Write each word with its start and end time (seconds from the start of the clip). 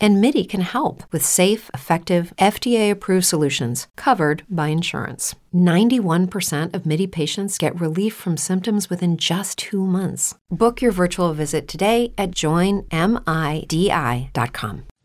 And 0.00 0.20
MIDI 0.20 0.44
can 0.44 0.60
help 0.60 1.02
with 1.12 1.24
safe, 1.24 1.70
effective, 1.74 2.32
FDA 2.38 2.90
approved 2.90 3.26
solutions 3.26 3.88
covered 3.96 4.44
by 4.48 4.68
insurance. 4.68 5.34
91% 5.54 6.74
of 6.74 6.86
MIDI 6.86 7.06
patients 7.06 7.58
get 7.58 7.80
relief 7.80 8.14
from 8.14 8.36
symptoms 8.36 8.90
within 8.90 9.16
just 9.16 9.58
two 9.58 9.84
months. 9.84 10.34
Book 10.50 10.80
your 10.80 10.92
virtual 10.92 11.32
visit 11.34 11.66
today 11.66 12.12
at 12.16 12.30
joinmidi.com. 12.30 12.88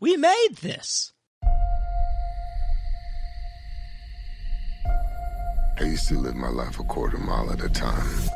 We 0.00 0.16
made 0.16 0.56
this. 0.60 1.12
I 5.76 5.82
used 5.82 6.06
to 6.08 6.18
live 6.18 6.36
my 6.36 6.50
life 6.50 6.78
a 6.78 6.84
quarter 6.84 7.18
mile 7.18 7.50
at 7.50 7.60
a 7.60 7.68
time. 7.68 8.28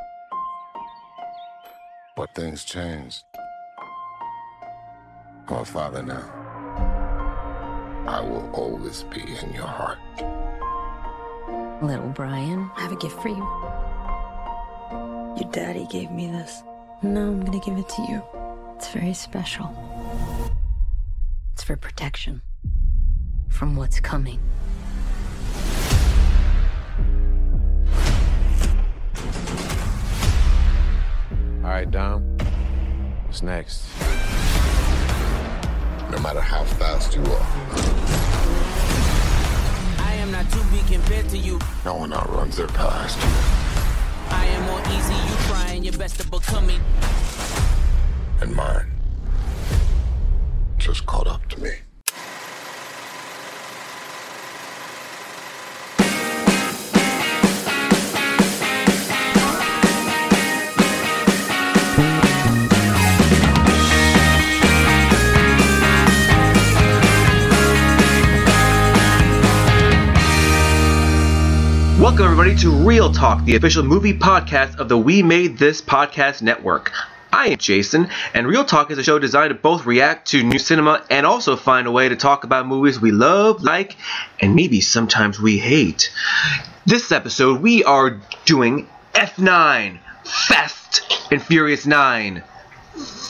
But 2.16 2.34
things 2.34 2.64
changed. 2.64 3.22
I'm 5.46 5.58
a 5.58 5.64
father 5.64 6.02
now. 6.02 6.37
I 8.08 8.20
will 8.22 8.48
always 8.54 9.02
be 9.02 9.20
in 9.20 9.52
your 9.52 9.66
heart. 9.66 9.98
Little 11.82 12.08
Brian, 12.08 12.70
I 12.74 12.80
have 12.80 12.92
a 12.92 12.96
gift 12.96 13.20
for 13.20 13.28
you. 13.28 13.46
Your 15.38 15.52
daddy 15.52 15.86
gave 15.90 16.10
me 16.10 16.28
this. 16.28 16.62
No, 17.02 17.20
I'm 17.20 17.44
gonna 17.44 17.60
give 17.60 17.76
it 17.76 17.86
to 17.86 18.02
you. 18.08 18.22
It's 18.76 18.88
very 18.92 19.12
special. 19.12 19.68
It's 21.52 21.62
for 21.62 21.76
protection 21.76 22.40
from 23.50 23.76
what's 23.76 24.00
coming. 24.00 24.40
All 31.62 31.74
right, 31.74 31.90
Dom. 31.90 32.38
What's 33.26 33.42
next? 33.42 33.84
No 36.10 36.18
matter 36.20 36.40
how 36.40 36.64
fast 36.64 37.14
you 37.14 37.22
are, 37.22 37.46
I 40.06 40.14
am 40.14 40.30
not 40.30 40.50
to 40.50 40.58
be 40.72 40.80
compared 40.92 41.28
to 41.28 41.38
you. 41.38 41.58
no 41.84 41.96
one 41.96 42.12
outruns 42.12 42.56
their 42.56 42.66
past. 42.68 43.18
I 44.30 44.46
am 44.46 44.62
more 44.66 44.80
easy, 44.96 45.14
you 45.14 45.36
trying 45.48 45.84
your 45.84 45.92
best 45.98 46.18
to 46.20 46.26
become 46.28 46.66
me. 46.66 46.78
And 48.40 48.54
mine 48.54 48.90
just 50.78 51.04
caught 51.06 51.26
up 51.26 51.46
to 51.48 51.60
me. 51.60 51.70
Welcome, 72.18 72.32
everybody, 72.32 72.60
to 72.62 72.70
Real 72.84 73.12
Talk, 73.12 73.44
the 73.44 73.54
official 73.54 73.84
movie 73.84 74.12
podcast 74.12 74.78
of 74.78 74.88
the 74.88 74.98
We 74.98 75.22
Made 75.22 75.56
This 75.56 75.80
Podcast 75.80 76.42
Network. 76.42 76.90
I 77.32 77.50
am 77.50 77.58
Jason, 77.58 78.08
and 78.34 78.48
Real 78.48 78.64
Talk 78.64 78.90
is 78.90 78.98
a 78.98 79.04
show 79.04 79.20
designed 79.20 79.50
to 79.50 79.54
both 79.54 79.86
react 79.86 80.26
to 80.30 80.42
new 80.42 80.58
cinema 80.58 81.04
and 81.10 81.24
also 81.24 81.54
find 81.54 81.86
a 81.86 81.92
way 81.92 82.08
to 82.08 82.16
talk 82.16 82.42
about 82.42 82.66
movies 82.66 83.00
we 83.00 83.12
love, 83.12 83.62
like, 83.62 83.94
and 84.40 84.56
maybe 84.56 84.80
sometimes 84.80 85.40
we 85.40 85.58
hate. 85.58 86.12
This 86.86 87.12
episode, 87.12 87.62
we 87.62 87.84
are 87.84 88.20
doing 88.44 88.88
F9, 89.14 90.00
Fast 90.24 91.28
and 91.30 91.40
Furious 91.40 91.86
9. 91.86 92.42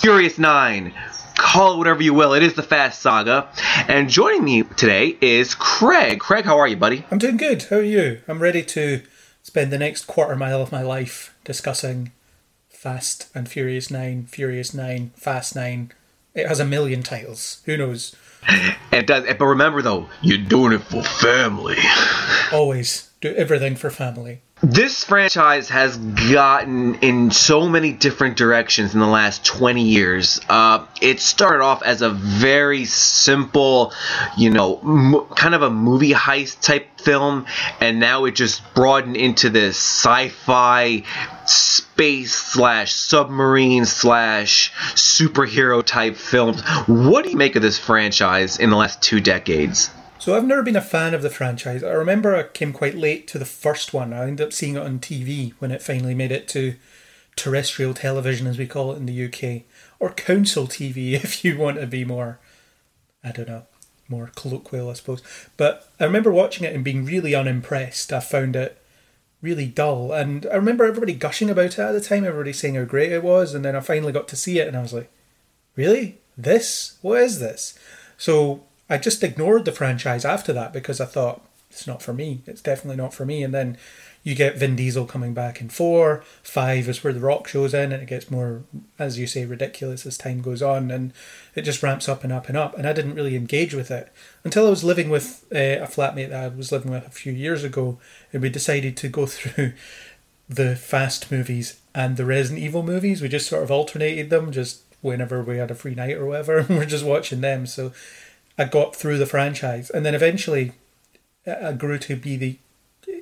Furious 0.01 0.39
9. 0.39 0.95
Call 1.38 1.75
it 1.75 1.78
whatever 1.78 2.03
you 2.03 2.12
will. 2.12 2.34
It 2.34 2.43
is 2.43 2.54
the 2.54 2.65
Fast 2.65 3.00
Saga. 3.00 3.49
And 3.87 4.10
joining 4.10 4.44
me 4.44 4.65
today 4.65 5.16
is 5.21 5.54
Craig. 5.54 6.19
Craig, 6.19 6.44
how 6.44 6.59
are 6.59 6.66
you, 6.66 6.76
buddy? 6.76 7.04
I'm 7.12 7.19
doing 7.19 7.37
good. 7.37 7.62
How 7.62 7.76
are 7.76 7.82
you? 7.82 8.21
I'm 8.26 8.41
ready 8.41 8.62
to 8.65 9.03
spend 9.43 9.72
the 9.72 9.78
next 9.78 10.06
quarter 10.09 10.34
mile 10.34 10.60
of 10.60 10.72
my 10.72 10.82
life 10.82 11.34
discussing 11.44 12.10
Fast 12.69 13.28
and 13.37 13.49
Furious 13.49 13.88
9, 13.88 14.26
Furious 14.26 14.75
9, 14.75 15.12
Fast 15.15 15.54
9. 15.54 15.93
It 16.34 16.49
has 16.49 16.59
a 16.59 16.65
million 16.65 17.03
titles. 17.04 17.62
Who 17.65 17.76
knows? 17.76 18.15
It 18.91 19.06
does, 19.06 19.25
but 19.38 19.44
remember 19.44 19.82
though, 19.82 20.09
you're 20.22 20.38
doing 20.38 20.72
it 20.72 20.78
for 20.78 21.03
family. 21.03 21.76
Always 22.53 23.10
do 23.20 23.32
everything 23.34 23.76
for 23.76 23.91
family. 23.91 24.41
This 24.61 25.05
franchise 25.05 25.69
has 25.69 25.97
gotten 25.97 26.97
in 26.97 27.31
so 27.31 27.69
many 27.69 27.93
different 27.93 28.37
directions 28.37 28.93
in 28.93 28.99
the 28.99 29.07
last 29.07 29.45
20 29.45 29.83
years. 29.83 30.41
Uh, 30.49 30.85
it 31.01 31.21
started 31.21 31.63
off 31.63 31.85
as 31.85 32.03
a 32.03 32.11
very 32.11 32.85
simple, 32.85 33.93
you 34.37 34.51
know, 34.51 35.29
kind 35.37 35.55
of 35.55 35.63
a 35.63 35.71
movie 35.71 36.13
heist 36.13 36.61
type 36.61 36.89
film, 37.01 37.47
and 37.81 38.01
now 38.01 38.25
it 38.25 38.35
just 38.35 38.63
broadened 38.75 39.17
into 39.17 39.49
this 39.49 39.77
sci-fi 39.77 41.05
space 41.47 42.35
slash 42.35 42.93
submarine 42.93 43.85
slash 43.85 44.73
superhero 44.95 45.85
type 45.85 46.17
films. 46.17 46.63
What 46.89 47.25
do 47.25 47.31
you 47.31 47.37
make 47.37 47.55
of 47.55 47.63
this 47.63 47.79
franchise 47.79 48.59
in 48.59 48.71
the 48.71 48.77
last 48.77 49.01
two 49.01 49.21
decades? 49.21 49.91
So 50.28 50.37
I've 50.37 50.44
never 50.44 50.62
been 50.62 50.77
a 50.77 50.83
fan 50.83 51.15
of 51.15 51.22
the 51.22 51.31
franchise. 51.31 51.83
I 51.83 51.93
remember 51.93 52.37
I 52.37 52.43
came 52.43 52.75
quite 52.75 52.94
late 52.94 53.27
to 53.28 53.39
the 53.39 53.47
first 53.47 53.94
one. 53.94 54.12
I 54.12 54.25
ended 54.25 54.47
up 54.49 54.53
seeing 54.53 54.77
it 54.77 54.83
on 54.83 54.99
TV 54.99 55.55
when 55.59 55.71
it 55.71 55.81
finally 55.81 56.15
made 56.15 56.31
it 56.31 56.47
to 56.49 56.75
terrestrial 57.34 57.94
television, 57.94 58.47
as 58.47 58.59
we 58.59 58.67
call 58.67 58.93
it 58.93 58.99
in 58.99 59.06
the 59.06 59.25
UK, 59.25 59.62
or 59.99 60.11
council 60.11 60.67
TV 60.67 61.12
if 61.25 61.47
you 61.47 61.56
want 61.56 61.81
to 61.81 61.87
be 61.87 62.05
more, 62.05 62.38
I 63.25 63.33
don't 63.33 63.49
know, 63.49 63.62
more 64.06 64.31
colloquial, 64.37 64.91
I 64.91 64.93
suppose. 64.93 65.22
But 65.56 65.88
I 65.99 66.05
remember 66.05 66.31
watching 66.31 66.67
it 66.67 66.75
and 66.75 66.84
being 66.84 67.06
really 67.06 67.34
unimpressed. 67.34 68.12
I 68.12 68.21
found 68.21 68.55
it 68.55 68.83
really 69.41 69.65
dull, 69.65 70.12
and 70.12 70.44
I 70.53 70.56
remember 70.56 70.84
everybody 70.84 71.15
gushing 71.15 71.49
about 71.49 71.65
it 71.65 71.78
at 71.78 71.93
the 71.93 72.03
time. 72.03 72.27
Everybody 72.27 72.53
saying 72.53 72.75
how 72.75 72.84
great 72.84 73.12
it 73.12 73.22
was, 73.22 73.55
and 73.55 73.65
then 73.65 73.75
I 73.75 73.81
finally 73.81 74.12
got 74.12 74.28
to 74.28 74.37
see 74.37 74.59
it, 74.59 74.69
and 74.69 74.77
I 74.77 74.83
was 74.83 74.93
like, 74.93 75.11
"Really? 75.75 76.19
This? 76.37 76.99
What 77.00 77.22
is 77.22 77.41
this?" 77.41 77.78
So 78.19 78.68
I 78.91 78.99
just 78.99 79.22
ignored 79.22 79.65
the 79.65 79.72
franchise 79.72 80.25
after 80.25 80.53
that 80.53 80.72
because 80.72 81.00
I 81.00 81.04
thought 81.04 81.43
it's 81.71 81.87
not 81.87 82.03
for 82.03 82.15
me. 82.15 82.41
It's 82.47 82.62
definitely 82.62 82.97
not 82.97 83.12
for 83.12 83.26
me. 83.26 83.43
And 83.43 83.53
then 83.53 83.76
you 84.22 84.34
get 84.34 84.56
Vin 84.56 84.76
Diesel 84.76 85.06
coming 85.06 85.34
back 85.34 85.60
in 85.60 85.69
four. 85.69 86.22
Five 86.43 86.88
is 86.88 87.04
where 87.04 87.12
The 87.12 87.21
Rock 87.21 87.47
shows 87.47 87.72
in, 87.75 87.93
and 87.93 88.03
it 88.03 88.09
gets 88.09 88.31
more, 88.31 88.62
as 88.99 89.19
you 89.19 89.26
say, 89.26 89.44
ridiculous 89.44 90.04
as 90.04 90.19
time 90.19 90.43
goes 90.43 90.62
on, 90.62 90.91
and 90.91 91.12
it 91.54 91.62
just 91.62 91.82
ramps 91.82 92.09
up 92.09 92.25
and 92.25 92.32
up 92.32 92.49
and 92.49 92.56
up. 92.56 92.76
And 92.76 92.87
I 92.87 92.93
didn't 92.93 93.15
really 93.15 93.37
engage 93.37 93.75
with 93.75 93.91
it 93.91 94.12
until 94.44 94.66
I 94.66 94.71
was 94.71 94.84
living 94.84 95.09
with 95.09 95.44
uh, 95.53 95.56
a 95.56 95.87
flatmate 95.87 96.31
that 96.31 96.44
I 96.44 96.49
was 96.49 96.72
living 96.72 96.91
with 96.91 97.06
a 97.06 97.10
few 97.10 97.32
years 97.32 97.65
ago, 97.65 97.99
and 98.32 98.43
we 98.43 98.49
decided 98.49 98.97
to 98.99 99.09
go 99.09 99.26
through 99.26 99.72
the 100.49 100.76
Fast 100.76 101.31
movies 101.31 101.81
and 101.94 102.16
the 102.16 102.25
Resident 102.25 102.62
Evil 102.62 102.82
movies. 102.82 103.22
We 103.22 103.28
just 103.28 103.49
sort 103.49 103.62
of 103.62 103.70
alternated 103.70 104.31
them, 104.31 104.50
just 104.50 104.82
whenever 105.00 105.43
we 105.43 105.59
had 105.59 105.70
a 105.70 105.75
free 105.75 105.94
night 105.94 106.16
or 106.16 106.26
whatever. 106.26 106.59
and 106.59 106.69
we're 106.78 106.87
just 106.87 107.05
watching 107.05 107.41
them. 107.41 107.66
So 107.66 107.93
I 108.59 108.65
got 108.65 108.97
through 108.97 109.19
the 109.19 109.27
franchise, 109.27 109.89
and 109.89 110.05
then 110.05 110.15
eventually 110.15 110.73
I 111.47 111.73
grew 111.73 111.99
to 111.99 112.17
be 112.17 112.37
the. 112.37 112.59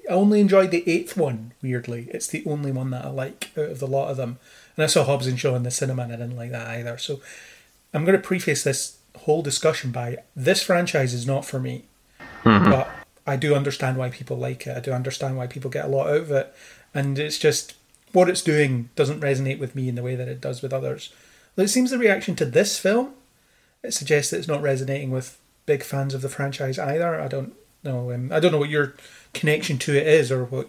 I 0.09 0.13
only 0.13 0.41
enjoyed 0.41 0.71
the 0.71 0.89
eighth 0.89 1.17
one. 1.17 1.53
Weirdly, 1.63 2.09
it's 2.11 2.27
the 2.27 2.43
only 2.47 2.73
one 2.73 2.91
that 2.91 3.05
I 3.05 3.09
like 3.09 3.51
out 3.57 3.71
of 3.71 3.79
the 3.79 3.87
lot 3.87 4.11
of 4.11 4.17
them. 4.17 4.39
And 4.77 4.85
I 4.85 4.87
saw 4.87 5.05
Hobbs 5.05 5.27
and 5.27 5.39
Shaw 5.39 5.55
in 5.55 5.63
the 5.63 5.71
cinema, 5.71 6.03
and 6.03 6.13
I 6.13 6.17
didn't 6.17 6.37
like 6.37 6.51
that 6.51 6.67
either. 6.69 6.99
So 6.99 7.21
I'm 7.93 8.05
going 8.05 8.17
to 8.17 8.27
preface 8.27 8.65
this 8.65 8.99
whole 9.19 9.43
discussion 9.43 9.91
by 9.91 10.19
this 10.35 10.63
franchise 10.63 11.15
is 11.15 11.27
not 11.27 11.45
for 11.45 11.59
me, 11.59 11.84
mm-hmm. 12.43 12.71
but 12.71 12.89
I 13.27 13.37
do 13.37 13.55
understand 13.55 13.97
why 13.97 14.10
people 14.10 14.37
like 14.37 14.66
it. 14.66 14.77
I 14.77 14.81
do 14.81 14.93
understand 14.93 15.37
why 15.37 15.47
people 15.47 15.71
get 15.71 15.84
a 15.84 15.89
lot 15.89 16.09
out 16.09 16.16
of 16.16 16.31
it, 16.31 16.55
and 16.95 17.19
it's 17.19 17.39
just 17.39 17.75
what 18.13 18.28
it's 18.28 18.43
doing 18.43 18.91
doesn't 18.97 19.21
resonate 19.21 19.59
with 19.59 19.75
me 19.75 19.89
in 19.89 19.95
the 19.95 20.03
way 20.03 20.15
that 20.15 20.28
it 20.28 20.41
does 20.41 20.63
with 20.63 20.72
others. 20.72 21.13
It 21.57 21.69
seems 21.69 21.91
the 21.91 21.99
reaction 21.99 22.37
to 22.37 22.45
this 22.45 22.78
film 22.78 23.15
suggests 23.92 24.30
that 24.30 24.38
it's 24.38 24.48
not 24.48 24.62
resonating 24.62 25.10
with 25.10 25.38
big 25.66 25.83
fans 25.83 26.15
of 26.15 26.22
the 26.22 26.28
franchise 26.28 26.78
either. 26.78 27.21
I 27.21 27.28
don't 27.28 27.54
know. 27.83 28.12
Um, 28.12 28.33
I 28.33 28.41
don't 28.41 28.53
know 28.53 28.59
what 28.59 28.71
your 28.71 28.94
connection 29.34 29.78
to 29.78 29.97
it 29.97 30.06
is, 30.06 30.30
or 30.30 30.44
what 30.44 30.68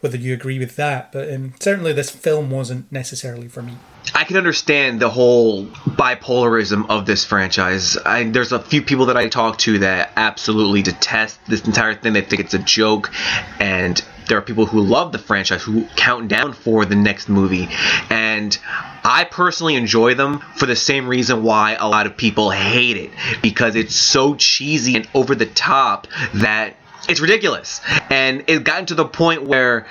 whether 0.00 0.16
you 0.16 0.32
agree 0.32 0.58
with 0.58 0.76
that. 0.76 1.12
But 1.12 1.32
um, 1.32 1.54
certainly, 1.60 1.92
this 1.92 2.10
film 2.10 2.50
wasn't 2.50 2.90
necessarily 2.90 3.48
for 3.48 3.62
me. 3.62 3.74
I 4.14 4.24
can 4.24 4.36
understand 4.36 5.00
the 5.00 5.10
whole 5.10 5.66
bipolarism 5.66 6.88
of 6.88 7.06
this 7.06 7.24
franchise. 7.24 7.96
I, 7.98 8.24
there's 8.24 8.52
a 8.52 8.60
few 8.60 8.82
people 8.82 9.06
that 9.06 9.16
I 9.16 9.28
talk 9.28 9.58
to 9.58 9.78
that 9.80 10.12
absolutely 10.16 10.82
detest 10.82 11.38
this 11.46 11.64
entire 11.66 11.94
thing. 11.94 12.14
They 12.14 12.22
think 12.22 12.40
it's 12.40 12.54
a 12.54 12.58
joke, 12.58 13.12
and 13.58 14.02
there 14.30 14.38
are 14.38 14.42
people 14.42 14.64
who 14.64 14.80
love 14.80 15.12
the 15.12 15.18
franchise 15.18 15.62
who 15.62 15.84
count 15.96 16.28
down 16.28 16.54
for 16.54 16.86
the 16.86 16.96
next 16.96 17.28
movie, 17.28 17.68
and 18.08 18.56
I 19.04 19.24
personally 19.30 19.74
enjoy 19.74 20.14
them 20.14 20.38
for 20.56 20.64
the 20.64 20.76
same 20.76 21.08
reason 21.08 21.42
why 21.42 21.74
a 21.74 21.88
lot 21.88 22.06
of 22.06 22.16
people 22.16 22.50
hate 22.50 22.96
it 22.96 23.10
because 23.42 23.74
it's 23.74 23.94
so 23.94 24.36
cheesy 24.36 24.96
and 24.96 25.08
over 25.14 25.34
the 25.34 25.46
top 25.46 26.06
that 26.34 26.76
it's 27.08 27.20
ridiculous, 27.20 27.80
and 28.08 28.44
it's 28.46 28.62
gotten 28.62 28.86
to 28.86 28.94
the 28.94 29.04
point 29.04 29.42
where 29.42 29.86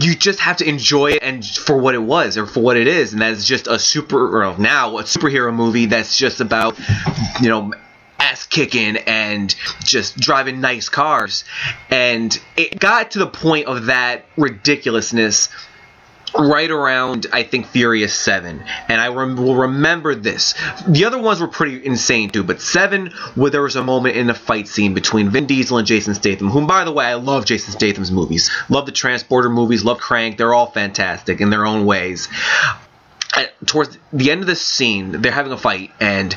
you 0.00 0.14
just 0.14 0.40
have 0.40 0.56
to 0.58 0.68
enjoy 0.68 1.12
it 1.12 1.22
and 1.22 1.44
for 1.44 1.76
what 1.76 1.94
it 1.94 2.02
was 2.02 2.38
or 2.38 2.46
for 2.46 2.60
what 2.60 2.76
it 2.76 2.86
is. 2.86 3.12
And 3.12 3.20
that's 3.20 3.44
just 3.44 3.66
a 3.66 3.78
super 3.78 4.54
now 4.58 4.98
a 4.98 5.02
superhero 5.02 5.52
movie 5.52 5.86
that's 5.86 6.16
just 6.16 6.40
about 6.40 6.78
you 7.40 7.48
know 7.48 7.72
ass 8.22 8.46
kicking 8.46 8.96
and 8.96 9.54
just 9.84 10.16
driving 10.18 10.60
nice 10.60 10.88
cars. 10.88 11.44
And 11.90 12.38
it 12.56 12.78
got 12.78 13.12
to 13.12 13.18
the 13.18 13.26
point 13.26 13.66
of 13.66 13.86
that 13.86 14.24
ridiculousness 14.36 15.48
right 16.38 16.70
around 16.70 17.26
I 17.30 17.42
think 17.42 17.66
Furious 17.66 18.14
7 18.14 18.64
and 18.88 19.00
I 19.00 19.08
rem- 19.08 19.36
will 19.36 19.56
remember 19.56 20.14
this. 20.14 20.54
The 20.88 21.04
other 21.04 21.18
ones 21.18 21.40
were 21.40 21.46
pretty 21.48 21.84
insane 21.84 22.30
too 22.30 22.42
but 22.42 22.62
7 22.62 23.08
where 23.34 23.50
there 23.50 23.60
was 23.60 23.76
a 23.76 23.82
moment 23.84 24.16
in 24.16 24.28
the 24.28 24.34
fight 24.34 24.66
scene 24.66 24.94
between 24.94 25.28
Vin 25.28 25.44
Diesel 25.44 25.76
and 25.76 25.86
Jason 25.86 26.14
Statham 26.14 26.48
whom 26.48 26.66
by 26.66 26.84
the 26.84 26.92
way 26.92 27.04
I 27.04 27.14
love 27.14 27.44
Jason 27.44 27.72
Statham's 27.72 28.10
movies. 28.10 28.50
Love 28.70 28.86
the 28.86 28.92
Transporter 28.92 29.50
movies 29.50 29.84
love 29.84 29.98
Crank. 29.98 30.38
They're 30.38 30.54
all 30.54 30.70
fantastic 30.70 31.42
in 31.42 31.50
their 31.50 31.66
own 31.66 31.84
ways. 31.84 32.28
At- 33.36 33.52
towards 33.66 33.98
the 34.10 34.30
end 34.30 34.40
of 34.40 34.46
this 34.46 34.62
scene 34.62 35.20
they're 35.20 35.32
having 35.32 35.52
a 35.52 35.58
fight 35.58 35.90
and 36.00 36.34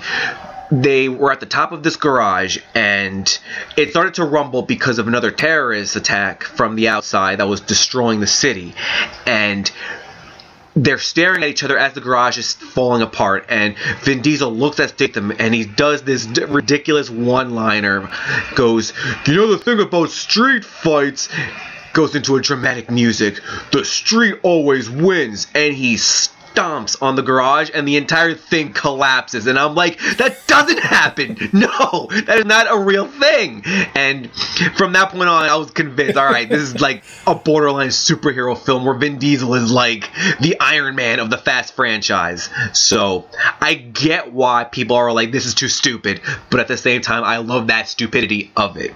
they 0.71 1.09
were 1.09 1.31
at 1.31 1.39
the 1.39 1.45
top 1.45 1.71
of 1.71 1.83
this 1.83 1.95
garage 1.95 2.57
and 2.73 3.39
it 3.77 3.91
started 3.91 4.15
to 4.15 4.25
rumble 4.25 4.61
because 4.61 4.99
of 4.99 5.07
another 5.07 5.31
terrorist 5.31 5.95
attack 5.95 6.43
from 6.43 6.75
the 6.75 6.87
outside 6.87 7.39
that 7.39 7.47
was 7.47 7.61
destroying 7.61 8.19
the 8.19 8.27
city. 8.27 8.73
And 9.25 9.69
they're 10.75 10.97
staring 10.97 11.43
at 11.43 11.49
each 11.49 11.63
other 11.63 11.77
as 11.77 11.93
the 11.93 12.01
garage 12.01 12.37
is 12.37 12.53
falling 12.53 13.01
apart 13.01 13.45
and 13.47 13.77
Vin 14.01 14.21
Diesel 14.21 14.51
looks 14.51 14.79
at 14.79 14.89
Statham 14.89 15.31
and 15.39 15.53
he 15.53 15.63
does 15.65 16.03
this 16.03 16.25
d- 16.25 16.43
ridiculous 16.43 17.09
one-liner 17.09 18.09
goes 18.55 18.91
you 19.25 19.37
know 19.37 19.47
the 19.47 19.57
thing 19.57 19.79
about 19.79 20.09
street 20.09 20.65
fights? 20.65 21.29
Goes 21.93 22.13
into 22.13 22.35
a 22.35 22.41
dramatic 22.41 22.91
music 22.91 23.39
the 23.71 23.85
street 23.85 24.39
always 24.43 24.89
wins 24.89 25.47
and 25.55 25.73
he 25.73 25.95
stomps 26.55 27.01
on 27.01 27.15
the 27.15 27.21
garage 27.21 27.69
and 27.73 27.87
the 27.87 27.97
entire 27.97 28.33
thing 28.33 28.73
collapses. 28.73 29.47
And 29.47 29.59
I'm 29.59 29.75
like 29.75 29.99
that 30.17 30.45
doesn't 30.47 30.79
happen. 30.79 31.37
No 31.55 32.07
that 32.25 32.39
is 32.39 32.45
not 32.45 32.67
a 32.69 32.77
real 32.77 33.07
thing. 33.07 33.63
And 33.95 34.31
from 34.75 34.93
that 34.93 35.09
point 35.09 35.29
on 35.29 35.43
I 35.43 35.55
was 35.55 35.71
convinced 35.71 36.17
all 36.17 36.25
right 36.25 36.49
this 36.49 36.61
is 36.61 36.81
like 36.81 37.03
a 37.25 37.35
borderline 37.35 37.89
superhero 37.89 38.57
film 38.57 38.85
where 38.85 38.95
Vin 38.95 39.17
Diesel 39.17 39.53
is 39.55 39.71
like 39.71 40.09
the 40.41 40.59
Iron 40.59 40.95
Man 40.95 41.19
of 41.19 41.29
the 41.29 41.37
Fast 41.37 41.75
franchise. 41.75 42.49
So 42.73 43.27
I 43.61 43.75
get 43.75 44.33
why 44.33 44.65
people 44.65 44.95
are 44.97 45.11
like 45.11 45.31
this 45.31 45.45
is 45.45 45.53
too 45.53 45.69
stupid 45.69 46.21
but 46.49 46.59
at 46.59 46.67
the 46.67 46.77
same 46.77 47.01
time 47.01 47.23
I 47.23 47.37
love 47.37 47.67
that 47.67 47.87
stupidity 47.87 48.51
of 48.55 48.77
it. 48.77 48.93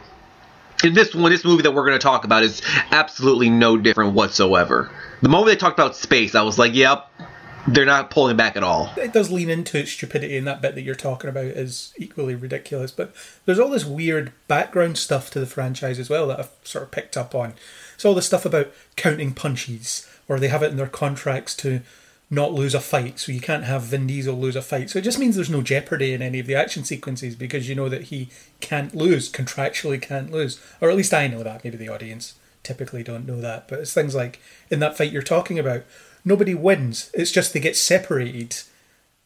In 0.84 0.94
this 0.94 1.14
one, 1.14 1.32
this 1.32 1.44
movie 1.44 1.64
that 1.64 1.72
we're 1.72 1.86
going 1.86 2.00
to 2.00 2.04
talk 2.04 2.24
about 2.24 2.44
is 2.44 2.62
absolutely 2.92 3.50
no 3.50 3.78
different 3.78 4.14
whatsoever. 4.14 4.90
The 5.22 5.28
moment 5.28 5.48
they 5.48 5.58
talked 5.58 5.78
about 5.78 5.98
space, 5.98 6.36
I 6.36 6.44
was 6.44 6.58
like, 6.58 6.74
yep, 6.74 7.12
they're 7.74 7.86
not 7.86 8.12
pulling 8.12 8.38
back 8.38 8.56
at 8.56 8.64
all. 8.64 8.92
It 8.98 9.14
does 9.14 9.32
lean 9.32 9.50
into 9.50 9.78
its 9.78 9.92
stupidity, 9.92 10.38
and 10.38 10.48
that 10.48 10.62
bit 10.62 10.76
that 10.76 10.82
you're 10.82 10.96
talking 10.96 11.30
about 11.30 11.46
is 11.46 11.94
equally 11.98 12.36
ridiculous. 12.36 12.92
But 12.92 13.14
there's 13.46 13.60
all 13.60 13.70
this 13.70 13.86
weird 13.86 14.32
background 14.48 14.98
stuff 14.98 15.30
to 15.32 15.40
the 15.40 15.46
franchise 15.46 16.00
as 16.00 16.10
well 16.10 16.28
that 16.28 16.40
I've 16.40 16.52
sort 16.64 16.84
of 16.84 16.92
picked 16.92 17.18
up 17.18 17.34
on. 17.34 17.54
It's 17.96 18.06
all 18.06 18.14
the 18.14 18.22
stuff 18.22 18.46
about 18.46 18.72
counting 18.96 19.34
punches, 19.34 20.10
or 20.28 20.40
they 20.40 20.48
have 20.48 20.64
it 20.64 20.72
in 20.72 20.78
their 20.78 20.88
contracts 20.88 21.56
to 21.58 21.82
not 22.32 22.54
lose 22.54 22.76
a 22.76 22.80
fight, 22.80 23.20
so 23.20 23.32
you 23.32 23.42
can't 23.42 23.64
have 23.64 23.84
Vin 23.84 24.06
Diesel 24.06 24.36
lose 24.36 24.56
a 24.56 24.62
fight. 24.62 24.90
So 24.90 25.00
it 25.00 25.04
just 25.04 25.18
means 25.18 25.36
there's 25.36 25.50
no 25.50 25.64
jeopardy 25.64 26.14
in 26.14 26.22
any 26.22 26.40
of 26.40 26.46
the 26.46 26.56
action 26.56 26.84
sequences 26.84 27.36
because 27.36 27.68
you 27.68 27.74
know 27.74 27.90
that 27.90 28.04
he 28.04 28.30
can't 28.60 28.94
lose, 28.94 29.32
contractually 29.32 30.00
can't 30.00 30.32
lose. 30.32 30.62
Or 30.80 30.92
at 30.92 30.96
least 30.96 31.14
I 31.14 31.28
know 31.28 31.42
that. 31.42 31.64
Maybe 31.64 31.78
the 31.78 31.90
audience 31.90 32.36
typically 32.62 33.02
don't 33.02 33.26
know 33.26 33.42
that. 33.42 33.68
But 33.68 33.80
it's 33.80 33.94
things 33.94 34.14
like 34.14 34.40
in 34.70 34.80
that 34.80 34.96
fight 34.96 35.12
you're 35.12 35.24
talking 35.24 35.58
about, 35.58 35.84
nobody 36.24 36.54
wins. 36.54 37.12
It's 37.14 37.32
just 37.32 37.54
they 37.54 37.60
get 37.60 37.78
separated, 37.78 38.58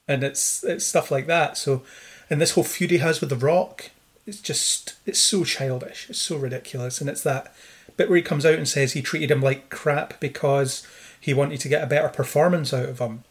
and 0.08 0.24
it's 0.24 0.64
it's 0.64 0.86
stuff 0.86 1.12
like 1.12 1.28
that. 1.28 1.58
So, 1.58 1.84
and 2.30 2.42
this 2.42 2.52
whole 2.52 2.64
feud 2.64 2.92
he 2.92 2.98
has 3.00 3.22
with 3.22 3.30
The 3.30 3.36
Rock, 3.36 3.92
it's 4.26 4.42
just 4.42 4.96
it's 5.06 5.20
so 5.20 5.44
childish. 5.44 6.10
It's 6.10 6.20
so 6.20 6.38
ridiculous, 6.38 7.02
and 7.02 7.10
it's 7.10 7.24
that 7.24 7.54
bit 7.98 8.10
where 8.10 8.18
he 8.18 8.24
comes 8.24 8.46
out 8.46 8.56
and 8.56 8.68
says 8.68 8.94
he 8.94 9.02
treated 9.02 9.32
him 9.32 9.42
like 9.42 9.70
crap 9.70 10.20
because 10.20 10.86
he 11.20 11.34
wanted 11.34 11.60
to 11.62 11.70
get 11.70 11.84
a 11.84 11.88
better 11.88 12.10
performance 12.10 12.74
out 12.74 12.90
of 12.90 13.00
him. 13.00 13.24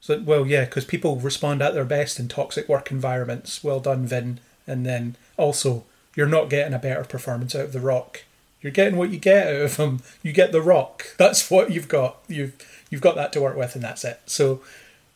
So, 0.00 0.20
well, 0.20 0.46
yeah, 0.46 0.64
because 0.64 0.84
people 0.84 1.16
respond 1.16 1.62
at 1.62 1.74
their 1.74 1.84
best 1.84 2.18
in 2.18 2.26
toxic 2.26 2.68
work 2.68 2.90
environments. 2.90 3.62
Well 3.62 3.78
done, 3.78 4.04
Vin. 4.04 4.40
And 4.66 4.84
then 4.84 5.16
also, 5.36 5.84
you're 6.16 6.26
not 6.26 6.50
getting 6.50 6.74
a 6.74 6.78
better 6.78 7.04
performance 7.04 7.54
out 7.54 7.66
of 7.66 7.72
The 7.72 7.80
Rock. 7.80 8.24
You're 8.60 8.72
getting 8.72 8.96
what 8.96 9.10
you 9.10 9.18
get 9.18 9.46
out 9.46 9.62
of 9.62 9.76
him. 9.76 10.00
You 10.22 10.32
get 10.32 10.52
The 10.52 10.60
Rock. 10.60 11.06
That's 11.18 11.50
what 11.50 11.70
you've 11.70 11.88
got. 11.88 12.18
You've 12.28 12.54
you've 12.92 13.00
got 13.00 13.16
that 13.16 13.32
to 13.32 13.40
work 13.40 13.56
with, 13.56 13.74
and 13.74 13.82
that's 13.82 14.04
it. 14.04 14.20
So, 14.26 14.60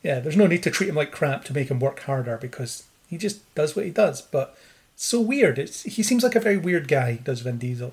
yeah, 0.03 0.19
there's 0.19 0.37
no 0.37 0.47
need 0.47 0.63
to 0.63 0.71
treat 0.71 0.89
him 0.89 0.97
like 0.97 1.13
crap 1.13 1.45
to 1.45 1.53
make 1.53 1.71
him 1.71 1.79
work 1.79 2.01
harder 2.01 2.39
because 2.39 2.85
he 3.07 3.19
just 3.19 3.55
does 3.55 3.77
what 3.77 3.85
he 3.85 3.91
does. 3.91 4.23
But 4.23 4.57
it's 4.95 5.05
so 5.05 5.21
weird. 5.21 5.59
It's 5.59 5.83
he 5.83 6.03
seems 6.03 6.25
like 6.25 6.35
a 6.35 6.41
very 6.41 6.57
weird 6.57 6.89
guy. 6.89 7.21
Does 7.23 7.41
Vin 7.41 7.59
Diesel? 7.59 7.93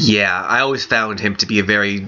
Yeah, 0.00 0.42
I 0.42 0.60
always 0.60 0.86
found 0.86 1.20
him 1.20 1.36
to 1.36 1.46
be 1.46 1.58
a 1.58 1.62
very 1.62 2.06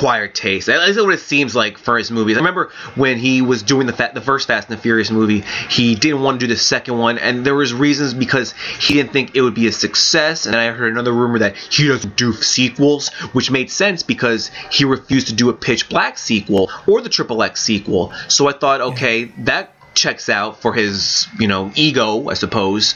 acquired 0.00 0.34
taste. 0.34 0.70
At 0.70 0.80
least 0.80 0.98
what 0.98 1.12
it 1.12 1.20
seems 1.20 1.54
like 1.54 1.76
for 1.76 1.98
his 1.98 2.10
movies. 2.10 2.38
I 2.38 2.40
remember 2.40 2.70
when 2.94 3.18
he 3.18 3.42
was 3.42 3.62
doing 3.62 3.86
the 3.86 3.92
fa- 3.92 4.12
the 4.14 4.22
first 4.22 4.46
Fast 4.46 4.70
and 4.70 4.78
the 4.78 4.80
Furious 4.80 5.10
movie, 5.10 5.40
he 5.68 5.94
didn't 5.94 6.22
want 6.22 6.40
to 6.40 6.46
do 6.46 6.54
the 6.54 6.58
second 6.58 6.96
one, 6.96 7.18
and 7.18 7.44
there 7.44 7.54
was 7.54 7.74
reasons 7.74 8.14
because 8.14 8.52
he 8.78 8.94
didn't 8.94 9.12
think 9.12 9.36
it 9.36 9.42
would 9.42 9.54
be 9.54 9.66
a 9.66 9.72
success. 9.72 10.46
And 10.46 10.56
I 10.56 10.70
heard 10.70 10.90
another 10.90 11.12
rumor 11.12 11.40
that 11.40 11.54
he 11.54 11.86
doesn't 11.86 12.16
do 12.16 12.32
sequels, 12.32 13.08
which 13.34 13.50
made 13.50 13.70
sense 13.70 14.02
because 14.02 14.50
he 14.70 14.86
refused 14.86 15.28
to 15.28 15.34
do 15.34 15.50
a 15.50 15.52
Pitch 15.52 15.90
Black 15.90 16.16
sequel 16.16 16.70
or 16.86 17.02
the 17.02 17.10
Triple 17.10 17.42
X 17.42 17.60
sequel. 17.60 18.14
So 18.28 18.48
I 18.48 18.52
thought, 18.52 18.80
okay, 18.80 19.24
that 19.44 19.74
checks 19.92 20.30
out 20.30 20.62
for 20.62 20.72
his 20.72 21.28
you 21.38 21.46
know 21.46 21.72
ego, 21.74 22.30
I 22.30 22.34
suppose. 22.34 22.94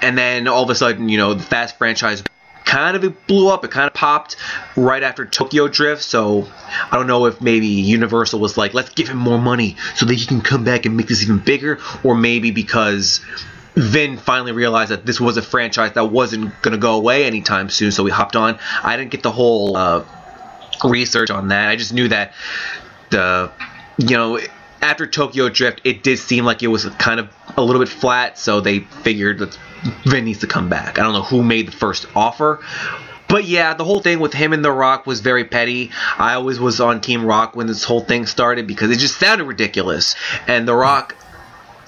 And 0.00 0.16
then 0.16 0.46
all 0.46 0.62
of 0.62 0.70
a 0.70 0.74
sudden, 0.76 1.08
you 1.08 1.18
know, 1.18 1.34
the 1.34 1.42
Fast 1.42 1.78
franchise 1.78 2.22
kind 2.66 2.96
of 2.96 3.04
it 3.04 3.26
blew 3.26 3.48
up. 3.48 3.64
It 3.64 3.70
kind 3.70 3.86
of 3.86 3.94
popped 3.94 4.36
right 4.76 5.02
after 5.02 5.24
Tokyo 5.24 5.68
Drift. 5.68 6.02
So 6.02 6.46
I 6.90 6.96
don't 6.96 7.06
know 7.06 7.24
if 7.24 7.40
maybe 7.40 7.68
Universal 7.68 8.40
was 8.40 8.58
like, 8.58 8.74
let's 8.74 8.90
give 8.90 9.08
him 9.08 9.16
more 9.16 9.38
money 9.38 9.76
so 9.94 10.04
that 10.04 10.14
he 10.14 10.26
can 10.26 10.42
come 10.42 10.64
back 10.64 10.84
and 10.84 10.96
make 10.96 11.06
this 11.06 11.22
even 11.22 11.38
bigger, 11.38 11.78
or 12.04 12.14
maybe 12.14 12.50
because 12.50 13.24
Vin 13.76 14.18
finally 14.18 14.52
realized 14.52 14.90
that 14.90 15.06
this 15.06 15.20
was 15.20 15.36
a 15.36 15.42
franchise 15.42 15.92
that 15.92 16.06
wasn't 16.06 16.60
going 16.62 16.72
to 16.72 16.78
go 16.78 16.96
away 16.96 17.24
anytime 17.24 17.70
soon. 17.70 17.92
So 17.92 18.02
we 18.02 18.10
hopped 18.10 18.36
on. 18.36 18.58
I 18.82 18.96
didn't 18.96 19.10
get 19.10 19.22
the 19.22 19.32
whole 19.32 19.76
uh, 19.76 20.04
research 20.84 21.30
on 21.30 21.48
that. 21.48 21.70
I 21.70 21.76
just 21.76 21.92
knew 21.92 22.08
that 22.08 22.34
the 23.10 23.50
you 23.98 24.16
know 24.16 24.40
after 24.86 25.06
Tokyo 25.06 25.48
Drift, 25.48 25.80
it 25.84 26.02
did 26.02 26.18
seem 26.18 26.44
like 26.44 26.62
it 26.62 26.68
was 26.68 26.84
kind 26.98 27.18
of 27.18 27.28
a 27.56 27.62
little 27.62 27.80
bit 27.80 27.88
flat, 27.88 28.38
so 28.38 28.60
they 28.60 28.80
figured 28.80 29.40
that 29.40 29.58
Vin 30.04 30.24
needs 30.24 30.40
to 30.40 30.46
come 30.46 30.68
back. 30.68 30.98
I 30.98 31.02
don't 31.02 31.12
know 31.12 31.22
who 31.22 31.42
made 31.42 31.66
the 31.66 31.72
first 31.72 32.06
offer. 32.14 32.60
But 33.28 33.44
yeah, 33.44 33.74
the 33.74 33.84
whole 33.84 33.98
thing 34.00 34.20
with 34.20 34.32
him 34.32 34.52
and 34.52 34.64
The 34.64 34.70
Rock 34.70 35.04
was 35.04 35.18
very 35.18 35.44
petty. 35.44 35.90
I 36.16 36.34
always 36.34 36.60
was 36.60 36.80
on 36.80 37.00
Team 37.00 37.24
Rock 37.26 37.56
when 37.56 37.66
this 37.66 37.82
whole 37.82 38.00
thing 38.00 38.26
started 38.26 38.68
because 38.68 38.90
it 38.90 39.00
just 39.00 39.18
sounded 39.18 39.44
ridiculous. 39.44 40.14
And 40.46 40.68
The 40.68 40.76
Rock, 40.76 41.16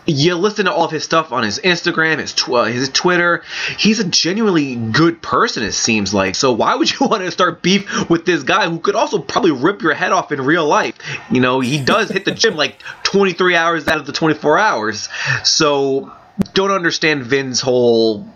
you 0.08 0.34
listen 0.36 0.64
to 0.64 0.72
all 0.72 0.86
of 0.86 0.90
his 0.90 1.04
stuff 1.04 1.32
on 1.32 1.42
his 1.42 1.58
Instagram, 1.58 2.18
his 2.18 2.32
tw- 2.32 2.48
uh, 2.48 2.64
his 2.64 2.88
Twitter. 2.88 3.42
He's 3.78 4.00
a 4.00 4.04
genuinely 4.04 4.74
good 4.74 5.20
person, 5.20 5.62
it 5.62 5.72
seems 5.72 6.14
like. 6.14 6.34
So 6.34 6.52
why 6.52 6.74
would 6.74 6.90
you 6.90 7.06
want 7.06 7.22
to 7.22 7.30
start 7.30 7.62
beef 7.62 8.08
with 8.08 8.24
this 8.24 8.42
guy 8.42 8.68
who 8.68 8.78
could 8.78 8.94
also 8.94 9.18
probably 9.18 9.52
rip 9.52 9.82
your 9.82 9.92
head 9.92 10.12
off 10.12 10.32
in 10.32 10.40
real 10.40 10.66
life? 10.66 10.94
You 11.30 11.40
know, 11.40 11.60
he 11.60 11.78
does 11.84 12.08
hit 12.08 12.24
the 12.24 12.32
gym 12.32 12.56
like 12.56 12.82
23 13.02 13.54
hours 13.54 13.86
out 13.86 13.98
of 13.98 14.06
the 14.06 14.12
24 14.12 14.58
hours. 14.58 15.08
So 15.44 16.10
don't 16.54 16.70
understand 16.70 17.24
Vin's 17.24 17.60
whole, 17.60 18.26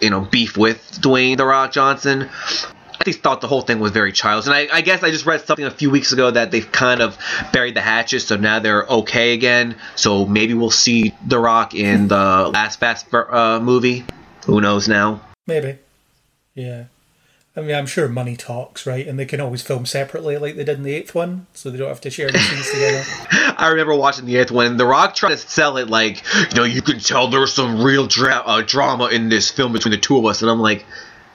you 0.00 0.10
know, 0.10 0.22
beef 0.22 0.56
with 0.56 0.98
Dwayne 1.00 1.36
the 1.36 1.46
Rock 1.46 1.70
Johnson. 1.70 2.28
I 3.00 3.04
just 3.04 3.20
thought 3.20 3.40
the 3.40 3.46
whole 3.46 3.60
thing 3.60 3.78
was 3.78 3.92
very 3.92 4.12
childish, 4.12 4.46
and 4.46 4.54
I, 4.54 4.68
I, 4.72 4.80
guess 4.80 5.02
I 5.02 5.10
just 5.10 5.24
read 5.24 5.40
something 5.46 5.64
a 5.64 5.70
few 5.70 5.90
weeks 5.90 6.12
ago 6.12 6.30
that 6.30 6.50
they've 6.50 6.70
kind 6.70 7.00
of 7.00 7.16
buried 7.52 7.74
the 7.74 7.80
hatches, 7.80 8.26
so 8.26 8.36
now 8.36 8.58
they're 8.58 8.84
okay 8.84 9.34
again. 9.34 9.76
So 9.94 10.26
maybe 10.26 10.54
we'll 10.54 10.70
see 10.70 11.14
The 11.26 11.38
Rock 11.38 11.74
in 11.74 12.08
the 12.08 12.50
last 12.52 12.80
Fast 12.80 13.12
uh, 13.14 13.60
movie. 13.60 14.04
Who 14.46 14.60
knows 14.60 14.88
now? 14.88 15.20
Maybe. 15.46 15.78
Yeah. 16.54 16.84
I 17.58 17.60
mean, 17.60 17.74
I'm 17.74 17.86
sure 17.86 18.08
money 18.08 18.36
talks, 18.36 18.86
right? 18.86 19.06
And 19.06 19.18
they 19.18 19.24
can 19.26 19.40
always 19.40 19.62
film 19.62 19.84
separately 19.84 20.38
like 20.38 20.54
they 20.54 20.62
did 20.62 20.76
in 20.76 20.84
the 20.84 20.94
eighth 20.94 21.12
one, 21.12 21.46
so 21.54 21.70
they 21.70 21.78
don't 21.78 21.88
have 21.88 22.00
to 22.02 22.10
share 22.10 22.30
the 22.30 22.38
scenes 22.38 22.70
together. 22.70 23.04
I 23.58 23.68
remember 23.70 23.96
watching 23.96 24.26
the 24.26 24.36
eighth 24.36 24.52
one, 24.52 24.66
and 24.66 24.78
The 24.78 24.86
Rock 24.86 25.16
tried 25.16 25.30
to 25.30 25.36
sell 25.36 25.76
it 25.76 25.88
like, 25.88 26.22
you 26.50 26.56
know, 26.56 26.62
you 26.64 26.82
can 26.82 27.00
tell 27.00 27.28
there's 27.28 27.52
some 27.52 27.82
real 27.82 28.06
dra- 28.06 28.42
uh, 28.46 28.62
drama 28.62 29.06
in 29.06 29.28
this 29.28 29.50
film 29.50 29.72
between 29.72 29.90
the 29.90 29.98
two 29.98 30.16
of 30.16 30.24
us, 30.24 30.42
and 30.42 30.50
I'm 30.50 30.60
like, 30.60 30.86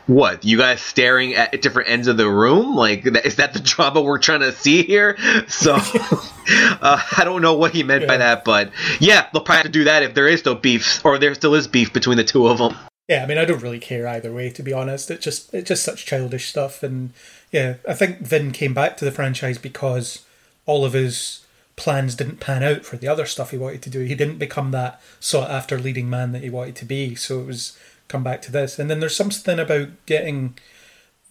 What 0.05 0.43
you 0.43 0.57
guys 0.57 0.81
staring 0.81 1.33
at 1.35 1.61
different 1.61 1.89
ends 1.89 2.07
of 2.07 2.17
the 2.17 2.29
room? 2.29 2.75
Like, 2.75 3.05
is 3.05 3.37
that 3.37 3.53
the 3.53 3.59
drama 3.63 4.01
we're 4.01 4.19
trying 4.19 4.41
to 4.41 4.51
see 4.51 4.83
here? 4.83 5.17
So, 5.47 5.75
uh, 5.77 7.01
I 7.17 7.21
don't 7.23 7.41
know 7.41 7.53
what 7.55 7.71
he 7.71 7.83
meant 7.83 8.07
by 8.07 8.17
that, 8.17 8.43
but 8.43 8.71
yeah, 8.99 9.27
they'll 9.31 9.41
probably 9.41 9.57
have 9.57 9.65
to 9.65 9.71
do 9.71 9.85
that 9.85 10.03
if 10.03 10.13
there 10.13 10.27
is 10.27 10.41
still 10.41 10.55
beef, 10.55 11.03
or 11.05 11.17
there 11.17 11.33
still 11.35 11.55
is 11.55 11.67
beef 11.67 11.93
between 11.93 12.17
the 12.17 12.23
two 12.23 12.47
of 12.47 12.57
them. 12.57 12.75
Yeah, 13.07 13.23
I 13.23 13.25
mean, 13.25 13.37
I 13.37 13.45
don't 13.45 13.61
really 13.61 13.79
care 13.79 14.07
either 14.07 14.31
way, 14.31 14.49
to 14.49 14.63
be 14.63 14.73
honest. 14.73 15.11
It's 15.11 15.23
just 15.23 15.53
it's 15.53 15.67
just 15.67 15.83
such 15.83 16.05
childish 16.05 16.49
stuff, 16.49 16.83
and 16.83 17.11
yeah, 17.51 17.75
I 17.87 17.93
think 17.93 18.19
Vin 18.19 18.51
came 18.51 18.73
back 18.73 18.97
to 18.97 19.05
the 19.05 19.11
franchise 19.11 19.57
because 19.57 20.25
all 20.65 20.85
of 20.85 20.93
his 20.93 21.45
plans 21.75 22.15
didn't 22.15 22.39
pan 22.39 22.63
out 22.63 22.85
for 22.85 22.97
the 22.97 23.07
other 23.07 23.25
stuff 23.25 23.51
he 23.51 23.57
wanted 23.57 23.81
to 23.81 23.89
do. 23.89 24.01
He 24.01 24.15
didn't 24.15 24.37
become 24.37 24.71
that 24.71 25.01
sought 25.19 25.49
after 25.49 25.77
leading 25.79 26.09
man 26.09 26.31
that 26.31 26.43
he 26.43 26.49
wanted 26.49 26.75
to 26.77 26.85
be, 26.85 27.15
so 27.15 27.41
it 27.41 27.47
was 27.47 27.77
come 28.07 28.23
back 28.23 28.41
to 28.43 28.51
this. 28.51 28.79
And 28.79 28.89
then 28.89 28.99
there's 28.99 29.15
something 29.15 29.59
about 29.59 29.89
getting 30.05 30.57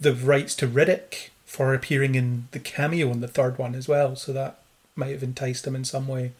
the 0.01 0.15
rights 0.15 0.55
to 0.57 0.67
Riddick 0.67 1.31
for 1.47 1.75
appearing 1.75 2.15
in 2.15 2.49
the 2.53 2.59
cameo 2.59 3.11
in 3.11 3.21
the 3.21 3.29
third 3.29 3.59
one 3.59 3.75
as 3.75 3.87
well, 3.87 4.17
so 4.17 4.33
that 4.33 4.59
might 4.97 5.11
have 5.11 5.23
enticed 5.23 5.67
him 5.67 5.77
in 5.77 5.85
some 5.85 6.09
way. 6.09 6.33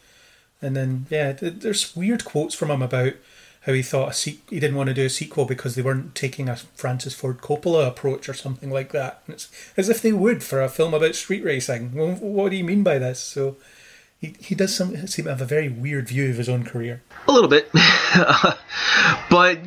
And 0.61 0.77
then 0.77 1.07
yeah, 1.11 1.33
th- 1.33 1.57
there's 1.59 1.95
weird 1.95 2.25
quotes 2.25 2.55
from 2.55 2.71
him 2.71 2.83
about 2.83 3.15
how 3.63 3.73
he 3.73 3.83
thought 3.83 4.11
a 4.11 4.13
se- 4.13 4.39
he 4.49 4.59
didn't 4.59 4.77
want 4.77 4.89
to 4.89 4.95
do 4.95 5.07
a 5.07 5.11
sequel 5.11 5.45
because 5.45 5.75
they 5.75 5.83
weren't 5.83 6.15
taking 6.15 6.49
a 6.49 6.57
Francis 6.57 7.15
Ford 7.15 7.39
Coppola 7.39 7.87
approach 7.87 8.29
or 8.29 8.35
something 8.35 8.71
like 8.71 8.91
that. 8.93 9.23
And 9.27 9.35
it's 9.35 9.49
as 9.77 9.89
if 9.89 10.03
they 10.03 10.13
would 10.13 10.43
for 10.43 10.63
a 10.63 10.69
film 10.69 10.95
about 10.95 11.15
street 11.15 11.45
racing. 11.45 11.93
Well, 11.95 12.15
what 12.15 12.51
do 12.51 12.57
you 12.57 12.65
mean 12.65 12.83
by 12.83 12.99
this? 12.99 13.21
So 13.21 13.57
he 14.21 14.35
he 14.41 14.55
does 14.55 14.75
some, 14.75 15.07
seem 15.07 15.27
to 15.27 15.31
have 15.31 15.41
a 15.41 15.45
very 15.45 15.69
weird 15.69 16.09
view 16.09 16.31
of 16.31 16.37
his 16.37 16.49
own 16.49 16.65
career. 16.65 17.03
A 17.29 17.33
little 17.33 17.49
bit, 17.49 17.71
but 19.31 19.59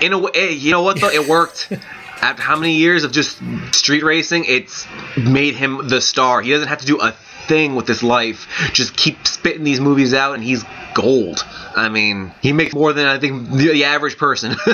in 0.00 0.12
a 0.12 0.18
way, 0.18 0.30
eh, 0.34 0.48
you 0.50 0.70
know 0.72 0.82
what 0.82 1.00
though, 1.00 1.08
it 1.10 1.28
worked. 1.28 1.72
After 2.20 2.42
how 2.42 2.56
many 2.56 2.74
years 2.74 3.04
of 3.04 3.12
just 3.12 3.40
street 3.70 4.02
racing, 4.02 4.44
it's 4.46 4.88
made 5.16 5.54
him 5.54 5.86
the 5.86 6.00
star. 6.00 6.42
He 6.42 6.50
doesn't 6.50 6.66
have 6.66 6.80
to 6.80 6.86
do 6.86 7.00
a 7.00 7.12
thing 7.46 7.76
with 7.76 7.86
his 7.86 8.02
life. 8.02 8.48
Just 8.72 8.96
keep 8.96 9.24
spitting 9.24 9.62
these 9.62 9.80
movies 9.80 10.12
out, 10.12 10.34
and 10.34 10.42
he's 10.42 10.64
gold. 10.94 11.44
I 11.76 11.88
mean, 11.88 12.34
he 12.42 12.52
makes 12.52 12.74
more 12.74 12.92
than 12.92 13.06
I 13.06 13.20
think 13.20 13.50
the, 13.50 13.68
the 13.72 13.84
average 13.84 14.16
person. 14.16 14.56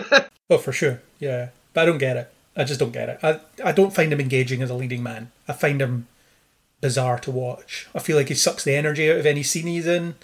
Oh, 0.50 0.58
for 0.58 0.72
sure, 0.72 1.00
yeah. 1.18 1.48
But 1.72 1.80
I 1.80 1.84
don't 1.86 1.96
get 1.96 2.18
it. 2.18 2.30
I 2.54 2.64
just 2.64 2.78
don't 2.78 2.92
get 2.92 3.08
it. 3.08 3.18
I 3.22 3.40
I 3.64 3.72
don't 3.72 3.94
find 3.94 4.12
him 4.12 4.20
engaging 4.20 4.60
as 4.60 4.68
a 4.68 4.74
leading 4.74 5.02
man. 5.02 5.32
I 5.48 5.54
find 5.54 5.80
him 5.80 6.06
bizarre 6.80 7.18
to 7.20 7.30
watch. 7.30 7.88
I 7.94 7.98
feel 7.98 8.16
like 8.16 8.28
he 8.28 8.34
sucks 8.34 8.62
the 8.62 8.74
energy 8.74 9.10
out 9.10 9.16
of 9.16 9.26
any 9.26 9.42
scene 9.42 9.66
he's 9.66 9.86
in. 9.86 10.16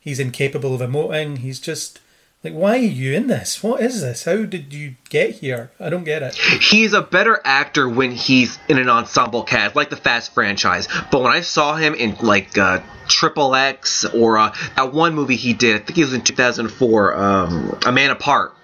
He's 0.00 0.18
incapable 0.18 0.74
of 0.74 0.80
emoting. 0.80 1.38
He's 1.38 1.60
just 1.60 2.00
like, 2.44 2.52
why 2.52 2.74
are 2.74 2.76
you 2.76 3.14
in 3.14 3.26
this? 3.26 3.64
What 3.64 3.80
is 3.80 4.00
this? 4.00 4.24
How 4.24 4.44
did 4.44 4.72
you 4.72 4.94
get 5.08 5.36
here? 5.36 5.72
I 5.80 5.90
don't 5.90 6.04
get 6.04 6.22
it. 6.22 6.36
he's 6.36 6.92
a 6.92 7.02
better 7.02 7.40
actor 7.44 7.88
when 7.88 8.12
he's 8.12 8.58
in 8.68 8.78
an 8.78 8.88
ensemble 8.88 9.42
cast, 9.42 9.74
like 9.74 9.90
the 9.90 9.96
Fast 9.96 10.32
franchise. 10.32 10.86
But 11.10 11.22
when 11.22 11.32
I 11.32 11.40
saw 11.40 11.74
him 11.74 11.94
in 11.94 12.14
like 12.22 12.56
uh, 12.56 12.80
Triple 13.08 13.56
X 13.56 14.04
or 14.04 14.38
uh, 14.38 14.54
that 14.76 14.92
one 14.92 15.14
movie 15.14 15.34
he 15.34 15.52
did, 15.52 15.82
I 15.82 15.84
think 15.84 15.98
it 15.98 16.04
was 16.04 16.14
in 16.14 16.22
2004, 16.22 17.16
um, 17.16 17.78
A 17.84 17.90
Man 17.90 18.10
Apart. 18.10 18.54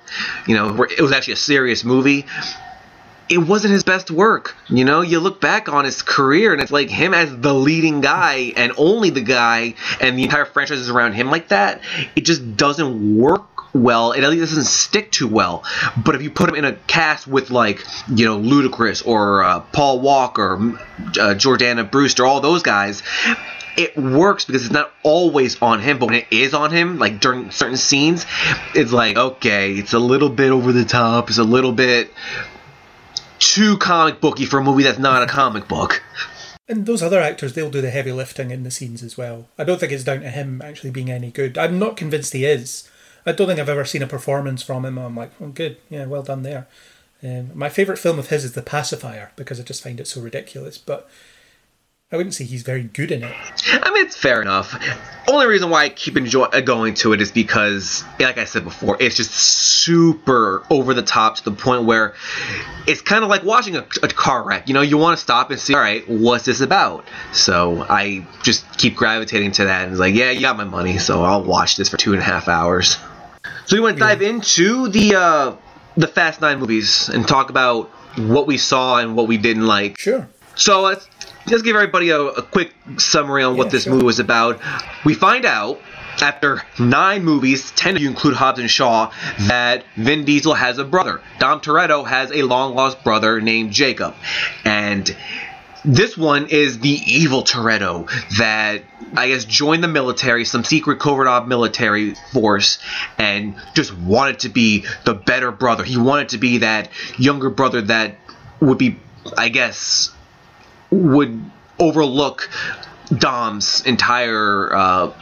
You 0.47 0.55
know, 0.55 0.85
it 0.85 1.01
was 1.01 1.11
actually 1.11 1.33
a 1.33 1.39
serious 1.39 1.83
movie. 1.83 2.27
It 3.29 3.39
wasn't 3.39 3.73
his 3.73 3.83
best 3.83 4.09
work. 4.11 4.55
You 4.69 4.85
know, 4.85 5.01
you 5.01 5.19
look 5.19 5.41
back 5.41 5.69
on 5.69 5.85
his 5.85 6.03
career 6.03 6.53
and 6.53 6.63
it's 6.63 6.71
like 6.71 6.91
him 6.91 7.13
as 7.13 7.37
the 7.37 7.55
leading 7.55 8.03
guy 8.03 8.53
and 8.57 8.73
only 8.77 9.11
the 9.11 9.23
guy, 9.23 9.75
and 10.01 10.17
the 10.17 10.23
entire 10.23 10.45
franchise 10.45 10.79
is 10.79 10.91
around 10.91 11.15
him 11.15 11.31
like 11.31 11.49
that. 11.49 11.81
It 12.15 12.21
just 12.21 12.57
doesn't 12.57 13.19
work 13.19 13.54
well. 13.75 14.13
It 14.13 14.25
at 14.25 14.31
least 14.31 14.51
doesn't 14.51 14.65
stick 14.65 15.11
too 15.11 15.29
well. 15.29 15.65
But 15.97 16.15
if 16.15 16.23
you 16.23 16.31
put 16.31 16.49
him 16.49 16.55
in 16.55 16.65
a 16.65 16.73
cast 16.73 17.27
with 17.27 17.51
like 17.51 17.85
you 18.09 18.25
know 18.25 18.39
Ludacris 18.39 19.07
or 19.07 19.43
uh, 19.43 19.61
Paul 19.61 20.01
Walker, 20.01 20.55
uh, 20.55 21.35
Jordana 21.35 21.91
Brewster, 21.91 22.25
all 22.25 22.41
those 22.41 22.63
guys. 22.63 23.03
It 23.77 23.97
works 23.97 24.45
because 24.45 24.65
it's 24.65 24.73
not 24.73 24.93
always 25.03 25.61
on 25.61 25.81
him, 25.81 25.99
but 25.99 26.07
when 26.07 26.15
it 26.15 26.29
is 26.31 26.55
on 26.55 26.71
him, 26.71 27.01
like 27.01 27.19
during 27.19 27.51
certain 27.51 27.77
scenes, 27.77 28.25
it's 28.73 28.93
like 28.93 29.17
okay, 29.17 29.73
it's 29.73 29.93
a 29.93 29.99
little 29.99 30.29
bit 30.29 30.53
over 30.53 30.73
the 30.73 30.85
top, 30.85 31.29
it's 31.29 31.39
a 31.39 31.45
little 31.45 31.73
bit 31.73 32.13
too 33.41 33.77
comic 33.79 34.21
booky 34.21 34.45
for 34.45 34.61
a 34.61 34.65
movie 34.65 34.85
that's 34.85 35.01
not 35.01 35.23
a 35.23 35.27
comic 35.27 35.67
book. 35.67 36.03
And 36.69 36.87
those 36.87 37.03
other 37.03 37.21
actors, 37.21 37.53
they'll 37.53 37.71
do 37.71 37.83
the 37.83 37.91
heavy 37.91 38.13
lifting 38.13 38.51
in 38.51 38.63
the 38.63 38.71
scenes 38.71 39.03
as 39.03 39.19
well. 39.19 39.49
I 39.59 39.65
don't 39.65 39.79
think 39.79 39.93
it's 39.93 40.05
down 40.05 40.21
to 40.21 40.31
him 40.31 40.63
actually 40.65 40.91
being 40.91 41.11
any 41.11 41.31
good. 41.31 41.59
I'm 41.59 41.79
not 41.79 41.97
convinced 41.97 42.33
he 42.33 42.47
is. 42.47 42.89
I 43.27 43.33
don't 43.33 43.47
think 43.47 43.59
I've 43.59 43.69
ever 43.69 43.85
seen 43.85 44.03
a 44.03 44.07
performance 44.07 44.63
from 44.63 44.85
him. 44.85 44.99
I'm 44.99 45.17
like, 45.17 45.33
oh, 45.41 45.49
good, 45.49 45.79
yeah, 45.89 46.07
well 46.07 46.23
done 46.23 46.43
there. 46.43 46.67
Um, 47.23 47.53
my 47.55 47.71
favourite 47.71 47.99
film 47.99 48.19
of 48.19 48.29
his 48.29 48.45
is 48.45 48.53
The 48.53 48.63
Pacifier 48.63 49.33
because 49.37 49.59
I 49.59 49.63
just 49.63 49.83
find 49.83 49.99
it 49.99 50.07
so 50.07 50.21
ridiculous. 50.21 50.77
But 50.77 51.09
I 52.13 52.17
wouldn't 52.17 52.35
say 52.35 52.45
he's 52.45 52.63
very 52.63 52.83
good 52.85 53.11
in 53.11 53.25
it. 53.25 53.35
I 53.73 53.91
mean, 53.91 54.05
it's 54.05 54.15
fair 54.15 54.43
enough. 54.43 54.79
Only 55.27 55.47
reason 55.47 55.71
why 55.71 55.85
I 55.85 55.89
keep 55.89 56.19
enjoy- 56.19 56.45
uh, 56.45 56.61
going 56.61 56.95
to 56.97 57.15
it 57.15 57.23
is 57.23 57.33
because, 57.33 58.05
like 58.21 58.37
I 58.37 58.45
said 58.45 58.63
before, 58.63 58.99
it's 59.01 59.17
just 59.17 59.33
super 59.33 60.63
over 60.71 60.93
the 60.93 61.03
top 61.03 61.37
to 61.37 61.45
the 61.45 61.53
point 61.53 61.85
where 61.87 62.15
it's 62.87 63.01
kind 63.01 63.25
of 63.25 63.31
like 63.31 63.43
watching 63.43 63.75
a, 63.75 63.87
a 64.03 64.09
car 64.09 64.45
wreck. 64.45 64.69
You 64.69 64.75
know, 64.75 64.83
you 64.83 64.99
want 64.99 65.17
to 65.17 65.23
stop 65.23 65.51
and 65.51 65.59
see, 65.59 65.75
all 65.75 65.81
right, 65.81 66.07
what's 66.09 66.45
this 66.45 66.61
about? 66.61 67.07
So 67.33 67.87
I 67.89 68.27
just 68.43 68.77
keep 68.77 68.97
gravitating 68.97 69.53
to 69.53 69.65
that 69.65 69.85
and 69.85 69.93
it's 69.93 70.01
like, 70.01 70.15
yeah, 70.15 70.31
you 70.31 70.43
got 70.43 70.59
my 70.59 70.65
money, 70.65 70.99
so 70.99 71.25
I'll 71.25 71.43
watch 71.43 71.77
this 71.77 71.89
for 71.89 71.97
two 71.97 72.13
and 72.13 72.21
a 72.21 72.25
half 72.25 72.49
hours. 72.49 72.99
So 73.67 73.77
we 73.77 73.81
want 73.81 73.97
to 73.97 74.01
dive 74.01 74.23
into 74.23 74.89
the 74.89 75.17
uh, 75.17 75.57
the 75.97 76.07
Fast 76.07 76.41
Nine 76.41 76.59
movies 76.59 77.09
and 77.09 77.27
talk 77.27 77.51
about 77.51 77.89
what 78.17 78.47
we 78.47 78.59
saw 78.59 78.99
and 78.99 79.17
what 79.17 79.27
we 79.29 79.37
didn't 79.39 79.67
like. 79.67 79.99
Sure. 79.99 80.29
So 80.55 80.83
let's 80.83 81.09
just 81.49 81.65
give 81.65 81.75
everybody 81.77 82.11
a, 82.11 82.21
a 82.21 82.43
quick 82.43 82.73
summary 82.97 83.43
on 83.43 83.57
what 83.57 83.67
Yeah, 83.67 83.71
this 83.73 83.85
sure. 83.85 83.93
movie 83.95 84.05
was 84.07 84.19
about. 84.21 84.61
We 85.05 85.15
find 85.15 85.45
out 85.45 85.81
after 86.23 86.63
nine 86.79 87.25
movies, 87.25 87.73
ten 87.73 87.97
of 87.97 88.03
you 88.03 88.09
include 88.09 88.35
Hobbs 88.35 88.61
and 88.61 88.71
Shaw, 88.71 89.11
that 89.41 89.85
Vin 89.97 90.25
Diesel 90.25 90.55
has 90.55 90.79
a 90.79 90.85
brother. 90.85 91.21
Dom 91.41 91.61
Toretto 91.61 92.07
has 92.07 92.31
a 92.31 92.43
long 92.43 92.75
lost 92.77 93.03
brother 93.03 93.41
named 93.41 93.73
Jacob, 93.73 94.15
and 94.65 95.15
this 95.85 96.17
one 96.17 96.47
is 96.49 96.79
the 96.79 97.01
evil 97.07 97.43
Toretto 97.43 98.09
that 98.39 98.83
I 99.17 99.29
guess 99.29 99.45
joined 99.45 99.85
the 99.85 99.89
military, 99.89 100.45
some 100.45 100.65
secret 100.65 100.99
covert 100.99 101.27
op 101.27 101.47
military 101.47 102.15
force, 102.33 102.79
and 103.19 103.55
just 103.75 103.97
wanted 103.97 104.41
to 104.41 104.49
be 104.49 104.87
the 105.05 105.15
better 105.15 105.53
brother. 105.53 105.85
He 105.85 105.97
wanted 105.97 106.31
to 106.31 106.39
be 106.39 106.59
that 106.59 106.89
younger 107.19 107.51
brother 107.51 107.83
that 107.83 108.17
would 108.61 108.79
be, 108.79 108.99
I 109.37 109.51
guess, 109.51 110.11
would 110.91 111.51
overlook 111.79 112.49
Dom's 113.17 113.83
entire 113.85 114.75
uh, 114.75 115.13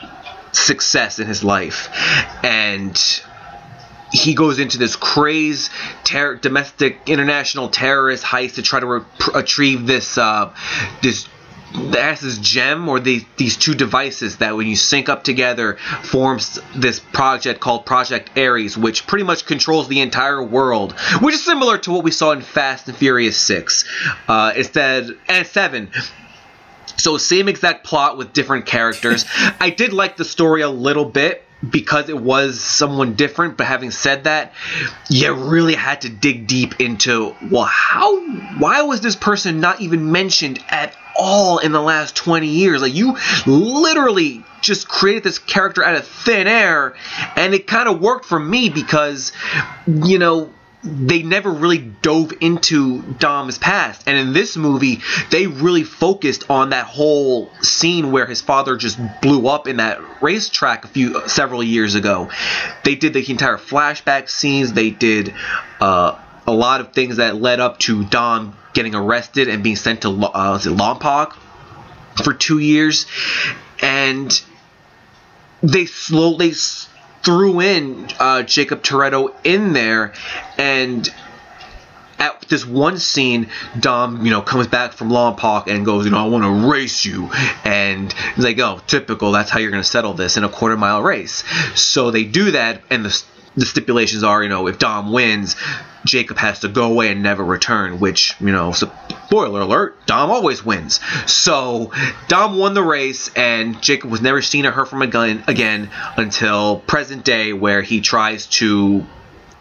success 0.52 1.18
in 1.18 1.26
his 1.26 1.42
life, 1.42 1.88
and 2.44 2.96
he 4.12 4.34
goes 4.34 4.58
into 4.58 4.78
this 4.78 4.94
craze 4.94 5.70
ter- 6.04 6.36
domestic 6.36 6.98
international 7.06 7.68
terrorist 7.68 8.22
heist 8.24 8.54
to 8.54 8.62
try 8.62 8.78
to 8.78 8.86
re- 8.86 9.04
retrieve 9.34 9.86
this 9.86 10.18
uh, 10.18 10.54
this 11.02 11.28
that's 11.74 12.20
this 12.20 12.38
gem 12.38 12.88
or 12.88 13.00
the, 13.00 13.24
these 13.36 13.56
two 13.56 13.74
devices 13.74 14.38
that 14.38 14.56
when 14.56 14.66
you 14.66 14.76
sync 14.76 15.08
up 15.08 15.24
together 15.24 15.78
forms 16.02 16.60
this 16.74 17.00
project 17.00 17.60
called 17.60 17.86
Project 17.86 18.30
Aries, 18.36 18.76
which 18.76 19.06
pretty 19.06 19.24
much 19.24 19.46
controls 19.46 19.88
the 19.88 20.00
entire 20.00 20.42
world, 20.42 20.92
which 21.20 21.34
is 21.34 21.42
similar 21.42 21.78
to 21.78 21.90
what 21.90 22.04
we 22.04 22.10
saw 22.10 22.32
in 22.32 22.42
Fast 22.42 22.88
and 22.88 22.96
Furious 22.96 23.38
6. 23.38 23.84
Uh, 24.28 24.52
instead, 24.54 25.10
and 25.28 25.46
7. 25.46 25.90
So 26.98 27.16
same 27.16 27.48
exact 27.48 27.86
plot 27.86 28.18
with 28.18 28.32
different 28.32 28.66
characters. 28.66 29.24
I 29.60 29.70
did 29.70 29.92
like 29.92 30.16
the 30.16 30.24
story 30.24 30.60
a 30.62 30.68
little 30.68 31.06
bit 31.06 31.42
because 31.68 32.08
it 32.08 32.18
was 32.18 32.60
someone 32.60 33.14
different, 33.14 33.56
but 33.56 33.66
having 33.66 33.90
said 33.90 34.24
that, 34.24 34.52
you 35.08 35.32
really 35.32 35.74
had 35.74 36.02
to 36.02 36.08
dig 36.08 36.46
deep 36.46 36.80
into 36.80 37.34
well 37.50 37.64
how 37.64 38.20
why 38.58 38.82
was 38.82 39.00
this 39.00 39.16
person 39.16 39.60
not 39.60 39.80
even 39.80 40.10
mentioned 40.12 40.62
at 40.68 40.96
all 41.16 41.58
in 41.58 41.72
the 41.72 41.80
last 41.80 42.16
20 42.16 42.48
years? 42.48 42.82
Like 42.82 42.94
you 42.94 43.16
literally 43.46 44.44
just 44.60 44.88
created 44.88 45.22
this 45.22 45.38
character 45.38 45.84
out 45.84 45.96
of 45.96 46.06
thin 46.06 46.46
air 46.46 46.94
and 47.36 47.54
it 47.54 47.66
kind 47.66 47.88
of 47.88 48.00
worked 48.00 48.24
for 48.24 48.38
me 48.38 48.68
because 48.68 49.32
you 49.86 50.18
know 50.18 50.52
they 50.84 51.22
never 51.22 51.50
really 51.50 51.78
dove 51.78 52.32
into 52.40 53.02
Dom's 53.02 53.58
past. 53.58 54.02
And 54.06 54.16
in 54.16 54.32
this 54.32 54.56
movie, 54.56 55.00
they 55.30 55.46
really 55.46 55.84
focused 55.84 56.50
on 56.50 56.70
that 56.70 56.86
whole 56.86 57.50
scene 57.62 58.10
where 58.10 58.26
his 58.26 58.40
father 58.40 58.76
just 58.76 58.98
blew 59.20 59.46
up 59.46 59.68
in 59.68 59.76
that 59.76 60.00
racetrack 60.22 60.84
a 60.84 60.88
few 60.88 61.28
several 61.28 61.62
years 61.62 61.94
ago. 61.94 62.30
They 62.84 62.96
did 62.96 63.12
the 63.12 63.30
entire 63.30 63.58
flashback 63.58 64.28
scenes. 64.28 64.72
They 64.72 64.90
did 64.90 65.34
uh, 65.80 66.18
a 66.46 66.52
lot 66.52 66.80
of 66.80 66.92
things 66.92 67.16
that 67.16 67.36
led 67.36 67.60
up 67.60 67.78
to 67.80 68.04
Dom 68.04 68.56
getting 68.74 68.94
arrested 68.94 69.48
and 69.48 69.62
being 69.62 69.76
sent 69.76 70.02
to 70.02 70.08
uh, 70.08 70.58
Lompoc 70.58 71.34
for 72.24 72.34
two 72.34 72.58
years, 72.58 73.06
and 73.80 74.42
they 75.62 75.86
slowly 75.86 76.52
threw 77.22 77.60
in 77.60 78.08
uh, 78.18 78.42
Jacob 78.42 78.82
Toretto 78.82 79.34
in 79.44 79.72
there, 79.72 80.12
and 80.58 81.08
at 82.18 82.40
this 82.42 82.64
one 82.64 82.98
scene, 82.98 83.48
Dom, 83.78 84.24
you 84.24 84.30
know, 84.30 84.42
comes 84.42 84.68
back 84.68 84.92
from 84.92 85.08
Lompoc 85.08 85.66
and 85.66 85.84
goes, 85.84 86.04
you 86.04 86.12
know, 86.12 86.24
I 86.24 86.28
want 86.28 86.44
to 86.44 86.70
race 86.70 87.04
you. 87.04 87.28
And 87.64 88.12
he's 88.36 88.44
like, 88.44 88.60
oh, 88.60 88.80
typical. 88.86 89.32
That's 89.32 89.50
how 89.50 89.58
you're 89.58 89.72
going 89.72 89.82
to 89.82 89.88
settle 89.88 90.14
this 90.14 90.36
in 90.36 90.44
a 90.44 90.48
quarter 90.48 90.76
mile 90.76 91.02
race. 91.02 91.42
So 91.74 92.12
they 92.12 92.22
do 92.22 92.52
that, 92.52 92.82
and 92.90 93.04
the, 93.04 93.22
the 93.56 93.66
stipulations 93.66 94.22
are, 94.22 94.40
you 94.40 94.48
know, 94.48 94.68
if 94.68 94.78
Dom 94.78 95.12
wins, 95.12 95.56
Jacob 96.04 96.38
has 96.38 96.60
to 96.60 96.68
go 96.68 96.92
away 96.92 97.10
and 97.10 97.24
never 97.24 97.44
return, 97.44 97.98
which, 97.98 98.34
you 98.40 98.52
know, 98.52 98.72
spoiler 99.26 99.60
alert, 99.60 100.06
Dom 100.06 100.30
always 100.30 100.64
wins. 100.64 101.00
So 101.26 101.92
Dom 102.28 102.58
won 102.58 102.74
the 102.74 102.82
race, 102.82 103.30
and 103.34 103.80
Jacob 103.82 104.10
was 104.10 104.20
never 104.20 104.42
seen 104.42 104.66
or 104.66 104.70
heard 104.70 104.88
from 104.88 105.02
again, 105.02 105.90
until 106.16 106.78
present 106.80 107.24
day, 107.24 107.52
where 107.52 107.82
he 107.82 108.00
tries 108.00 108.46
to 108.46 109.06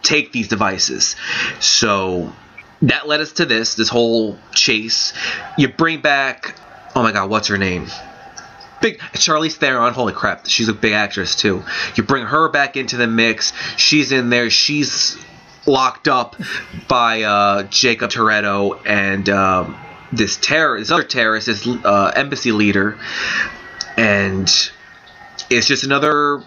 take 0.03 0.31
these 0.31 0.47
devices. 0.47 1.15
So 1.59 2.33
that 2.81 3.07
led 3.07 3.19
us 3.21 3.33
to 3.33 3.45
this, 3.45 3.75
this 3.75 3.89
whole 3.89 4.37
chase. 4.53 5.13
You 5.57 5.69
bring 5.69 6.01
back, 6.01 6.55
oh 6.95 7.03
my 7.03 7.11
god, 7.11 7.29
what's 7.29 7.47
her 7.47 7.57
name? 7.57 7.87
Big 8.81 8.97
Charlize 9.13 9.53
Theron, 9.53 9.93
holy 9.93 10.13
crap, 10.13 10.47
she's 10.47 10.67
a 10.67 10.73
big 10.73 10.93
actress 10.93 11.35
too. 11.35 11.63
You 11.95 12.03
bring 12.03 12.25
her 12.25 12.49
back 12.49 12.75
into 12.75 12.97
the 12.97 13.05
mix. 13.05 13.53
She's 13.77 14.11
in 14.11 14.31
there. 14.31 14.49
She's 14.49 15.17
locked 15.65 16.07
up 16.07 16.35
by 16.87 17.23
uh, 17.23 17.63
Jacob 17.63 18.11
Toretto 18.11 18.79
and 18.85 19.29
um, 19.29 19.77
this 20.11 20.37
terror, 20.37 20.79
this 20.79 20.91
other 20.91 21.03
terrorist, 21.03 21.47
this 21.47 21.67
uh, 21.67 22.11
embassy 22.15 22.51
leader, 22.51 22.97
and 23.97 24.49
it's 25.49 25.67
just 25.67 25.83
another 25.83 26.43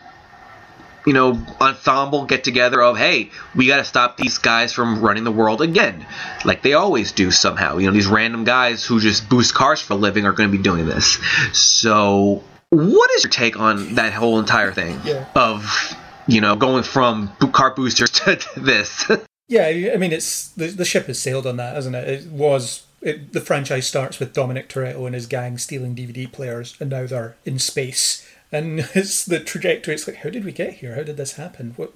you 1.07 1.13
know, 1.13 1.39
ensemble 1.61 2.25
get 2.25 2.45
together 2.45 2.83
of, 2.83 2.97
hey, 2.97 3.31
we 3.55 3.67
got 3.67 3.77
to 3.77 3.85
stop 3.85 4.17
these 4.17 4.39
guys 4.39 4.73
from 4.73 5.01
running 5.01 5.25
the 5.25 5.33
world 5.33 5.61
again, 5.61 6.07
like 6.45 6.63
they 6.63 6.73
always 6.73 7.13
do 7.13 7.31
somehow. 7.31 7.77
You 7.77 7.87
know, 7.89 7.93
these 7.93 8.07
random 8.07 8.45
guys 8.45 8.85
who 8.85 9.01
just 9.01 9.29
boost 9.29 9.55
cars 9.55 9.81
for 9.81 9.93
a 9.93 9.97
living 9.97 10.25
are 10.25 10.33
going 10.33 10.51
to 10.51 10.57
be 10.57 10.63
doing 10.63 10.87
this. 10.87 11.19
So, 11.53 12.43
what 12.71 13.11
is 13.13 13.25
your 13.25 13.31
take 13.31 13.59
on 13.59 13.97
that 13.97 14.13
whole 14.13 14.39
entire 14.39 14.73
thing 14.73 14.99
Yeah. 15.05 15.27
of, 15.35 15.95
you 16.27 16.41
know, 16.41 16.57
going 16.57 16.83
from 16.83 17.29
car 17.53 17.75
boosters 17.75 18.11
to, 18.11 18.37
to 18.55 18.61
this? 18.61 19.11
Yeah, 19.49 19.67
I 19.67 19.97
mean, 19.97 20.13
it's 20.13 20.49
the, 20.49 20.69
the 20.69 20.85
ship 20.85 21.07
has 21.07 21.19
sailed 21.19 21.47
on 21.47 21.57
that, 21.59 21.75
hasn't 21.75 21.97
it? 21.97 22.09
It 22.09 22.27
was 22.31 22.85
it, 23.05 23.33
the 23.33 23.41
franchise 23.41 23.87
starts 23.87 24.19
with 24.19 24.33
Dominic 24.33 24.69
Toretto 24.69 25.05
and 25.05 25.15
his 25.15 25.27
gang 25.27 25.59
stealing 25.59 25.95
DVD 25.95 26.31
players, 26.31 26.75
and 26.81 26.91
now 26.91 27.07
they're 27.07 27.37
in 27.45 27.59
space. 27.59 28.27
And 28.51 28.81
it's 28.95 29.25
the 29.25 29.41
trajectory. 29.41 29.95
It's 29.95 30.09
like, 30.09 30.17
how 30.19 30.31
did 30.31 30.45
we 30.45 30.53
get 30.53 30.75
here? 30.75 30.95
How 30.95 31.03
did 31.03 31.19
this 31.19 31.35
happen? 31.35 31.75
What 31.77 31.93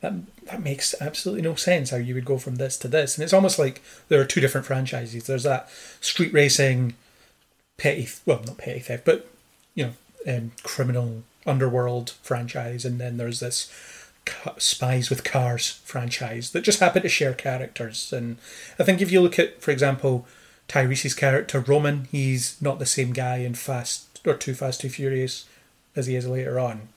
that 0.00 0.14
that 0.46 0.62
makes 0.62 0.94
absolutely 1.00 1.42
no 1.42 1.54
sense. 1.54 1.90
How 1.90 1.98
you 1.98 2.14
would 2.14 2.24
go 2.24 2.38
from 2.38 2.56
this 2.56 2.76
to 2.78 2.88
this? 2.88 3.16
And 3.16 3.22
it's 3.22 3.32
almost 3.32 3.58
like 3.58 3.82
there 4.08 4.20
are 4.20 4.26
two 4.26 4.40
different 4.40 4.66
franchises. 4.66 5.26
There's 5.26 5.44
that 5.44 5.68
street 6.00 6.32
racing, 6.32 6.94
petty 7.76 8.08
well, 8.26 8.42
not 8.44 8.58
petty 8.58 8.80
theft, 8.80 9.04
but 9.04 9.28
you 9.74 9.86
know, 9.86 10.36
um, 10.36 10.52
criminal 10.64 11.22
underworld 11.46 12.10
franchise, 12.22 12.84
and 12.84 13.00
then 13.00 13.16
there's 13.16 13.40
this 13.40 13.72
spies 14.58 15.10
with 15.10 15.24
cars 15.24 15.80
franchise 15.84 16.50
that 16.50 16.62
just 16.62 16.80
happen 16.80 17.02
to 17.02 17.08
share 17.08 17.34
characters. 17.34 18.12
And 18.12 18.36
I 18.78 18.84
think 18.84 19.00
if 19.00 19.10
you 19.10 19.20
look 19.20 19.38
at, 19.38 19.60
for 19.62 19.70
example, 19.70 20.26
Tyrese's 20.68 21.14
character 21.14 21.60
Roman, 21.60 22.06
he's 22.12 22.60
not 22.60 22.78
the 22.78 22.86
same 22.86 23.12
guy 23.12 23.38
in 23.38 23.54
Fast 23.54 24.20
or 24.26 24.34
Too 24.34 24.54
Fast 24.54 24.80
Too 24.80 24.88
Furious 24.88 25.46
as 25.96 26.06
he 26.06 26.14
is 26.14 26.28
later 26.28 26.60
on, 26.60 26.88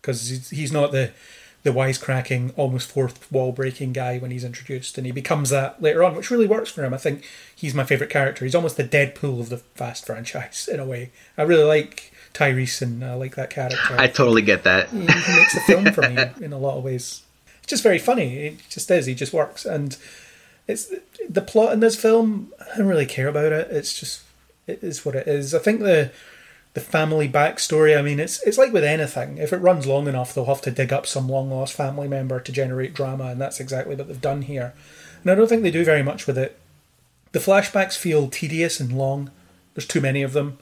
because 0.00 0.50
he's, 0.50 0.72
not 0.72 0.90
the 0.90 1.12
the 1.62 1.70
wisecracking, 1.70 2.52
almost 2.56 2.90
fourth 2.90 3.30
wall 3.30 3.52
breaking 3.52 3.92
guy 3.92 4.18
when 4.18 4.30
he's 4.30 4.44
introduced, 4.44 4.96
and 4.96 5.06
he 5.06 5.12
becomes 5.12 5.50
that 5.50 5.80
later 5.80 6.02
on, 6.02 6.16
which 6.16 6.30
really 6.30 6.46
works 6.46 6.70
for 6.70 6.82
him. 6.82 6.94
I 6.94 6.96
think 6.96 7.28
he's 7.54 7.74
my 7.74 7.84
favorite 7.84 8.10
character. 8.10 8.44
He's 8.44 8.54
almost 8.54 8.78
the 8.78 8.84
Deadpool 8.84 9.40
of 9.40 9.50
the 9.50 9.58
Fast 9.58 10.06
franchise 10.06 10.68
in 10.72 10.80
a 10.80 10.86
way. 10.86 11.12
I 11.36 11.42
really 11.42 11.64
like 11.64 12.12
Tyrese, 12.34 12.82
and 12.82 13.04
I 13.04 13.14
like 13.14 13.34
that 13.36 13.50
character 13.50 13.78
I 13.98 14.06
totally 14.06 14.42
get 14.42 14.64
that. 14.64 14.88
he, 14.90 15.00
he 15.00 15.06
makes 15.06 15.54
the 15.54 15.60
film 15.66 15.92
for 15.92 16.08
me 16.08 16.16
in 16.44 16.52
a 16.52 16.58
lot 16.58 16.76
of 16.76 16.84
ways. 16.84 17.22
It's 17.58 17.66
just 17.68 17.82
very 17.82 17.98
funny. 17.98 18.46
It 18.46 18.58
just 18.68 18.90
is. 18.90 19.06
He 19.06 19.14
just 19.14 19.32
works, 19.32 19.64
and 19.64 19.96
it's 20.66 20.92
the 21.28 21.42
plot 21.42 21.72
in 21.72 21.80
this 21.80 22.00
film. 22.00 22.52
I 22.60 22.78
don't 22.78 22.86
really 22.86 23.06
care 23.06 23.28
about 23.28 23.52
it. 23.52 23.68
It's 23.70 23.98
just 23.98 24.22
it 24.66 24.82
is 24.82 25.04
what 25.04 25.14
it 25.14 25.26
is. 25.26 25.54
I 25.54 25.58
think 25.58 25.80
the 25.80 26.12
the 26.74 26.80
family 26.80 27.28
backstory. 27.28 27.98
I 27.98 28.02
mean, 28.02 28.20
it's 28.20 28.42
it's 28.46 28.58
like 28.58 28.72
with 28.72 28.84
anything. 28.84 29.38
If 29.38 29.52
it 29.52 29.58
runs 29.58 29.86
long 29.86 30.06
enough, 30.06 30.32
they'll 30.32 30.44
have 30.46 30.62
to 30.62 30.70
dig 30.70 30.92
up 30.92 31.06
some 31.06 31.28
long 31.28 31.50
lost 31.50 31.74
family 31.74 32.08
member 32.08 32.40
to 32.40 32.52
generate 32.52 32.94
drama, 32.94 33.24
and 33.26 33.40
that's 33.40 33.60
exactly 33.60 33.96
what 33.96 34.08
they've 34.08 34.20
done 34.20 34.42
here. 34.42 34.72
And 35.22 35.30
I 35.30 35.34
don't 35.34 35.48
think 35.48 35.62
they 35.62 35.70
do 35.70 35.84
very 35.84 36.02
much 36.02 36.26
with 36.26 36.38
it. 36.38 36.58
The 37.32 37.38
flashbacks 37.38 37.96
feel 37.96 38.28
tedious 38.28 38.80
and 38.80 38.92
long. 38.92 39.30
There's 39.74 39.86
too 39.86 40.00
many 40.00 40.22
of 40.22 40.32
them 40.32 40.58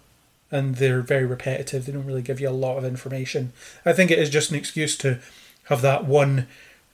and 0.51 0.77
they're 0.77 1.03
very 1.03 1.25
repetitive. 1.25 1.87
They 1.87 1.93
don't 1.93 2.07
really 2.07 2.23
give 2.23 2.41
you 2.41 2.49
a 2.49 2.51
lot 2.51 2.79
of 2.79 2.85
information. 2.85 3.53
I 3.85 3.93
think 3.93 4.11
it 4.11 4.19
is 4.19 4.31
just 4.31 4.51
an 4.51 4.57
excuse 4.57 4.97
to 4.99 5.19
have 5.65 5.83
that 5.83 6.05
one 6.07 6.47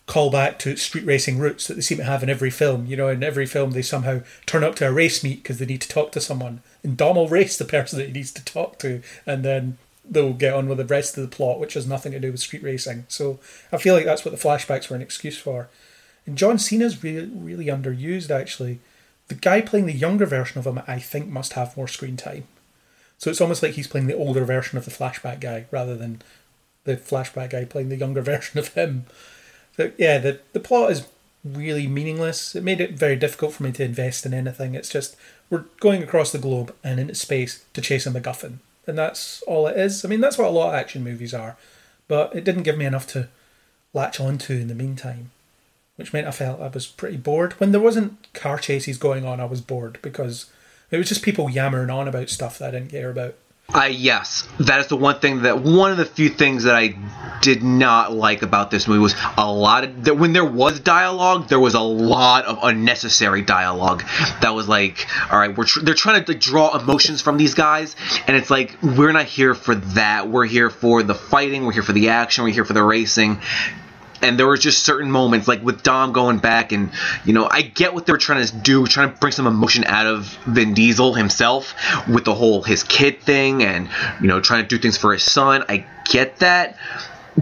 callback 0.06 0.58
to 0.58 0.76
street 0.76 1.06
racing 1.06 1.38
roots 1.38 1.66
that 1.66 1.74
they 1.74 1.80
seem 1.80 1.98
to 1.98 2.04
have 2.04 2.22
in 2.22 2.28
every 2.28 2.50
film. 2.50 2.86
You 2.86 2.96
know, 2.96 3.08
in 3.08 3.22
every 3.22 3.46
film 3.46 3.70
they 3.70 3.82
somehow 3.82 4.20
turn 4.46 4.64
up 4.64 4.74
to 4.76 4.88
a 4.88 4.92
race 4.92 5.24
meet 5.24 5.42
because 5.42 5.58
they 5.58 5.66
need 5.66 5.80
to 5.82 5.88
talk 5.88 6.12
to 6.12 6.20
someone, 6.20 6.62
and 6.82 6.96
Dom 6.96 7.16
will 7.16 7.28
race 7.28 7.56
the 7.56 7.64
person 7.64 7.98
that 7.98 8.08
he 8.08 8.12
needs 8.12 8.32
to 8.32 8.44
talk 8.44 8.78
to, 8.80 9.02
and 9.26 9.44
then 9.44 9.78
they'll 10.04 10.34
get 10.34 10.52
on 10.52 10.68
with 10.68 10.78
the 10.78 10.84
rest 10.84 11.16
of 11.16 11.22
the 11.22 11.34
plot, 11.34 11.58
which 11.58 11.74
has 11.74 11.86
nothing 11.86 12.12
to 12.12 12.20
do 12.20 12.30
with 12.30 12.40
street 12.40 12.62
racing. 12.62 13.06
So 13.08 13.38
I 13.72 13.78
feel 13.78 13.94
like 13.94 14.04
that's 14.04 14.24
what 14.24 14.32
the 14.32 14.48
flashbacks 14.48 14.90
were 14.90 14.96
an 14.96 15.02
excuse 15.02 15.38
for. 15.38 15.68
And 16.26 16.36
John 16.36 16.58
Cena's 16.58 17.02
really, 17.02 17.26
really 17.26 17.66
underused, 17.66 18.30
actually. 18.30 18.80
The 19.28 19.34
guy 19.34 19.62
playing 19.62 19.86
the 19.86 19.92
younger 19.92 20.26
version 20.26 20.58
of 20.58 20.66
him, 20.66 20.82
I 20.86 20.98
think, 20.98 21.28
must 21.28 21.54
have 21.54 21.76
more 21.76 21.88
screen 21.88 22.18
time. 22.18 22.44
So 23.24 23.30
it's 23.30 23.40
almost 23.40 23.62
like 23.62 23.72
he's 23.72 23.88
playing 23.88 24.06
the 24.06 24.14
older 24.14 24.44
version 24.44 24.76
of 24.76 24.84
the 24.84 24.90
flashback 24.90 25.40
guy 25.40 25.64
rather 25.70 25.96
than 25.96 26.20
the 26.84 26.98
flashback 26.98 27.52
guy 27.52 27.64
playing 27.64 27.88
the 27.88 27.96
younger 27.96 28.20
version 28.32 28.58
of 28.58 28.74
him. 28.74 29.06
So 29.78 29.92
yeah, 29.96 30.18
the 30.18 30.40
the 30.52 30.60
plot 30.60 30.90
is 30.90 31.08
really 31.42 31.86
meaningless. 31.86 32.54
It 32.54 32.62
made 32.62 32.82
it 32.82 32.98
very 32.98 33.16
difficult 33.16 33.54
for 33.54 33.62
me 33.62 33.72
to 33.72 33.82
invest 33.82 34.26
in 34.26 34.34
anything. 34.34 34.74
It's 34.74 34.90
just 34.90 35.16
we're 35.48 35.64
going 35.80 36.02
across 36.02 36.32
the 36.32 36.38
globe 36.38 36.74
and 36.84 37.00
into 37.00 37.14
space 37.14 37.64
to 37.72 37.80
chase 37.80 38.06
a 38.06 38.10
MacGuffin, 38.10 38.58
and 38.86 38.98
that's 38.98 39.40
all 39.46 39.66
it 39.68 39.78
is. 39.78 40.04
I 40.04 40.08
mean, 40.08 40.20
that's 40.20 40.36
what 40.36 40.48
a 40.48 40.50
lot 40.50 40.68
of 40.68 40.74
action 40.74 41.02
movies 41.02 41.32
are, 41.32 41.56
but 42.08 42.36
it 42.36 42.44
didn't 42.44 42.64
give 42.64 42.76
me 42.76 42.84
enough 42.84 43.06
to 43.12 43.28
latch 43.94 44.20
onto 44.20 44.52
in 44.52 44.68
the 44.68 44.74
meantime, 44.74 45.30
which 45.96 46.12
meant 46.12 46.26
I 46.26 46.30
felt 46.30 46.60
I 46.60 46.68
was 46.68 46.86
pretty 46.86 47.16
bored. 47.16 47.54
When 47.54 47.72
there 47.72 47.80
wasn't 47.80 48.34
car 48.34 48.58
chases 48.58 48.98
going 48.98 49.24
on, 49.24 49.40
I 49.40 49.46
was 49.46 49.62
bored 49.62 49.98
because 50.02 50.50
it 50.90 50.98
was 50.98 51.08
just 51.08 51.22
people 51.22 51.50
yammering 51.50 51.90
on 51.90 52.08
about 52.08 52.28
stuff 52.30 52.58
that 52.58 52.68
I 52.68 52.70
didn't 52.72 52.90
care 52.90 53.10
about. 53.10 53.34
I 53.72 53.88
yes, 53.88 54.46
that 54.60 54.80
is 54.80 54.88
the 54.88 54.96
one 54.96 55.20
thing 55.20 55.42
that 55.42 55.62
one 55.62 55.90
of 55.90 55.96
the 55.96 56.04
few 56.04 56.28
things 56.28 56.64
that 56.64 56.74
I 56.74 56.94
did 57.40 57.62
not 57.62 58.12
like 58.12 58.42
about 58.42 58.70
this 58.70 58.86
movie 58.86 59.00
was 59.00 59.14
a 59.38 59.50
lot 59.50 59.84
of 59.84 60.04
that 60.04 60.16
when 60.16 60.34
there 60.34 60.44
was 60.44 60.80
dialogue, 60.80 61.48
there 61.48 61.58
was 61.58 61.72
a 61.74 61.80
lot 61.80 62.44
of 62.44 62.58
unnecessary 62.62 63.40
dialogue. 63.40 64.04
That 64.42 64.50
was 64.50 64.68
like, 64.68 65.06
all 65.32 65.38
right, 65.38 65.56
we're 65.56 65.64
tr- 65.64 65.80
they're 65.80 65.94
trying 65.94 66.22
to 66.22 66.32
like, 66.32 66.40
draw 66.40 66.78
emotions 66.78 67.22
from 67.22 67.38
these 67.38 67.54
guys, 67.54 67.96
and 68.26 68.36
it's 68.36 68.50
like 68.50 68.76
we're 68.82 69.12
not 69.12 69.24
here 69.24 69.54
for 69.54 69.74
that. 69.74 70.28
We're 70.28 70.46
here 70.46 70.68
for 70.68 71.02
the 71.02 71.14
fighting. 71.14 71.64
We're 71.64 71.72
here 71.72 71.82
for 71.82 71.94
the 71.94 72.10
action. 72.10 72.44
We're 72.44 72.52
here 72.52 72.66
for 72.66 72.74
the 72.74 72.84
racing 72.84 73.40
and 74.24 74.38
there 74.38 74.46
were 74.46 74.56
just 74.56 74.84
certain 74.84 75.10
moments 75.10 75.46
like 75.46 75.62
with 75.62 75.82
Dom 75.82 76.12
going 76.12 76.38
back 76.38 76.72
and 76.72 76.90
you 77.24 77.32
know 77.34 77.46
I 77.48 77.62
get 77.62 77.92
what 77.94 78.06
they 78.06 78.12
were 78.12 78.18
trying 78.18 78.44
to 78.44 78.56
do 78.56 78.86
trying 78.86 79.12
to 79.12 79.18
bring 79.18 79.32
some 79.32 79.46
emotion 79.46 79.84
out 79.84 80.06
of 80.06 80.26
Vin 80.46 80.74
Diesel 80.74 81.14
himself 81.14 81.74
with 82.08 82.24
the 82.24 82.34
whole 82.34 82.62
his 82.62 82.82
kid 82.82 83.20
thing 83.20 83.62
and 83.62 83.88
you 84.20 84.28
know 84.28 84.40
trying 84.40 84.62
to 84.62 84.68
do 84.68 84.78
things 84.78 84.96
for 84.96 85.12
his 85.12 85.22
son 85.22 85.64
I 85.68 85.86
get 86.06 86.38
that 86.38 86.78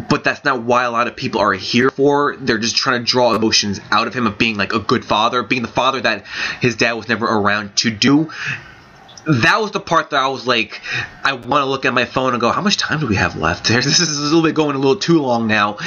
but 0.08 0.24
that's 0.24 0.42
not 0.44 0.62
why 0.62 0.84
a 0.84 0.90
lot 0.90 1.06
of 1.06 1.14
people 1.16 1.40
are 1.40 1.52
here 1.52 1.90
for 1.90 2.36
they're 2.36 2.58
just 2.58 2.76
trying 2.76 3.00
to 3.00 3.06
draw 3.06 3.34
emotions 3.34 3.78
out 3.90 4.06
of 4.06 4.14
him 4.14 4.26
of 4.26 4.38
being 4.38 4.56
like 4.56 4.72
a 4.72 4.80
good 4.80 5.04
father 5.04 5.42
being 5.42 5.62
the 5.62 5.68
father 5.68 6.00
that 6.00 6.26
his 6.60 6.76
dad 6.76 6.94
was 6.94 7.08
never 7.08 7.26
around 7.26 7.76
to 7.76 7.90
do 7.90 8.30
that 9.24 9.60
was 9.60 9.70
the 9.70 9.78
part 9.78 10.10
that 10.10 10.20
I 10.20 10.26
was 10.26 10.48
like, 10.48 10.80
I 11.22 11.34
want 11.34 11.62
to 11.62 11.66
look 11.66 11.84
at 11.84 11.94
my 11.94 12.06
phone 12.06 12.32
and 12.32 12.40
go, 12.40 12.50
how 12.50 12.60
much 12.60 12.76
time 12.76 12.98
do 12.98 13.06
we 13.06 13.14
have 13.14 13.36
left? 13.36 13.68
This 13.82 14.00
is 14.00 14.18
a 14.18 14.22
little 14.22 14.42
bit 14.42 14.54
going 14.54 14.74
a 14.74 14.78
little 14.78 14.96
too 14.96 15.20
long 15.20 15.46
now. 15.46 15.78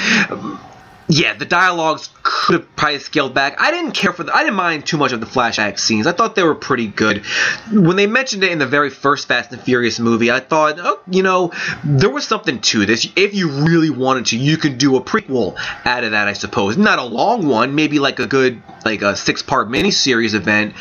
Yeah, 1.08 1.36
the 1.36 1.46
dialogues 1.46 2.10
could 2.24 2.54
have 2.54 2.76
probably 2.76 2.98
scaled 2.98 3.36
back. 3.36 3.62
I 3.62 3.70
didn't 3.70 3.91
care 3.91 4.12
for 4.12 4.24
the, 4.24 4.36
I 4.36 4.44
didn't 4.44 4.56
mind 4.56 4.88
too 4.88 4.98
much 4.98 5.12
of 5.12 5.20
the 5.20 5.28
flashback 5.28 5.78
scenes. 5.78 6.08
I 6.08 6.13
thought 6.13 6.34
they 6.34 6.41
were 6.41 6.56
pretty 6.56 6.88
good. 6.88 7.24
When 7.72 7.96
they 7.96 8.08
mentioned 8.08 8.44
it 8.44 8.52
in 8.52 8.58
the 8.58 8.65
very 8.65 8.89
first 8.89 9.28
Fast 9.28 9.52
and 9.52 9.62
Furious 9.62 10.00
movie, 10.00 10.32
I 10.32 10.39
thought, 10.39 10.80
oh, 10.80 11.00
you 11.08 11.22
know, 11.22 11.52
there 11.84 12.10
was 12.10 12.28
something 12.28 12.60
to 12.60 12.88
this. 12.88 13.08
If 13.15 13.36
you 13.36 13.52
really 13.52 13.91
wanted 13.91 14.28
to, 14.28 14.38
you 14.38 14.58
could 14.58 14.80
do 14.80 14.96
a 14.96 15.02
prequel 15.02 15.56
out 15.86 16.04
of 16.04 16.12
that, 16.12 16.28
I 16.28 16.34
suppose. 16.34 16.76
Not 16.76 16.98
a 16.98 17.04
long 17.04 17.48
one, 17.48 17.76
maybe 17.76 18.00
like 18.00 18.20
a 18.20 18.26
good, 18.26 18.63
like 18.84 19.04
a 19.04 19.15
six-part 19.15 19.70
miniseries 19.70 20.34
event. 20.34 20.74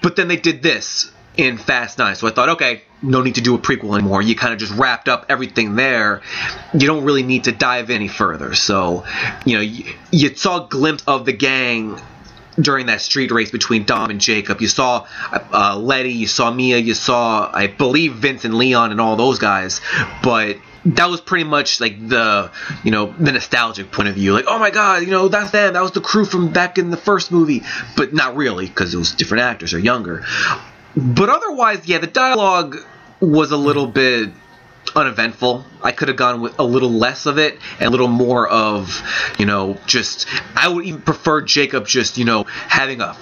But 0.00 0.14
then 0.14 0.28
they 0.28 0.36
did 0.36 0.62
this 0.62 1.10
in 1.36 1.58
Fast 1.58 1.98
9. 1.98 2.14
So 2.14 2.28
I 2.28 2.30
thought, 2.30 2.50
okay, 2.50 2.82
no 3.02 3.22
need 3.22 3.36
to 3.36 3.40
do 3.40 3.54
a 3.54 3.58
prequel 3.58 3.98
anymore. 3.98 4.22
You 4.22 4.34
kind 4.34 4.52
of 4.52 4.58
just 4.58 4.72
wrapped 4.72 5.08
up 5.08 5.26
everything 5.28 5.76
there. 5.76 6.22
You 6.72 6.86
don't 6.86 7.04
really 7.04 7.22
need 7.22 7.44
to 7.44 7.52
dive 7.52 7.90
any 7.90 8.08
further. 8.08 8.54
So, 8.54 9.04
you 9.44 9.56
know, 9.56 9.62
you, 9.62 9.84
you 10.10 10.34
saw 10.34 10.64
a 10.64 10.68
glimpse 10.68 11.04
of 11.06 11.24
the 11.24 11.32
gang 11.32 12.00
during 12.60 12.86
that 12.86 13.00
street 13.00 13.30
race 13.30 13.50
between 13.50 13.84
Dom 13.84 14.10
and 14.10 14.20
Jacob. 14.20 14.60
You 14.60 14.68
saw 14.68 15.06
uh, 15.32 15.78
Letty, 15.78 16.12
you 16.12 16.26
saw 16.26 16.50
Mia, 16.50 16.78
you 16.78 16.94
saw, 16.94 17.50
I 17.52 17.68
believe, 17.68 18.14
Vince 18.14 18.44
and 18.44 18.54
Leon 18.54 18.90
and 18.90 19.00
all 19.00 19.16
those 19.16 19.38
guys. 19.38 19.80
But 20.22 20.58
that 20.84 21.10
was 21.10 21.20
pretty 21.20 21.44
much 21.44 21.80
like 21.80 22.08
the 22.08 22.50
you 22.84 22.90
know 22.90 23.14
the 23.18 23.32
nostalgic 23.32 23.92
point 23.92 24.08
of 24.08 24.14
view 24.14 24.32
like 24.32 24.46
oh 24.48 24.58
my 24.58 24.70
god 24.70 25.02
you 25.02 25.10
know 25.10 25.28
that's 25.28 25.50
them 25.50 25.74
that 25.74 25.82
was 25.82 25.92
the 25.92 26.00
crew 26.00 26.24
from 26.24 26.50
back 26.52 26.78
in 26.78 26.90
the 26.90 26.96
first 26.96 27.30
movie 27.30 27.62
but 27.98 28.14
not 28.14 28.34
really 28.34 28.66
because 28.66 28.94
it 28.94 28.96
was 28.96 29.12
different 29.12 29.42
actors 29.42 29.74
or 29.74 29.78
younger 29.78 30.24
but 30.96 31.28
otherwise 31.28 31.86
yeah 31.86 31.98
the 31.98 32.06
dialogue 32.06 32.76
was 33.20 33.50
a 33.50 33.56
little 33.56 33.86
bit 33.86 34.30
uneventful. 34.96 35.64
I 35.82 35.92
could 35.92 36.08
have 36.08 36.16
gone 36.16 36.40
with 36.40 36.58
a 36.58 36.64
little 36.64 36.90
less 36.90 37.26
of 37.26 37.38
it 37.38 37.58
and 37.78 37.88
a 37.88 37.90
little 37.90 38.08
more 38.08 38.48
of, 38.48 39.00
you 39.38 39.46
know, 39.46 39.78
just 39.86 40.26
I 40.56 40.68
would 40.68 40.84
even 40.84 41.02
prefer 41.02 41.42
Jacob 41.42 41.86
just, 41.86 42.18
you 42.18 42.24
know, 42.24 42.44
having 42.44 43.00
a 43.00 43.14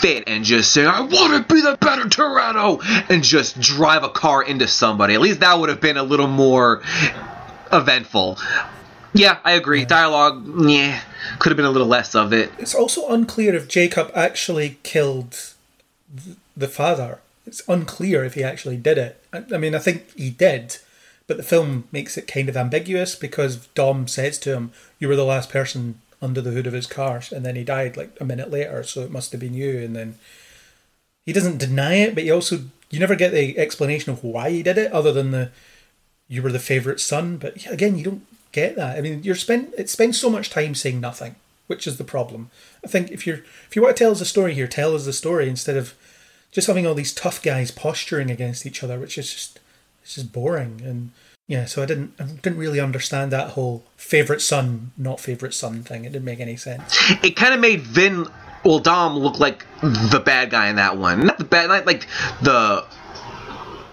fit 0.00 0.24
and 0.26 0.44
just 0.44 0.72
saying, 0.72 0.88
I 0.88 1.00
want 1.00 1.48
to 1.48 1.54
be 1.54 1.60
the 1.60 1.76
better 1.80 2.04
Toretto 2.04 2.82
and 3.10 3.22
just 3.22 3.60
drive 3.60 4.04
a 4.04 4.08
car 4.08 4.42
into 4.42 4.68
somebody. 4.68 5.14
At 5.14 5.20
least 5.20 5.40
that 5.40 5.58
would 5.58 5.68
have 5.68 5.80
been 5.80 5.96
a 5.96 6.02
little 6.02 6.28
more 6.28 6.82
eventful. 7.72 8.38
Yeah, 9.14 9.38
I 9.44 9.52
agree. 9.52 9.84
Dialogue, 9.84 10.46
yeah, 10.68 11.00
could 11.38 11.50
have 11.50 11.56
been 11.56 11.66
a 11.66 11.70
little 11.70 11.88
less 11.88 12.14
of 12.14 12.32
it. 12.32 12.52
It's 12.58 12.74
also 12.74 13.08
unclear 13.08 13.54
if 13.54 13.66
Jacob 13.66 14.12
actually 14.14 14.78
killed 14.82 15.54
th- 16.24 16.36
the 16.58 16.68
father. 16.68 17.20
It's 17.46 17.66
unclear 17.68 18.24
if 18.24 18.34
he 18.34 18.44
actually 18.44 18.76
did 18.76 18.98
it. 18.98 19.22
I, 19.32 19.44
I 19.54 19.58
mean, 19.58 19.74
I 19.74 19.78
think 19.78 20.14
he 20.16 20.30
did, 20.30 20.76
but 21.26 21.36
the 21.36 21.42
film 21.42 21.88
makes 21.92 22.18
it 22.18 22.26
kind 22.26 22.48
of 22.48 22.56
ambiguous 22.56 23.14
because 23.14 23.68
Dom 23.68 24.08
says 24.08 24.38
to 24.40 24.52
him, 24.52 24.72
"You 24.98 25.08
were 25.08 25.16
the 25.16 25.24
last 25.24 25.48
person 25.48 26.00
under 26.20 26.40
the 26.40 26.50
hood 26.50 26.66
of 26.66 26.72
his 26.72 26.86
car," 26.86 27.22
and 27.34 27.46
then 27.46 27.56
he 27.56 27.64
died 27.64 27.96
like 27.96 28.16
a 28.20 28.24
minute 28.24 28.50
later, 28.50 28.82
so 28.82 29.02
it 29.02 29.10
must 29.10 29.32
have 29.32 29.40
been 29.40 29.54
you. 29.54 29.78
And 29.78 29.96
then 29.96 30.18
he 31.24 31.32
doesn't 31.32 31.58
deny 31.58 31.94
it, 31.94 32.14
but 32.14 32.24
he 32.24 32.30
also 32.30 32.64
you 32.90 32.98
never 32.98 33.14
get 33.14 33.32
the 33.32 33.58
explanation 33.58 34.12
of 34.12 34.24
why 34.24 34.50
he 34.50 34.62
did 34.62 34.78
it, 34.78 34.92
other 34.92 35.12
than 35.12 35.30
the 35.30 35.50
you 36.28 36.42
were 36.42 36.52
the 36.52 36.58
favorite 36.58 37.00
son. 37.00 37.38
But 37.38 37.64
again, 37.66 37.96
you 37.96 38.04
don't 38.04 38.26
get 38.52 38.76
that. 38.76 38.98
I 38.98 39.00
mean, 39.00 39.22
you're 39.22 39.34
spend 39.34 39.72
it 39.78 39.88
spends 39.88 40.18
so 40.18 40.28
much 40.28 40.50
time 40.50 40.74
saying 40.74 41.00
nothing, 41.00 41.36
which 41.66 41.86
is 41.86 41.96
the 41.96 42.04
problem. 42.04 42.50
I 42.84 42.88
think 42.88 43.10
if 43.10 43.26
you're 43.26 43.42
if 43.68 43.76
you 43.76 43.82
want 43.82 43.96
to 43.96 44.04
tell 44.04 44.12
us 44.12 44.20
a 44.20 44.26
story 44.26 44.54
here, 44.54 44.68
tell 44.68 44.94
us 44.94 45.04
the 45.04 45.12
story 45.12 45.48
instead 45.48 45.76
of 45.76 45.94
just 46.52 46.66
having 46.66 46.86
all 46.86 46.94
these 46.94 47.12
tough 47.12 47.42
guys 47.42 47.70
posturing 47.70 48.30
against 48.30 48.66
each 48.66 48.82
other, 48.82 48.98
which 48.98 49.18
is 49.18 49.32
just 49.32 49.60
it's 50.02 50.14
just 50.14 50.32
boring. 50.32 50.80
And 50.84 51.10
yeah, 51.46 51.64
so 51.64 51.82
I 51.82 51.86
didn't 51.86 52.14
I 52.18 52.24
didn't 52.24 52.58
really 52.58 52.80
understand 52.80 53.32
that 53.32 53.50
whole 53.50 53.84
favorite 53.96 54.40
son, 54.40 54.92
not 54.96 55.20
favorite 55.20 55.54
son 55.54 55.82
thing. 55.82 56.04
It 56.04 56.12
didn't 56.12 56.24
make 56.24 56.40
any 56.40 56.56
sense. 56.56 56.96
It 57.22 57.36
kind 57.36 57.54
of 57.54 57.60
made 57.60 57.82
Vin, 57.82 58.26
well, 58.64 58.78
Dom 58.78 59.16
look 59.16 59.38
like 59.38 59.64
the 59.82 60.22
bad 60.24 60.50
guy 60.50 60.68
in 60.68 60.76
that 60.76 60.98
one. 60.98 61.26
Not 61.26 61.38
the 61.38 61.44
bad, 61.44 61.68
not 61.68 61.86
like 61.86 62.06
the. 62.42 62.84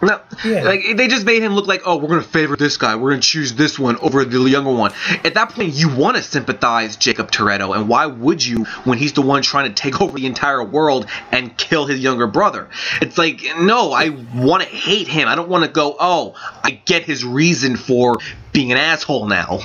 No, 0.01 0.19
Yeah. 0.43 0.63
like 0.63 0.83
they 0.97 1.07
just 1.07 1.25
made 1.25 1.41
him 1.41 1.53
look 1.53 1.67
like, 1.67 1.81
oh, 1.85 1.97
we're 1.97 2.09
gonna 2.09 2.21
favor 2.21 2.55
this 2.55 2.77
guy. 2.77 2.95
We're 2.95 3.11
gonna 3.11 3.21
choose 3.21 3.53
this 3.53 3.79
one 3.79 3.97
over 3.97 4.25
the 4.25 4.39
younger 4.41 4.71
one. 4.71 4.91
At 5.23 5.33
that 5.35 5.51
point, 5.51 5.73
you 5.73 5.93
want 5.93 6.17
to 6.17 6.23
sympathize 6.23 6.95
Jacob 6.97 7.31
Toretto, 7.31 7.75
and 7.75 7.87
why 7.87 8.05
would 8.05 8.45
you 8.45 8.65
when 8.83 8.97
he's 8.97 9.13
the 9.13 9.21
one 9.21 9.41
trying 9.41 9.67
to 9.67 9.73
take 9.73 10.01
over 10.01 10.17
the 10.17 10.25
entire 10.25 10.63
world 10.63 11.07
and 11.31 11.55
kill 11.57 11.85
his 11.85 11.99
younger 12.01 12.27
brother? 12.27 12.69
It's 13.01 13.17
like, 13.17 13.41
no, 13.59 13.91
I 13.93 14.09
want 14.33 14.63
to 14.63 14.69
hate 14.69 15.07
him. 15.07 15.27
I 15.27 15.35
don't 15.35 15.49
want 15.49 15.63
to 15.63 15.71
go, 15.71 15.95
oh, 15.99 16.35
I 16.63 16.71
get 16.85 17.03
his 17.03 17.23
reason 17.23 17.75
for 17.77 18.17
being 18.51 18.71
an 18.71 18.77
asshole 18.77 19.27
now. 19.27 19.59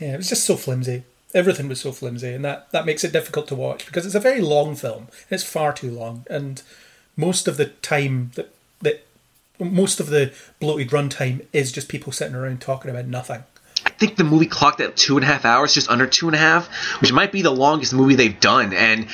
Yeah, 0.00 0.14
it 0.14 0.16
was 0.16 0.28
just 0.28 0.44
so 0.44 0.56
flimsy. 0.56 1.04
Everything 1.34 1.68
was 1.68 1.80
so 1.80 1.92
flimsy, 1.92 2.32
and 2.32 2.44
that, 2.44 2.70
that 2.72 2.86
makes 2.86 3.02
it 3.04 3.12
difficult 3.12 3.48
to 3.48 3.54
watch 3.54 3.86
because 3.86 4.06
it's 4.06 4.14
a 4.14 4.20
very 4.20 4.40
long 4.40 4.76
film. 4.76 5.08
It's 5.30 5.42
far 5.44 5.72
too 5.72 5.90
long, 5.90 6.24
and 6.30 6.62
most 7.16 7.46
of 7.48 7.56
the 7.56 7.66
time 7.66 8.30
that 8.34 8.50
that 8.52 8.53
most 9.58 10.00
of 10.00 10.08
the 10.08 10.32
bloated 10.60 10.90
runtime 10.90 11.46
is 11.52 11.72
just 11.72 11.88
people 11.88 12.12
sitting 12.12 12.34
around 12.34 12.60
talking 12.60 12.90
about 12.90 13.06
nothing. 13.06 13.44
I 13.86 13.90
think 13.90 14.16
the 14.16 14.24
movie 14.24 14.46
clocked 14.46 14.80
at 14.80 14.96
two 14.96 15.16
and 15.16 15.24
a 15.24 15.26
half 15.26 15.44
hours, 15.44 15.74
just 15.74 15.90
under 15.90 16.06
two 16.06 16.26
and 16.26 16.34
a 16.34 16.38
half, 16.38 16.68
which 17.00 17.12
might 17.12 17.32
be 17.32 17.42
the 17.42 17.50
longest 17.50 17.92
movie 17.92 18.14
they've 18.14 18.40
done. 18.40 18.72
And, 18.72 19.06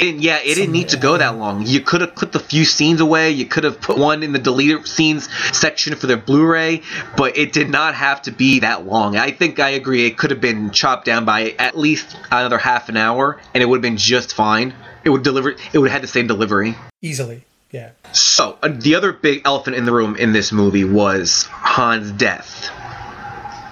and 0.00 0.20
yeah, 0.20 0.38
it 0.38 0.54
didn't 0.54 0.72
need 0.72 0.90
to 0.90 0.96
go 0.96 1.18
that 1.18 1.36
long. 1.36 1.66
You 1.66 1.80
could 1.80 2.00
have 2.00 2.14
clipped 2.14 2.34
a 2.34 2.40
few 2.40 2.64
scenes 2.64 3.00
away. 3.00 3.32
You 3.32 3.44
could 3.44 3.64
have 3.64 3.80
put 3.80 3.98
one 3.98 4.22
in 4.22 4.32
the 4.32 4.38
deleted 4.38 4.86
scenes 4.88 5.28
section 5.56 5.94
for 5.94 6.06
their 6.06 6.16
Blu-ray, 6.16 6.82
but 7.16 7.36
it 7.36 7.52
did 7.52 7.68
not 7.68 7.94
have 7.94 8.22
to 8.22 8.32
be 8.32 8.60
that 8.60 8.86
long. 8.86 9.16
I 9.16 9.30
think 9.30 9.60
I 9.60 9.70
agree. 9.70 10.06
It 10.06 10.16
could 10.16 10.30
have 10.30 10.40
been 10.40 10.70
chopped 10.70 11.04
down 11.04 11.24
by 11.26 11.54
at 11.58 11.76
least 11.76 12.16
another 12.30 12.58
half 12.58 12.88
an 12.88 12.96
hour, 12.96 13.40
and 13.52 13.62
it 13.62 13.66
would 13.66 13.76
have 13.76 13.82
been 13.82 13.98
just 13.98 14.34
fine. 14.34 14.74
It 15.04 15.10
would 15.10 15.22
deliver. 15.22 15.50
It 15.50 15.78
would 15.78 15.90
have 15.90 16.00
had 16.00 16.02
the 16.02 16.08
same 16.08 16.26
delivery. 16.26 16.74
Easily, 17.02 17.44
yeah. 17.74 17.90
So 18.12 18.56
uh, 18.62 18.68
the 18.68 18.94
other 18.94 19.12
big 19.12 19.42
elephant 19.44 19.74
in 19.74 19.84
the 19.84 19.92
room 19.92 20.14
in 20.14 20.32
this 20.32 20.52
movie 20.52 20.84
was 20.84 21.46
Han's 21.50 22.12
death. 22.12 22.70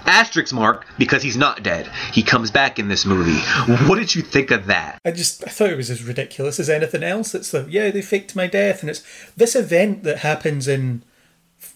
Asterisk 0.06 0.52
mark 0.52 0.84
because 0.98 1.22
he's 1.22 1.36
not 1.36 1.62
dead. 1.62 1.88
He 2.12 2.24
comes 2.24 2.50
back 2.50 2.80
in 2.80 2.88
this 2.88 3.06
movie. 3.06 3.38
What 3.86 4.00
did 4.00 4.12
you 4.12 4.22
think 4.22 4.50
of 4.50 4.66
that? 4.66 4.98
I 5.04 5.12
just 5.12 5.46
I 5.46 5.50
thought 5.50 5.70
it 5.70 5.76
was 5.76 5.88
as 5.88 6.02
ridiculous 6.02 6.58
as 6.58 6.68
anything 6.68 7.04
else. 7.04 7.32
It's 7.32 7.52
the 7.52 7.64
yeah 7.70 7.92
they 7.92 8.02
faked 8.02 8.34
my 8.34 8.48
death, 8.48 8.80
and 8.80 8.90
it's 8.90 9.04
this 9.36 9.54
event 9.54 10.02
that 10.02 10.18
happens 10.18 10.66
in 10.66 11.04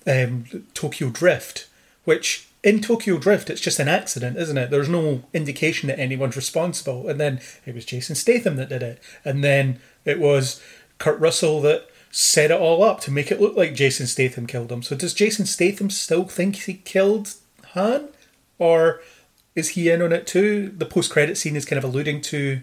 um, 0.04 0.46
Tokyo 0.74 1.10
Drift, 1.10 1.68
which 2.04 2.48
in 2.64 2.80
Tokyo 2.80 3.18
Drift 3.18 3.50
it's 3.50 3.60
just 3.60 3.78
an 3.78 3.86
accident, 3.86 4.36
isn't 4.36 4.58
it? 4.58 4.70
There's 4.70 4.88
no 4.88 5.22
indication 5.32 5.86
that 5.86 6.00
anyone's 6.00 6.34
responsible, 6.34 7.08
and 7.08 7.20
then 7.20 7.40
it 7.64 7.76
was 7.76 7.84
Jason 7.84 8.16
Statham 8.16 8.56
that 8.56 8.68
did 8.68 8.82
it, 8.82 9.00
and 9.24 9.44
then 9.44 9.78
it 10.04 10.18
was 10.18 10.60
Kurt 10.98 11.20
Russell 11.20 11.60
that 11.60 11.88
set 12.16 12.50
it 12.50 12.58
all 12.58 12.82
up 12.82 12.98
to 12.98 13.10
make 13.10 13.30
it 13.30 13.38
look 13.42 13.54
like 13.58 13.74
Jason 13.74 14.06
Statham 14.06 14.46
killed 14.46 14.72
him. 14.72 14.82
So 14.82 14.96
does 14.96 15.12
Jason 15.12 15.44
Statham 15.44 15.90
still 15.90 16.24
think 16.24 16.56
he 16.56 16.72
killed 16.72 17.34
Han, 17.74 18.08
or 18.58 19.02
is 19.54 19.70
he 19.70 19.90
in 19.90 20.00
on 20.00 20.14
it 20.14 20.26
too? 20.26 20.70
The 20.74 20.86
post-credit 20.86 21.36
scene 21.36 21.56
is 21.56 21.66
kind 21.66 21.76
of 21.76 21.84
alluding 21.84 22.22
to 22.22 22.62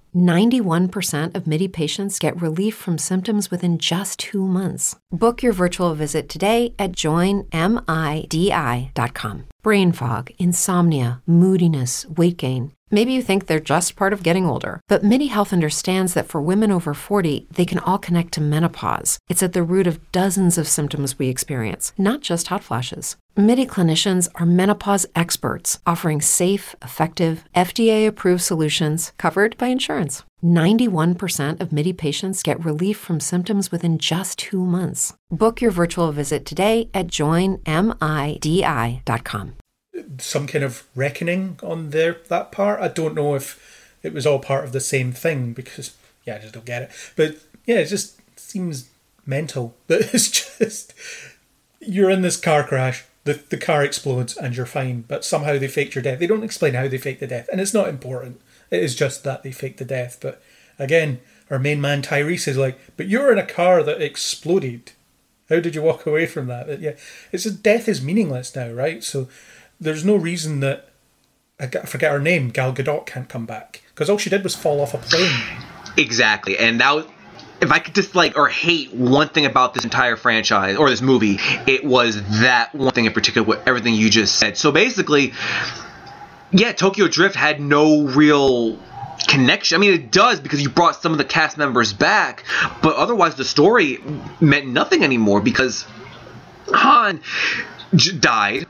91% 0.15 1.35
of 1.35 1.45
MIDI 1.47 1.67
patients 1.67 2.19
get 2.19 2.41
relief 2.41 2.75
from 2.75 2.97
symptoms 2.97 3.51
within 3.51 3.77
just 3.77 4.19
two 4.19 4.47
months. 4.47 4.95
Book 5.11 5.43
your 5.43 5.53
virtual 5.53 5.93
visit 5.93 6.29
today 6.29 6.73
at 6.79 6.93
joinmidi.com. 6.93 7.47
Brain 9.63 9.91
fog, 9.91 10.31
insomnia, 10.39 11.21
moodiness, 11.27 12.05
weight 12.07 12.37
gain. 12.37 12.71
Maybe 12.93 13.13
you 13.13 13.21
think 13.21 13.45
they're 13.45 13.61
just 13.61 13.95
part 13.95 14.11
of 14.11 14.21
getting 14.21 14.45
older, 14.45 14.81
but 14.89 15.01
MIDI 15.03 15.27
Health 15.27 15.53
understands 15.53 16.13
that 16.13 16.27
for 16.27 16.41
women 16.41 16.71
over 16.71 16.93
40, 16.93 17.47
they 17.51 17.65
can 17.65 17.79
all 17.79 17.97
connect 17.97 18.33
to 18.33 18.41
menopause. 18.41 19.17
It's 19.29 19.41
at 19.41 19.53
the 19.53 19.63
root 19.63 19.87
of 19.87 20.11
dozens 20.11 20.57
of 20.57 20.67
symptoms 20.67 21.17
we 21.17 21.29
experience, 21.29 21.93
not 21.97 22.19
just 22.19 22.47
hot 22.47 22.63
flashes. 22.63 23.15
MIDI 23.37 23.65
clinicians 23.65 24.27
are 24.35 24.45
menopause 24.45 25.05
experts 25.15 25.79
offering 25.87 26.19
safe, 26.19 26.75
effective, 26.83 27.45
FDA 27.55 28.05
approved 28.05 28.41
solutions 28.41 29.13
covered 29.17 29.57
by 29.57 29.67
insurance. 29.67 30.23
91% 30.43 31.61
of 31.61 31.71
MIDI 31.71 31.93
patients 31.93 32.43
get 32.43 32.65
relief 32.65 32.97
from 32.97 33.21
symptoms 33.21 33.71
within 33.71 33.97
just 33.97 34.37
two 34.37 34.65
months. 34.65 35.13
Book 35.31 35.61
your 35.61 35.71
virtual 35.71 36.11
visit 36.11 36.45
today 36.45 36.89
at 36.93 37.07
joinmidi.com. 37.07 37.63
some 40.17 40.47
kind 40.47 40.65
of 40.65 40.83
reckoning 40.93 41.57
on 41.63 41.91
their 41.91 42.17
that 42.27 42.51
part. 42.51 42.81
I 42.81 42.89
don't 42.89 43.15
know 43.15 43.35
if 43.35 43.95
it 44.03 44.13
was 44.13 44.27
all 44.27 44.39
part 44.39 44.65
of 44.65 44.73
the 44.73 44.81
same 44.81 45.13
thing 45.13 45.53
because 45.53 45.95
yeah, 46.25 46.35
I 46.35 46.39
just 46.39 46.53
don't 46.53 46.65
get 46.65 46.81
it. 46.81 46.91
But 47.15 47.37
yeah, 47.65 47.77
it 47.77 47.85
just 47.85 48.19
seems 48.37 48.89
mental 49.25 49.73
that 49.87 50.13
it's 50.13 50.57
just 50.57 50.93
you're 51.79 52.09
in 52.09 52.23
this 52.23 52.37
car 52.37 52.63
crash, 52.63 53.05
the 53.23 53.41
the 53.49 53.57
car 53.57 53.83
explodes 53.83 54.35
and 54.37 54.55
you're 54.55 54.65
fine, 54.65 55.05
but 55.07 55.25
somehow 55.25 55.57
they 55.57 55.67
faked 55.67 55.95
your 55.95 56.03
death. 56.03 56.19
They 56.19 56.27
don't 56.27 56.43
explain 56.43 56.73
how 56.73 56.87
they 56.87 56.97
faked 56.97 57.19
the 57.19 57.27
death, 57.27 57.49
and 57.51 57.61
it's 57.61 57.73
not 57.73 57.89
important. 57.89 58.41
It 58.69 58.83
is 58.83 58.95
just 58.95 59.23
that 59.23 59.43
they 59.43 59.51
faked 59.51 59.79
the 59.79 59.85
death. 59.85 60.17
But 60.21 60.41
again, 60.79 61.19
our 61.49 61.59
main 61.59 61.81
man 61.81 62.01
Tyrese 62.01 62.47
is 62.47 62.57
like, 62.57 62.79
but 62.97 63.07
you're 63.07 63.31
in 63.31 63.37
a 63.37 63.45
car 63.45 63.83
that 63.83 64.01
exploded. 64.01 64.93
How 65.49 65.59
did 65.59 65.75
you 65.75 65.81
walk 65.81 66.05
away 66.05 66.25
from 66.25 66.47
that? 66.47 66.67
But 66.67 66.79
yeah, 66.79 66.95
it's 67.31 67.43
just 67.43 67.61
death 67.61 67.87
is 67.87 68.01
meaningless 68.01 68.55
now, 68.55 68.69
right? 68.71 69.03
So 69.03 69.27
there's 69.79 70.05
no 70.05 70.15
reason 70.15 70.61
that 70.61 70.89
I 71.59 71.67
forget 71.67 72.11
her 72.11 72.19
name, 72.19 72.49
Gal 72.49 72.73
Gadot 72.73 73.05
can't 73.05 73.29
come 73.29 73.45
back 73.45 73.83
because 73.89 74.09
all 74.09 74.17
she 74.17 74.31
did 74.31 74.43
was 74.43 74.55
fall 74.55 74.81
off 74.81 74.95
a 74.95 74.97
plane. 74.97 75.41
Exactly, 75.97 76.57
and 76.57 76.79
was, 76.79 77.07
if 77.61 77.71
I 77.71 77.79
could 77.79 77.93
just 77.93 78.15
like 78.15 78.37
or 78.37 78.47
hate 78.47 78.93
one 78.93 79.29
thing 79.29 79.45
about 79.45 79.73
this 79.73 79.83
entire 79.83 80.15
franchise 80.15 80.75
or 80.77 80.89
this 80.89 81.01
movie, 81.01 81.37
it 81.67 81.85
was 81.85 82.15
that 82.41 82.73
one 82.73 82.91
thing 82.91 83.05
in 83.05 83.13
particular 83.13 83.47
with 83.47 83.67
everything 83.67 83.93
you 83.93 84.09
just 84.09 84.35
said. 84.37 84.57
So 84.57 84.71
basically, 84.71 85.33
yeah, 86.51 86.71
Tokyo 86.71 87.07
Drift 87.07 87.35
had 87.35 87.61
no 87.61 88.05
real 88.05 88.79
connection. 89.27 89.75
I 89.75 89.79
mean, 89.79 89.93
it 89.93 90.11
does 90.11 90.39
because 90.39 90.61
you 90.61 90.69
brought 90.69 91.01
some 91.01 91.11
of 91.11 91.19
the 91.19 91.23
cast 91.23 91.57
members 91.57 91.93
back, 91.93 92.45
but 92.81 92.95
otherwise 92.95 93.35
the 93.35 93.45
story 93.45 93.99
meant 94.39 94.67
nothing 94.67 95.03
anymore 95.03 95.39
because 95.39 95.85
Han 96.73 97.21
j- 97.95 98.17
died, 98.17 98.65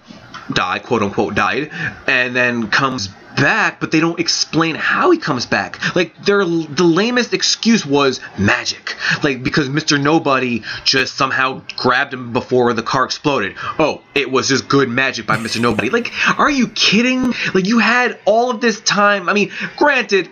died, 0.51 0.83
quote 0.83 1.01
unquote, 1.01 1.33
died, 1.33 1.71
and 2.07 2.35
then 2.35 2.67
comes 2.69 3.09
back, 3.41 3.79
but 3.79 3.91
they 3.91 3.99
don't 3.99 4.19
explain 4.19 4.75
how 4.75 5.11
he 5.11 5.17
comes 5.17 5.45
back. 5.45 5.95
Like 5.95 6.15
their 6.23 6.45
the 6.45 6.83
lamest 6.83 7.33
excuse 7.33 7.85
was 7.85 8.21
magic, 8.37 8.95
like 9.23 9.43
because 9.43 9.67
Mr. 9.67 10.01
Nobody 10.01 10.63
just 10.83 11.15
somehow 11.15 11.63
grabbed 11.75 12.13
him 12.13 12.31
before 12.31 12.73
the 12.73 12.83
car 12.83 13.03
exploded. 13.03 13.55
Oh, 13.79 14.01
it 14.15 14.31
was 14.31 14.47
just 14.47 14.69
good 14.69 14.89
magic 14.89 15.25
by 15.25 15.37
Mr. 15.37 15.59
Nobody. 15.59 15.89
Like, 15.89 16.11
are 16.39 16.51
you 16.51 16.67
kidding? 16.69 17.33
Like 17.53 17.65
you 17.65 17.79
had 17.79 18.19
all 18.25 18.51
of 18.51 18.61
this 18.61 18.79
time. 18.79 19.27
I 19.27 19.33
mean, 19.33 19.51
granted, 19.75 20.29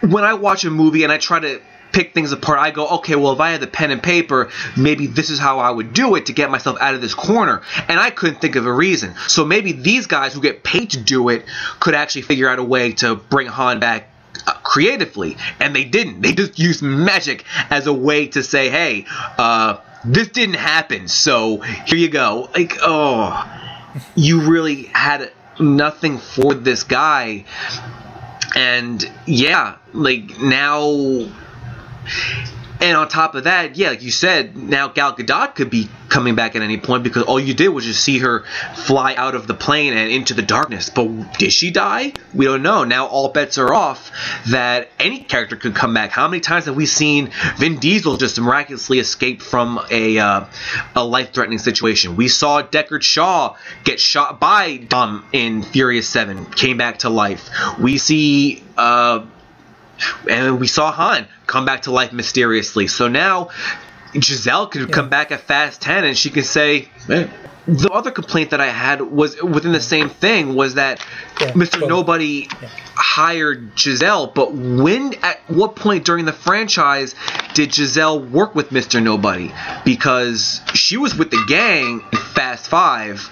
when 0.00 0.24
I 0.24 0.34
watch 0.34 0.64
a 0.64 0.70
movie 0.70 1.02
and 1.02 1.12
I 1.12 1.18
try 1.18 1.40
to 1.40 1.60
pick 1.94 2.12
things 2.12 2.32
apart, 2.32 2.58
I 2.58 2.72
go, 2.72 2.88
okay, 2.98 3.14
well, 3.14 3.32
if 3.32 3.40
I 3.40 3.52
had 3.52 3.60
the 3.60 3.66
pen 3.66 3.90
and 3.90 4.02
paper, 4.02 4.50
maybe 4.76 5.06
this 5.06 5.30
is 5.30 5.38
how 5.38 5.60
I 5.60 5.70
would 5.70 5.94
do 5.94 6.16
it 6.16 6.26
to 6.26 6.32
get 6.32 6.50
myself 6.50 6.76
out 6.80 6.94
of 6.94 7.00
this 7.00 7.14
corner. 7.14 7.62
And 7.88 7.98
I 7.98 8.10
couldn't 8.10 8.40
think 8.40 8.56
of 8.56 8.66
a 8.66 8.72
reason. 8.72 9.14
So 9.28 9.44
maybe 9.44 9.72
these 9.72 10.06
guys 10.06 10.34
who 10.34 10.40
get 10.40 10.64
paid 10.64 10.90
to 10.90 11.00
do 11.00 11.28
it 11.28 11.44
could 11.80 11.94
actually 11.94 12.22
figure 12.22 12.48
out 12.48 12.58
a 12.58 12.64
way 12.64 12.92
to 12.94 13.14
bring 13.14 13.46
Han 13.46 13.78
back 13.78 14.10
uh, 14.46 14.54
creatively. 14.64 15.36
And 15.60 15.74
they 15.74 15.84
didn't. 15.84 16.20
They 16.20 16.32
just 16.32 16.58
used 16.58 16.82
magic 16.82 17.44
as 17.70 17.86
a 17.86 17.94
way 17.94 18.26
to 18.28 18.42
say, 18.42 18.68
hey, 18.68 19.06
uh, 19.38 19.78
this 20.04 20.28
didn't 20.28 20.56
happen, 20.56 21.08
so 21.08 21.58
here 21.60 21.96
you 21.96 22.10
go. 22.10 22.50
Like, 22.54 22.76
oh, 22.82 23.32
you 24.14 24.50
really 24.50 24.82
had 24.92 25.32
nothing 25.58 26.18
for 26.18 26.52
this 26.52 26.82
guy 26.82 27.44
and 28.54 29.10
yeah, 29.26 29.76
like 29.92 30.40
now 30.40 31.26
and 32.80 32.96
on 32.96 33.08
top 33.08 33.34
of 33.34 33.44
that, 33.44 33.76
yeah, 33.76 33.90
like 33.90 34.02
you 34.02 34.10
said, 34.10 34.56
now 34.56 34.88
Gal 34.88 35.14
Gadot 35.14 35.54
could 35.54 35.70
be 35.70 35.88
coming 36.08 36.34
back 36.34 36.54
at 36.54 36.62
any 36.62 36.76
point 36.76 37.02
because 37.02 37.22
all 37.22 37.40
you 37.40 37.54
did 37.54 37.68
was 37.68 37.84
just 37.84 38.04
see 38.04 38.18
her 38.18 38.44
fly 38.74 39.14
out 39.14 39.34
of 39.34 39.46
the 39.46 39.54
plane 39.54 39.94
and 39.94 40.10
into 40.10 40.34
the 40.34 40.42
darkness. 40.42 40.90
But 40.90 41.38
did 41.38 41.52
she 41.52 41.70
die? 41.70 42.12
We 42.34 42.44
don't 42.44 42.62
know. 42.62 42.84
Now 42.84 43.06
all 43.06 43.28
bets 43.28 43.58
are 43.58 43.72
off 43.72 44.10
that 44.50 44.90
any 44.98 45.20
character 45.20 45.56
could 45.56 45.74
come 45.74 45.94
back. 45.94 46.10
How 46.10 46.28
many 46.28 46.40
times 46.40 46.66
have 46.66 46.76
we 46.76 46.86
seen 46.86 47.30
Vin 47.56 47.78
Diesel 47.78 48.16
just 48.16 48.38
miraculously 48.40 48.98
escape 48.98 49.40
from 49.40 49.80
a 49.90 50.18
uh, 50.18 50.44
a 50.94 51.04
life-threatening 51.04 51.60
situation? 51.60 52.16
We 52.16 52.28
saw 52.28 52.62
Deckard 52.62 53.02
Shaw 53.02 53.56
get 53.84 53.98
shot 53.98 54.40
by 54.40 54.76
Dom 54.76 55.24
in 55.32 55.62
Furious 55.62 56.08
Seven, 56.08 56.44
came 56.46 56.76
back 56.76 56.98
to 56.98 57.08
life. 57.08 57.48
We 57.80 57.98
see. 57.98 58.62
Uh, 58.76 59.26
and 60.28 60.60
we 60.60 60.66
saw 60.66 60.92
Han 60.92 61.26
come 61.46 61.64
back 61.64 61.82
to 61.82 61.90
life 61.90 62.12
mysteriously. 62.12 62.86
So 62.86 63.08
now 63.08 63.50
Giselle 64.18 64.66
could 64.68 64.92
come 64.92 65.08
back 65.08 65.32
at 65.32 65.40
Fast 65.40 65.82
10 65.82 66.04
and 66.04 66.16
she 66.16 66.30
could 66.30 66.46
say, 66.46 66.88
"Hey." 67.06 67.28
The 67.66 67.90
other 67.90 68.10
complaint 68.10 68.50
that 68.50 68.60
I 68.60 68.66
had 68.66 69.00
was 69.00 69.40
within 69.42 69.72
the 69.72 69.80
same 69.80 70.10
thing 70.10 70.54
was 70.54 70.74
that 70.74 71.00
Yeah, 71.40 71.52
Mr. 71.52 71.80
go 71.80 71.86
on. 71.86 71.88
Nobody 71.88 72.46
hired 72.94 73.70
Giselle, 73.78 74.26
but 74.26 74.52
when, 74.52 75.14
at 75.22 75.40
what 75.48 75.74
point 75.74 76.04
during 76.04 76.26
the 76.26 76.32
franchise 76.32 77.14
did 77.54 77.72
Giselle 77.72 78.20
work 78.20 78.54
with 78.54 78.68
Mr. 78.68 79.02
Nobody? 79.02 79.50
Because 79.84 80.60
she 80.74 80.98
was 80.98 81.14
with 81.14 81.30
the 81.30 81.42
gang 81.48 82.02
in 82.12 82.18
Fast 82.18 82.68
5, 82.68 83.30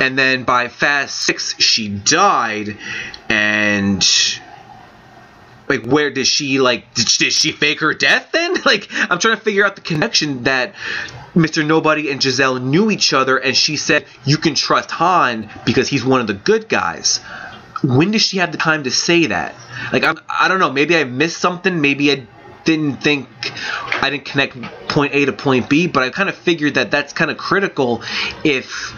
and 0.00 0.18
then 0.18 0.42
by 0.42 0.66
Fast 0.66 1.16
6, 1.20 1.60
she 1.60 1.88
died, 1.88 2.76
and 3.28 4.02
like 5.70 5.86
where 5.86 6.10
did 6.10 6.26
she 6.26 6.58
like 6.58 6.92
did 6.94 7.08
she, 7.08 7.24
did 7.24 7.32
she 7.32 7.52
fake 7.52 7.80
her 7.80 7.94
death 7.94 8.30
then 8.32 8.54
like 8.66 8.88
i'm 8.92 9.18
trying 9.18 9.36
to 9.36 9.42
figure 9.42 9.64
out 9.64 9.76
the 9.76 9.80
connection 9.80 10.42
that 10.42 10.74
mr 11.34 11.64
nobody 11.64 12.10
and 12.10 12.22
giselle 12.22 12.56
knew 12.56 12.90
each 12.90 13.12
other 13.12 13.38
and 13.38 13.56
she 13.56 13.76
said 13.76 14.04
you 14.26 14.36
can 14.36 14.54
trust 14.54 14.90
han 14.90 15.48
because 15.64 15.88
he's 15.88 16.04
one 16.04 16.20
of 16.20 16.26
the 16.26 16.34
good 16.34 16.68
guys 16.68 17.18
when 17.82 18.10
does 18.10 18.20
she 18.20 18.38
have 18.38 18.52
the 18.52 18.58
time 18.58 18.82
to 18.84 18.90
say 18.90 19.26
that 19.26 19.54
like 19.92 20.04
I'm, 20.04 20.18
i 20.28 20.48
don't 20.48 20.58
know 20.58 20.72
maybe 20.72 20.96
i 20.96 21.04
missed 21.04 21.38
something 21.38 21.80
maybe 21.80 22.10
i 22.12 22.26
didn't 22.64 22.96
think 22.96 23.28
i 24.02 24.10
didn't 24.10 24.26
connect 24.26 24.60
point 24.88 25.14
a 25.14 25.24
to 25.24 25.32
point 25.32 25.70
b 25.70 25.86
but 25.86 26.02
i 26.02 26.10
kind 26.10 26.28
of 26.28 26.34
figured 26.36 26.74
that 26.74 26.90
that's 26.90 27.12
kind 27.12 27.30
of 27.30 27.38
critical 27.38 28.02
if 28.44 28.94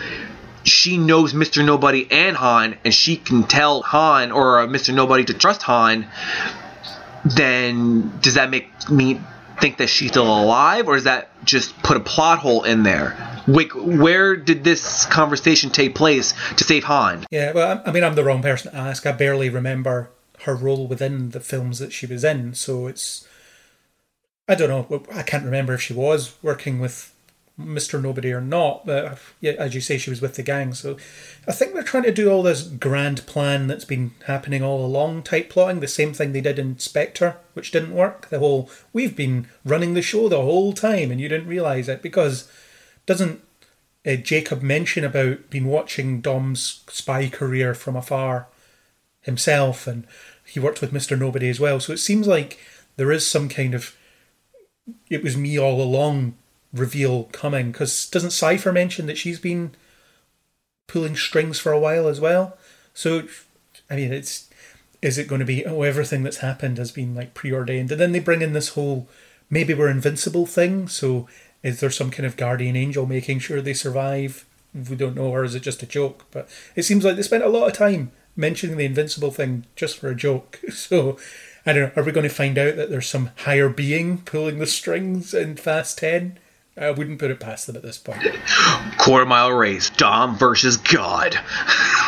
she 0.65 0.97
knows 0.97 1.33
Mr. 1.33 1.65
Nobody 1.65 2.07
and 2.11 2.37
Han, 2.37 2.77
and 2.85 2.95
she 2.95 3.17
can 3.17 3.45
tell 3.45 3.83
Han 3.83 4.33
or 4.33 4.67
Mr. 4.67 4.95
Nobody 4.95 5.25
to 5.25 5.35
trust 5.35 5.63
Han, 5.63 6.07
then 7.25 8.19
does 8.21 8.35
that 8.35 8.51
make 8.51 8.69
me 8.91 9.21
think 9.61 9.79
that 9.79 9.89
she's 9.89 10.11
still 10.11 10.27
alive, 10.27 10.89
or 10.89 10.97
is 10.97 11.05
that 11.05 11.31
just 11.45 11.77
put 11.83 11.97
a 11.97 12.01
plot 12.01 12.39
hole 12.39 12.65
in 12.65 12.83
there? 12.83 13.17
Like, 13.47 13.73
where 13.75 14.37
did 14.37 14.65
this 14.65 15.05
conversation 15.07 15.71
take 15.71 15.95
place 15.95 16.35
to 16.57 16.65
save 16.65 16.85
Han? 16.85 17.27
Yeah, 17.31 17.53
well, 17.53 17.83
I 17.85 17.89
I 17.89 17.93
mean, 17.93 18.05
I'm 18.05 18.15
the 18.15 18.25
wrong 18.25 18.43
person 18.43 18.73
to 18.73 18.77
ask. 18.79 19.07
I 19.07 19.13
barely 19.13 19.49
remember 19.49 20.11
her 20.45 20.55
role 20.55 20.87
within 20.87 21.31
the 21.31 21.41
films 21.41 21.79
that 21.79 21.93
she 21.93 22.07
was 22.07 22.25
in, 22.25 22.55
so 22.55 22.87
it's. 22.87 23.27
I 24.49 24.57
don't 24.57 24.69
know. 24.69 25.05
I 25.15 25.23
can't 25.23 25.45
remember 25.45 25.75
if 25.75 25.83
she 25.83 25.95
was 25.95 26.35
working 26.43 26.81
with 26.81 27.12
Mr. 27.61 28.01
Nobody 28.01 28.33
or 28.33 28.41
not, 28.41 28.87
but 28.87 29.19
yeah, 29.41 29.53
as 29.53 29.75
you 29.75 29.81
say, 29.81 29.99
she 29.99 30.11
was 30.11 30.23
with 30.23 30.37
the 30.37 30.43
gang. 30.43 30.73
So 30.73 30.97
I 31.47 31.53
think 31.53 31.75
they're 31.75 31.83
trying 31.83 32.05
to 32.05 32.13
do 32.13 32.31
all 32.31 32.43
this 32.43 32.63
grand 32.63 33.27
plan 33.27 33.67
that's 33.67 33.85
been 33.85 34.13
happening 34.27 34.63
all 34.63 34.85
along 34.85 35.23
type 35.23 35.51
plotting. 35.51 35.81
The 35.81 35.89
same 35.89 36.15
thing 36.15 36.33
they 36.33 36.41
did 36.41 36.59
in 36.59 36.79
Spectre, 36.79 37.37
which 37.53 37.71
didn't 37.71 37.95
work. 37.95 38.29
The 38.31 38.39
whole 38.39 38.71
we've 38.93 39.15
been 39.15 39.49
running 39.65 39.95
the 39.95 40.03
show 40.03 40.29
the 40.29 40.41
whole 40.41 40.73
time 40.73 41.11
and 41.11 41.21
you 41.21 41.29
didn't 41.29 41.49
realise 41.49 41.89
it 41.89 42.03
because 42.03 42.51
doesn't 43.07 43.43
uh, 44.07 44.17
Jacob 44.17 44.63
mention 44.63 45.05
about 45.05 45.51
been 45.51 45.67
watching 45.67 46.21
Dom's 46.21 46.83
spy 46.89 47.29
career 47.29 47.75
from 47.75 47.97
afar 47.97 48.49
himself, 49.21 49.87
and 49.87 50.07
he 50.45 50.59
worked 50.59 50.81
with 50.81 50.93
Mister 50.93 51.17
Nobody 51.17 51.49
as 51.49 51.61
well. 51.61 51.81
So 51.81 51.93
it 51.93 51.99
seems 51.99 52.27
like 52.27 52.59
there 52.97 53.13
is 53.13 53.27
some 53.27 53.49
kind 53.49 53.75
of 53.75 53.97
it 55.09 55.23
was 55.23 55.37
me 55.37 55.59
all 55.59 55.81
along 55.81 56.35
reveal 56.73 57.25
coming 57.25 57.73
because 57.73 58.09
doesn't 58.09 58.31
Cipher 58.31 58.73
mention 58.73 59.07
that 59.07 59.19
she's 59.19 59.39
been 59.39 59.73
pulling 60.89 61.17
strings 61.17 61.59
for 61.59 61.73
a 61.73 61.79
while 61.79 62.09
as 62.09 62.21
well? 62.21 62.57
So 62.95 63.25
I 63.91 63.97
mean, 63.97 64.13
it's 64.13 64.49
is 65.01 65.19
it 65.19 65.29
going 65.29 65.41
to 65.41 65.45
be 65.45 65.67
oh 65.67 65.83
everything 65.83 66.23
that's 66.23 66.39
happened 66.39 66.79
has 66.79 66.93
been 66.93 67.15
like 67.15 67.35
preordained, 67.35 67.91
and 67.91 68.01
then 68.01 68.13
they 68.13 68.21
bring 68.21 68.43
in 68.43 68.53
this 68.53 68.71
whole 68.71 69.09
maybe 69.51 69.75
we're 69.75 69.89
invincible 69.89 70.47
thing. 70.47 70.89
So 70.89 71.29
is 71.63 71.81
there 71.81 71.91
some 71.91 72.11
kind 72.11 72.27
of 72.27 72.37
guardian 72.37 72.77
angel 72.77 73.07
making 73.07 73.41
sure 73.41 73.61
they 73.61 73.75
survive? 73.75 74.45
We 74.75 74.97
don't 74.97 75.15
know, 75.15 75.27
or 75.27 75.45
is 75.45 75.55
it 75.55 75.63
just 75.63 75.83
a 75.83 75.87
joke? 75.87 76.25
But 76.31 76.49
it 76.75 76.85
seems 76.85 77.05
like 77.05 77.17
they 77.17 77.23
spent 77.23 77.45
a 77.45 77.49
lot 77.49 77.67
of 77.67 77.75
time 77.75 78.11
mentioning 78.35 78.79
the 78.79 78.87
invincible 78.87 79.31
thing 79.31 79.67
just 79.77 79.99
for 79.99 80.09
a 80.09 80.15
joke. 80.15 80.61
So 80.73 81.19
I 81.65 81.73
don't 81.73 81.95
know. 81.95 82.03
Are 82.03 82.05
we 82.05 82.13
going 82.13 82.29
to 82.29 82.35
find 82.35 82.59
out 82.59 82.77
that 82.77 82.91
there's 82.91 83.07
some 83.07 83.31
higher 83.37 83.69
being 83.69 84.19
pulling 84.19 84.59
the 84.59 84.67
strings 84.67 85.33
in 85.33 85.57
Fast 85.57 85.99
Ten? 85.99 86.39
I 86.77 86.91
wouldn't 86.91 87.19
put 87.19 87.31
it 87.31 87.39
past 87.39 87.67
them 87.67 87.77
at 87.77 87.83
this 87.83 87.99
point. 87.99 88.27
Quarter 88.99 89.27
mile 89.27 89.53
race, 89.53 89.91
Dom 89.91 90.37
versus 90.37 90.77
God. 90.77 91.39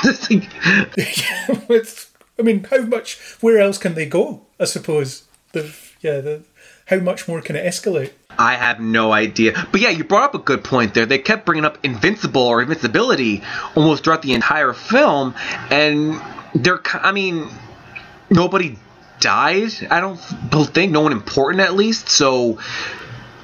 It's, 1.69 2.11
I 2.39 2.43
mean, 2.43 2.65
how 2.65 2.81
much? 2.83 3.19
Where 3.41 3.61
else 3.61 3.79
can 3.79 3.95
they 3.95 4.07
go? 4.07 4.43
I 4.59 4.65
suppose. 4.65 5.25
The 5.53 5.75
yeah. 6.01 6.21
The, 6.21 6.43
how 6.87 6.99
much 6.99 7.27
more 7.27 7.41
can 7.41 7.57
it 7.57 7.65
escalate? 7.65 8.13
I 8.39 8.55
have 8.55 8.81
no 8.81 9.13
idea. 9.13 9.53
But 9.71 9.81
yeah, 9.81 9.91
you 9.91 10.05
brought 10.05 10.25
up 10.25 10.35
a 10.35 10.39
good 10.39 10.65
point 10.65 10.93
there. 10.95 11.07
They 11.07 11.19
kept 11.19 11.47
bringing 11.47 11.65
up 11.65 11.79
invincible 11.83 12.43
or 12.43 12.61
invincibility 12.61 13.43
almost 13.75 14.05
throughout 14.05 14.23
the 14.23 14.35
entire 14.35 14.73
film, 14.73 15.35
and 15.71 16.21
they're. 16.55 16.81
I 16.95 17.13
mean, 17.13 17.49
nobody 18.31 18.79
died. 19.21 19.71
I 19.91 20.01
don't 20.01 20.19
think 20.19 20.93
no 20.93 21.01
one 21.01 21.13
important 21.13 21.63
at 21.63 21.75
least. 21.75 22.09
So 22.09 22.59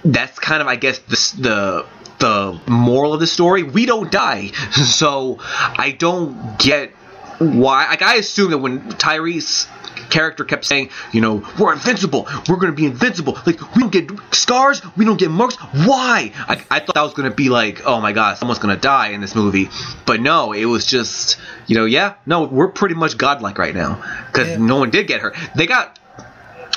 that's 0.04 0.38
kind 0.38 0.60
of, 0.62 0.68
I 0.68 0.76
guess, 0.76 0.98
the 1.00 1.16
the 1.40 1.86
the 2.18 2.60
moral 2.70 3.14
of 3.14 3.20
the 3.20 3.26
story. 3.26 3.62
We 3.62 3.86
don't 3.86 4.10
die, 4.10 4.48
so 4.72 5.38
I 5.40 5.94
don't 5.98 6.58
get 6.58 6.90
why. 7.38 7.86
Like 7.88 8.02
I 8.02 8.16
assume 8.16 8.50
that 8.50 8.58
when 8.58 8.80
Tyrese 8.92 9.66
character 10.10 10.44
kept 10.44 10.64
saying, 10.64 10.90
you 11.12 11.20
know, 11.20 11.46
we're 11.58 11.72
invincible, 11.72 12.26
we're 12.48 12.56
gonna 12.56 12.72
be 12.72 12.84
invincible. 12.86 13.38
Like 13.46 13.74
we 13.76 13.80
don't 13.80 13.92
get 13.92 14.10
scars, 14.32 14.82
we 14.96 15.04
don't 15.04 15.18
get 15.18 15.30
marks. 15.30 15.54
Why? 15.56 16.32
I, 16.48 16.60
I 16.70 16.80
thought 16.80 16.94
that 16.94 17.02
was 17.02 17.14
gonna 17.14 17.30
be 17.30 17.48
like, 17.48 17.82
oh 17.86 18.00
my 18.00 18.12
god, 18.12 18.36
someone's 18.38 18.58
gonna 18.58 18.76
die 18.76 19.08
in 19.08 19.20
this 19.20 19.34
movie. 19.34 19.68
But 20.06 20.20
no, 20.20 20.52
it 20.52 20.64
was 20.64 20.84
just, 20.84 21.38
you 21.66 21.76
know, 21.76 21.84
yeah, 21.84 22.14
no, 22.26 22.42
we're 22.44 22.68
pretty 22.68 22.94
much 22.96 23.16
godlike 23.16 23.56
right 23.58 23.74
now 23.74 24.02
because 24.26 24.48
Yeah. 24.48 24.56
no 24.58 24.76
one 24.78 24.90
did 24.90 25.06
get 25.06 25.20
hurt. 25.20 25.36
They 25.54 25.66
got 25.66 25.98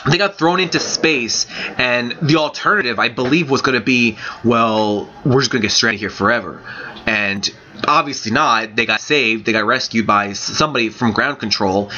they 0.10 0.18
got 0.18 0.38
thrown 0.38 0.60
into 0.60 0.80
space, 0.80 1.46
and 1.78 2.16
the 2.22 2.38
alternative, 2.38 3.00
I 3.00 3.10
believe, 3.10 3.50
was 3.50 3.62
going 3.62 3.78
to 3.78 3.84
be, 3.84 4.18
well, 4.44 5.10
we're 5.26 5.42
just 5.42 5.52
going 5.52 5.62
to 5.62 5.68
get 5.68 5.72
stranded 5.72 6.00
here 6.00 6.10
forever. 6.10 6.62
And 7.06 7.50
obviously 7.88 8.32
not. 8.32 8.76
They 8.76 8.86
got 8.86 9.02
saved. 9.02 9.46
They 9.46 9.52
got 9.52 9.66
rescued 9.66 10.08
by 10.08 10.34
somebody 10.34 10.90
from 10.90 11.12
ground 11.12 11.40
control. 11.40 11.92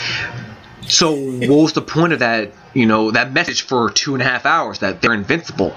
So 0.87 1.15
what 1.15 1.49
was 1.49 1.73
the 1.73 1.81
point 1.81 2.13
of 2.13 2.19
that? 2.19 2.51
You 2.73 2.85
know, 2.85 3.11
that 3.11 3.31
message 3.31 3.63
for 3.63 3.89
two 3.89 4.13
and 4.13 4.21
a 4.21 4.25
half 4.25 4.45
hours 4.45 4.79
that 4.79 5.01
they're 5.01 5.13
invincible. 5.13 5.75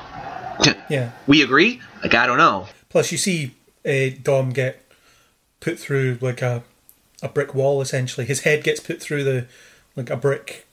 Yeah. 0.90 1.12
We 1.26 1.42
agree? 1.42 1.80
Like 2.02 2.14
I 2.14 2.26
don't 2.26 2.38
know. 2.38 2.66
Plus, 2.88 3.12
you 3.12 3.18
see 3.18 3.54
uh, 3.86 4.16
Dom 4.22 4.50
get 4.50 4.84
put 5.60 5.78
through 5.78 6.18
like 6.20 6.42
a 6.42 6.62
a 7.22 7.28
brick 7.28 7.54
wall. 7.54 7.80
Essentially, 7.80 8.26
his 8.26 8.40
head 8.40 8.64
gets 8.64 8.80
put 8.80 9.00
through 9.00 9.24
the 9.24 9.46
like 9.96 10.10
a 10.10 10.16
brick, 10.16 10.66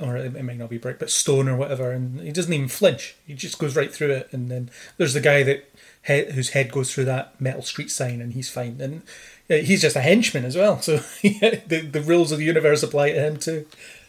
or 0.00 0.16
it, 0.16 0.44
might 0.44 0.58
not 0.58 0.70
be 0.70 0.78
brick, 0.78 0.98
but 0.98 1.10
stone 1.10 1.48
or 1.48 1.56
whatever, 1.56 1.90
and 1.90 2.20
he 2.20 2.30
doesn't 2.32 2.52
even 2.52 2.68
flinch. 2.68 3.16
He 3.26 3.34
just 3.34 3.58
goes 3.58 3.74
right 3.76 3.92
through 3.92 4.10
it. 4.12 4.28
And 4.32 4.50
then 4.50 4.70
there's 4.96 5.14
the 5.14 5.20
guy 5.20 5.42
that 5.42 5.68
he, 6.06 6.24
whose 6.32 6.50
head 6.50 6.70
goes 6.70 6.92
through 6.94 7.06
that 7.06 7.40
metal 7.40 7.62
street 7.62 7.90
sign, 7.90 8.20
and 8.20 8.32
he's 8.32 8.48
fine. 8.48 8.80
And 8.80 9.02
he's 9.48 9.82
just 9.82 9.96
a 9.96 10.00
henchman 10.00 10.44
as 10.44 10.56
well. 10.56 10.80
So 10.82 10.98
the 11.22 11.88
the 11.90 12.00
rules 12.00 12.32
of 12.32 12.38
the 12.38 12.44
universe 12.44 12.82
apply 12.82 13.12
to 13.12 13.20
him 13.20 13.36
too. 13.38 13.66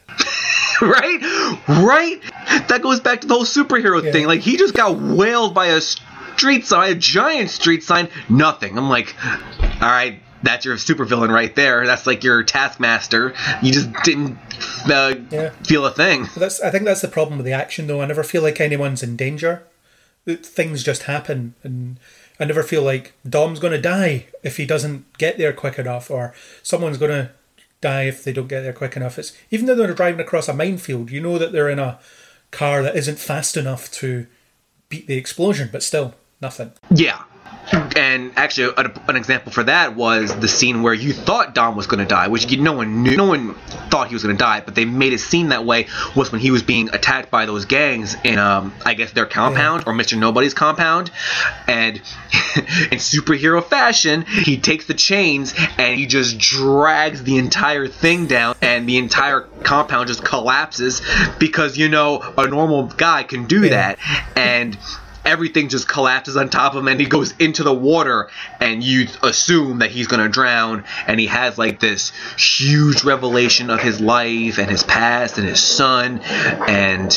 right? 0.82 1.62
Right? 1.68 2.22
That 2.68 2.82
goes 2.82 3.00
back 3.00 3.22
to 3.22 3.28
the 3.28 3.34
whole 3.34 3.46
superhero 3.46 4.04
Yeah. 4.04 4.12
thing. 4.12 4.26
Like 4.28 4.42
he 4.42 4.58
just 4.58 4.74
got 4.74 4.98
whaled 4.98 5.54
by 5.54 5.68
a 5.68 5.82
street 5.82 6.66
sign, 6.66 6.92
a 6.92 6.96
giant 6.96 7.50
street 7.50 7.84
sign, 7.84 8.10
nothing. 8.30 8.78
I'm 8.78 8.90
like, 8.90 9.16
all 9.82 9.90
right, 9.90 10.22
that's 10.44 10.66
your 10.66 10.76
supervillain 10.78 11.30
right 11.34 11.54
there. 11.56 11.86
That's 11.86 12.08
like 12.08 12.24
your 12.24 12.44
taskmaster. 12.44 13.34
You 13.62 13.72
just 13.72 13.92
didn't 14.04 14.38
uh, 14.92 15.16
Yeah. 15.32 15.50
feel 15.64 15.86
a 15.86 15.92
thing. 15.92 16.28
That's 16.36 16.62
I 16.62 16.70
think 16.72 16.86
that's 16.86 17.02
the 17.02 17.08
problem 17.08 17.38
with 17.38 17.46
the 17.46 17.54
action 17.54 17.88
though. 17.88 18.02
I 18.02 18.06
never 18.06 18.24
feel 18.24 18.42
like 18.42 18.60
anyone's 18.62 19.04
in 19.04 19.16
danger. 19.16 19.64
Things 20.26 20.84
just 20.84 21.04
happen, 21.04 21.56
and 21.64 21.98
I 22.40 22.46
never 22.46 22.62
feel 22.62 22.84
like 22.84 23.14
Dom's 23.28 23.60
going 23.60 23.74
to 23.74 23.82
die 23.82 24.28
if 24.44 24.58
he 24.58 24.66
doesn't 24.66 25.18
get 25.18 25.38
there 25.40 25.54
quick 25.54 25.80
enough, 25.80 26.12
or 26.12 26.36
someone's 26.62 26.98
going 27.00 27.12
to 27.12 27.32
die 27.82 28.04
if 28.04 28.24
they 28.24 28.34
don't 28.34 28.48
get 28.48 28.62
there 28.62 28.74
quick 28.74 28.96
enough. 28.96 29.18
It's 29.18 29.34
even 29.50 29.66
though 29.66 29.74
they're 29.76 29.94
driving 29.94 30.20
across 30.20 30.48
a 30.48 30.54
minefield, 30.54 31.10
you 31.10 31.20
know 31.20 31.38
that 31.40 31.52
they're 31.52 31.70
in 31.70 31.80
a 31.80 31.98
car 32.52 32.84
that 32.84 32.96
isn't 32.96 33.18
fast 33.18 33.58
enough 33.58 33.90
to 33.94 34.28
beat 34.90 35.08
the 35.08 35.18
explosion, 35.18 35.70
but 35.72 35.82
still 35.82 36.14
nothing. 36.42 36.74
Yeah. 36.94 37.24
And 37.96 38.32
actually, 38.36 38.74
an, 38.78 38.92
an 39.08 39.16
example 39.16 39.52
for 39.52 39.64
that 39.64 39.96
was 39.96 40.36
the 40.40 40.48
scene 40.48 40.82
where 40.82 40.94
you 40.94 41.14
thought 41.14 41.54
Dom 41.54 41.76
was 41.76 41.86
going 41.86 42.00
to 42.00 42.06
die, 42.06 42.28
which 42.28 42.50
no 42.58 42.74
one 42.74 43.04
knew. 43.04 43.16
No 43.16 43.26
one 43.26 43.54
thought 43.92 44.08
he 44.08 44.16
was 44.16 44.24
going 44.24 44.36
to 44.36 44.44
die, 44.44 44.62
but 44.62 44.74
they 44.74 44.86
made 44.86 45.14
it 45.14 45.20
seem 45.20 45.50
that 45.50 45.66
way. 45.66 45.88
Was 46.16 46.32
when 46.32 46.42
he 46.42 46.50
was 46.50 46.64
being 46.64 46.90
attacked 46.90 47.30
by 47.30 47.46
those 47.46 47.66
gangs 47.66 48.16
in, 48.24 48.40
um, 48.40 48.74
I 48.86 48.96
guess, 48.96 49.12
their 49.12 49.28
compound 49.28 49.84
or 49.86 49.94
Mister 49.94 50.16
Nobody's 50.16 50.56
compound, 50.56 51.12
and 51.68 51.98
in 52.56 52.98
superhero 52.98 53.64
fashion, 53.64 54.26
he 54.26 54.58
takes 54.58 54.86
the 54.88 54.96
chains 54.96 55.54
and 55.78 55.96
he 56.00 56.08
just 56.08 56.40
drags 56.40 57.22
the 57.24 57.38
entire 57.38 57.88
thing 57.88 58.26
down, 58.26 58.56
and 58.64 58.90
the 58.90 58.98
entire 58.98 59.42
compound 59.64 60.08
just 60.08 60.24
collapses 60.24 61.02
because 61.38 61.78
you 61.78 61.88
know 61.90 62.20
a 62.38 62.48
normal 62.48 62.88
guy 62.88 63.22
can 63.24 63.46
do 63.46 63.64
Yeah. 63.64 63.70
that, 63.70 64.00
and 64.36 64.76
everything 65.26 65.70
just 65.70 65.88
collapses 65.88 66.38
on 66.38 66.50
top 66.50 66.74
of 66.74 66.80
him 66.80 66.88
and 66.88 67.00
he 67.00 67.06
goes 67.06 67.34
into 67.38 67.64
the 67.64 67.74
water 67.74 68.30
and 68.60 68.84
you 68.84 69.08
assume 69.24 69.80
that 69.80 69.92
he's 69.92 70.08
going 70.08 70.22
to 70.22 70.30
drown. 70.30 70.84
And 71.08 71.20
he 71.20 71.28
has 71.28 71.58
like 71.58 71.80
this 71.80 72.12
huge 72.38 73.04
revelation 73.04 73.70
of 73.70 73.82
his 73.82 74.00
life 74.00 74.58
and 74.58 74.70
his 74.70 74.84
past 74.84 75.38
and 75.38 75.48
his 75.48 75.62
son. 75.62 76.22
And 76.68 77.12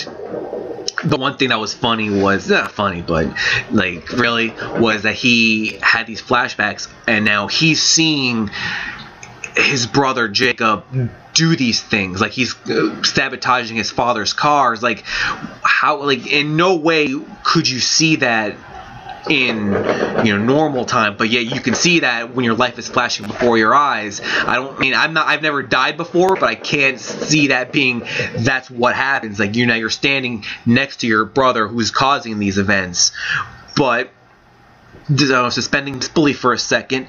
the 1.04 1.16
one 1.16 1.36
thing 1.36 1.48
that 1.48 1.58
was 1.58 1.74
funny 1.74 2.10
was 2.10 2.48
not 2.48 2.70
funny 2.70 3.02
but 3.02 3.26
like 3.70 4.08
really 4.12 4.54
was 4.78 5.02
that 5.02 5.14
he 5.14 5.78
had 5.82 6.06
these 6.06 6.22
flashbacks 6.22 6.88
and 7.08 7.24
now 7.24 7.48
he's 7.48 7.82
seeing 7.82 8.50
his 9.56 9.86
brother 9.86 10.28
Jacob 10.28 10.84
do 11.34 11.56
these 11.56 11.80
things. 11.80 12.20
Like 12.20 12.32
he's 12.32 12.54
uh, 12.68 13.02
sabotaging 13.02 13.76
his 13.76 13.90
father's 13.90 14.32
cars. 14.32 14.82
Like 14.82 15.04
how 15.06 16.02
like 16.02 16.26
in 16.26 16.56
no 16.56 16.76
way 16.76 17.08
could 17.44 17.68
you 17.68 17.80
see 17.80 18.16
that 18.16 18.56
in 19.30 19.66
you 20.26 20.36
know 20.36 20.38
normal 20.38 20.84
time 20.84 21.16
but 21.16 21.30
yet 21.30 21.44
you 21.44 21.60
can 21.60 21.76
see 21.76 22.00
that 22.00 22.34
when 22.34 22.44
your 22.44 22.54
life 22.54 22.76
is 22.78 22.88
flashing 22.88 23.26
before 23.26 23.56
your 23.56 23.74
eyes. 23.74 24.20
I 24.20 24.56
don't 24.56 24.76
I 24.76 24.78
mean 24.80 24.94
i'm 24.94 25.12
not 25.12 25.28
i've 25.28 25.42
never 25.42 25.62
died 25.62 25.96
before 25.96 26.34
but 26.34 26.44
i 26.44 26.56
can't 26.56 26.98
see 26.98 27.48
that 27.48 27.72
being 27.72 28.02
that's 28.38 28.68
what 28.70 28.96
happens. 28.96 29.38
Like 29.38 29.54
you 29.54 29.66
know 29.66 29.74
you're 29.74 29.90
standing 29.90 30.44
next 30.66 30.98
to 30.98 31.06
your 31.06 31.24
brother 31.24 31.68
who's 31.68 31.90
causing 31.90 32.38
these 32.38 32.58
events. 32.58 33.12
But 33.76 34.10
uh, 35.08 35.50
suspending 35.50 35.98
disbelief 35.98 36.40
for 36.40 36.52
a 36.52 36.58
second 36.58 37.06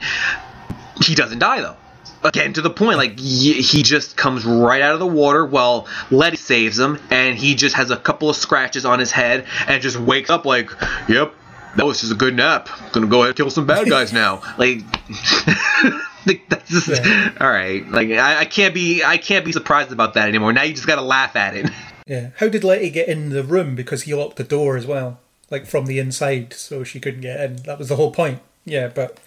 he 1.03 1.15
doesn't 1.15 1.39
die 1.39 1.61
though. 1.61 1.77
Again, 2.25 2.53
to 2.53 2.61
the 2.61 2.69
point, 2.69 2.97
like 2.97 3.19
he 3.19 3.83
just 3.83 4.15
comes 4.17 4.45
right 4.45 4.81
out 4.81 4.93
of 4.93 4.99
the 4.99 5.07
water. 5.07 5.45
Well, 5.45 5.87
Letty 6.11 6.37
saves 6.37 6.79
him, 6.79 6.99
and 7.09 7.37
he 7.37 7.55
just 7.55 7.75
has 7.75 7.91
a 7.91 7.97
couple 7.97 8.29
of 8.29 8.35
scratches 8.35 8.85
on 8.85 8.99
his 8.99 9.11
head, 9.11 9.45
and 9.67 9.81
just 9.81 9.97
wakes 9.97 10.29
up 10.29 10.45
like, 10.45 10.71
"Yep, 11.09 11.33
that 11.77 11.85
was 11.85 11.99
just 12.01 12.11
a 12.11 12.15
good 12.15 12.35
nap. 12.35 12.69
Gonna 12.91 13.07
go 13.07 13.17
ahead 13.19 13.27
and 13.29 13.35
kill 13.37 13.49
some 13.49 13.65
bad 13.65 13.89
guys 13.89 14.13
now." 14.23 14.41
Like, 14.57 14.79
like, 16.25 16.47
that's 16.49 16.69
just, 16.69 16.87
Yeah. 16.89 17.31
all 17.39 17.49
right. 17.49 17.87
Like, 17.89 18.09
I, 18.11 18.39
I 18.41 18.45
can't 18.45 18.73
be, 18.73 19.03
I 19.03 19.17
can't 19.17 19.45
be 19.45 19.51
surprised 19.51 19.91
about 19.91 20.13
that 20.15 20.27
anymore. 20.29 20.53
Now 20.53 20.63
you 20.63 20.73
just 20.73 20.87
gotta 20.87 21.01
laugh 21.01 21.35
at 21.35 21.55
it. 21.55 21.69
Yeah. 22.05 22.31
How 22.35 22.49
did 22.49 22.65
Letty 22.65 22.89
get 22.89 23.07
in 23.07 23.29
the 23.29 23.43
room? 23.45 23.75
Because 23.75 24.03
he 24.03 24.13
locked 24.13 24.35
the 24.35 24.43
door 24.43 24.75
as 24.75 24.85
well, 24.85 25.21
like 25.49 25.65
from 25.65 25.85
the 25.85 25.99
inside, 25.99 26.51
so 26.51 26.83
she 26.83 26.99
couldn't 26.99 27.21
get 27.21 27.39
in. 27.39 27.55
That 27.63 27.79
was 27.79 27.87
the 27.87 27.95
whole 27.95 28.11
point. 28.11 28.39
Yeah, 28.65 28.87
but 28.87 29.19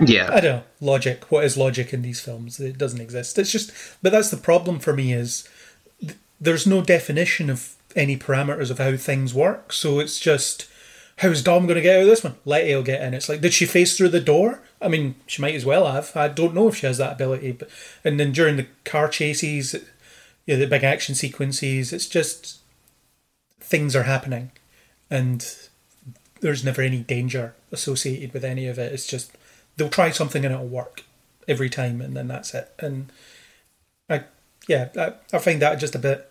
yeah, 0.00 0.28
I 0.30 0.40
don't 0.40 0.56
know. 0.56 0.62
Logic. 0.80 1.24
What 1.30 1.44
is 1.44 1.56
logic 1.56 1.92
in 1.94 2.02
these 2.02 2.20
films? 2.20 2.60
It 2.60 2.76
doesn't 2.76 3.00
exist. 3.00 3.38
It's 3.38 3.50
just, 3.50 3.72
but 4.02 4.12
that's 4.12 4.30
the 4.30 4.36
problem 4.36 4.78
for 4.78 4.92
me 4.92 5.12
is 5.12 5.48
th- 6.00 6.16
there's 6.40 6.66
no 6.66 6.82
definition 6.82 7.48
of 7.48 7.74
any 7.96 8.16
parameters 8.18 8.70
of 8.70 8.78
how 8.78 8.96
things 8.96 9.32
work. 9.32 9.72
So 9.72 9.98
it's 9.98 10.20
just, 10.20 10.68
how's 11.18 11.42
Dom 11.42 11.66
going 11.66 11.76
to 11.76 11.80
get 11.80 11.96
out 11.96 12.02
of 12.02 12.08
this 12.08 12.22
one? 12.22 12.34
Letty 12.44 12.74
will 12.74 12.82
get 12.82 13.02
in. 13.02 13.14
It's 13.14 13.28
like, 13.28 13.40
did 13.40 13.54
she 13.54 13.64
face 13.64 13.96
through 13.96 14.10
the 14.10 14.20
door? 14.20 14.60
I 14.80 14.88
mean, 14.88 15.14
she 15.26 15.40
might 15.40 15.54
as 15.54 15.64
well 15.64 15.90
have. 15.90 16.14
I 16.14 16.28
don't 16.28 16.54
know 16.54 16.68
if 16.68 16.76
she 16.76 16.86
has 16.86 16.98
that 16.98 17.12
ability. 17.12 17.52
But 17.52 17.70
and 18.04 18.20
then 18.20 18.32
during 18.32 18.56
the 18.56 18.66
car 18.84 19.08
chases, 19.08 19.74
yeah, 20.44 20.56
the 20.56 20.66
big 20.66 20.84
action 20.84 21.14
sequences, 21.14 21.92
it's 21.92 22.08
just 22.08 22.58
things 23.60 23.94
are 23.96 24.02
happening, 24.02 24.50
and 25.08 25.46
there's 26.42 26.64
never 26.64 26.82
any 26.82 26.98
danger 26.98 27.54
associated 27.70 28.34
with 28.34 28.44
any 28.44 28.66
of 28.66 28.78
it. 28.78 28.92
It's 28.92 29.06
just 29.06 29.32
they'll 29.76 29.88
try 29.88 30.10
something 30.10 30.44
and 30.44 30.52
it'll 30.52 30.66
work 30.66 31.04
every 31.48 31.70
time, 31.70 32.00
and 32.00 32.14
then 32.16 32.28
that's 32.28 32.52
it. 32.52 32.72
And 32.78 33.10
I, 34.10 34.24
yeah, 34.68 34.88
I, 34.96 35.14
I 35.34 35.38
find 35.38 35.62
that 35.62 35.76
just 35.76 35.94
a 35.94 36.00
bit. 36.00 36.30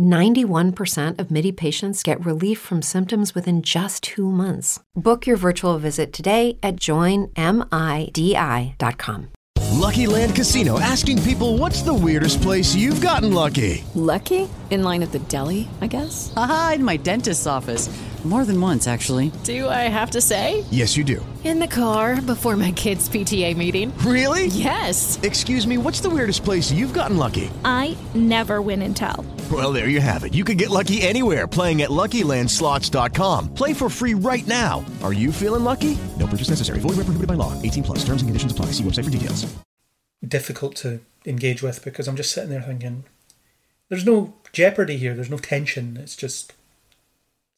91% 0.00 1.18
of 1.18 1.30
MIDI 1.30 1.52
patients 1.52 2.02
get 2.02 2.24
relief 2.24 2.58
from 2.58 2.80
symptoms 2.82 3.34
within 3.34 3.62
just 3.62 4.02
two 4.02 4.30
months. 4.30 4.80
Book 4.94 5.26
your 5.26 5.36
virtual 5.36 5.78
visit 5.78 6.12
today 6.12 6.58
at 6.62 6.76
joinmidi.com. 6.76 7.34
Lucky 9.76 10.06
Land 10.06 10.34
Casino 10.34 10.80
asking 10.80 11.22
people 11.22 11.58
what's 11.58 11.82
the 11.82 11.92
weirdest 11.92 12.40
place 12.40 12.74
you've 12.74 13.00
gotten 13.00 13.32
lucky? 13.32 13.84
Lucky? 13.94 14.48
In 14.70 14.82
line 14.82 15.02
at 15.02 15.12
the 15.12 15.18
deli, 15.20 15.68
I 15.80 15.86
guess? 15.86 16.32
Aha, 16.34 16.72
in 16.76 16.84
my 16.84 16.96
dentist's 16.96 17.46
office. 17.46 17.88
More 18.26 18.44
than 18.44 18.60
once, 18.60 18.88
actually. 18.88 19.30
Do 19.44 19.68
I 19.68 19.86
have 19.88 20.10
to 20.10 20.20
say? 20.20 20.64
Yes, 20.72 20.96
you 20.96 21.04
do. 21.04 21.24
In 21.44 21.60
the 21.60 21.68
car 21.68 22.20
before 22.20 22.56
my 22.56 22.72
kids' 22.72 23.08
PTA 23.08 23.56
meeting. 23.56 23.96
Really? 23.98 24.46
Yes. 24.46 25.20
Excuse 25.22 25.64
me, 25.64 25.78
what's 25.78 26.00
the 26.00 26.10
weirdest 26.10 26.42
place 26.42 26.72
you've 26.72 26.92
gotten 26.92 27.18
lucky? 27.18 27.48
I 27.64 27.96
never 28.16 28.60
win 28.60 28.82
and 28.82 28.96
tell. 28.96 29.24
Well, 29.52 29.72
there 29.72 29.88
you 29.88 30.00
have 30.00 30.24
it. 30.24 30.34
You 30.34 30.42
can 30.42 30.56
get 30.56 30.70
lucky 30.70 31.02
anywhere 31.02 31.46
playing 31.46 31.82
at 31.82 31.90
LuckyLandSlots.com. 31.90 33.54
Play 33.54 33.72
for 33.72 33.88
free 33.88 34.14
right 34.14 34.44
now. 34.48 34.84
Are 35.04 35.12
you 35.12 35.30
feeling 35.30 35.62
lucky? 35.62 35.96
No 36.18 36.26
purchase 36.26 36.48
necessary. 36.50 36.80
Void 36.80 36.96
where 36.96 37.06
prohibited 37.06 37.28
by 37.28 37.34
law. 37.34 37.52
18 37.62 37.84
plus. 37.84 37.98
Terms 38.00 38.22
and 38.22 38.28
conditions 38.28 38.50
apply. 38.50 38.66
See 38.72 38.82
website 38.82 39.04
for 39.04 39.10
details. 39.10 39.46
difficult 40.26 40.74
to 40.76 40.98
engage 41.24 41.62
with 41.62 41.84
because 41.84 42.08
I'm 42.08 42.16
just 42.16 42.32
sitting 42.32 42.50
there 42.50 42.62
thinking, 42.62 43.04
there's 43.88 44.04
no 44.04 44.34
jeopardy 44.52 44.96
here. 44.96 45.14
There's 45.14 45.30
no 45.30 45.38
tension. 45.38 45.96
It's 45.96 46.16
just 46.16 46.52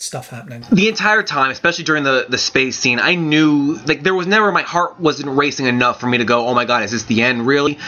stuff 0.01 0.31
happening. 0.31 0.65
the 0.71 0.89
entire 0.89 1.23
time, 1.23 1.51
especially 1.51 1.85
during 1.85 2.05
the 2.05 2.27
the 2.29 2.39
space 2.39 2.79
scene, 2.79 3.01
I 3.01 3.15
knew 3.17 3.79
like 3.87 4.03
there 4.03 4.15
was 4.15 4.27
never 4.27 4.53
my 4.53 4.63
heart 4.63 5.01
wasn't 5.01 5.37
racing 5.37 5.67
enough 5.67 6.01
for 6.01 6.07
me 6.07 6.19
to 6.19 6.25
go, 6.25 6.47
"Oh 6.47 6.55
my 6.55 6.65
god, 6.65 6.85
is 6.85 6.93
this 6.93 7.05
the 7.05 7.23
end 7.23 7.47
really?" 7.47 7.79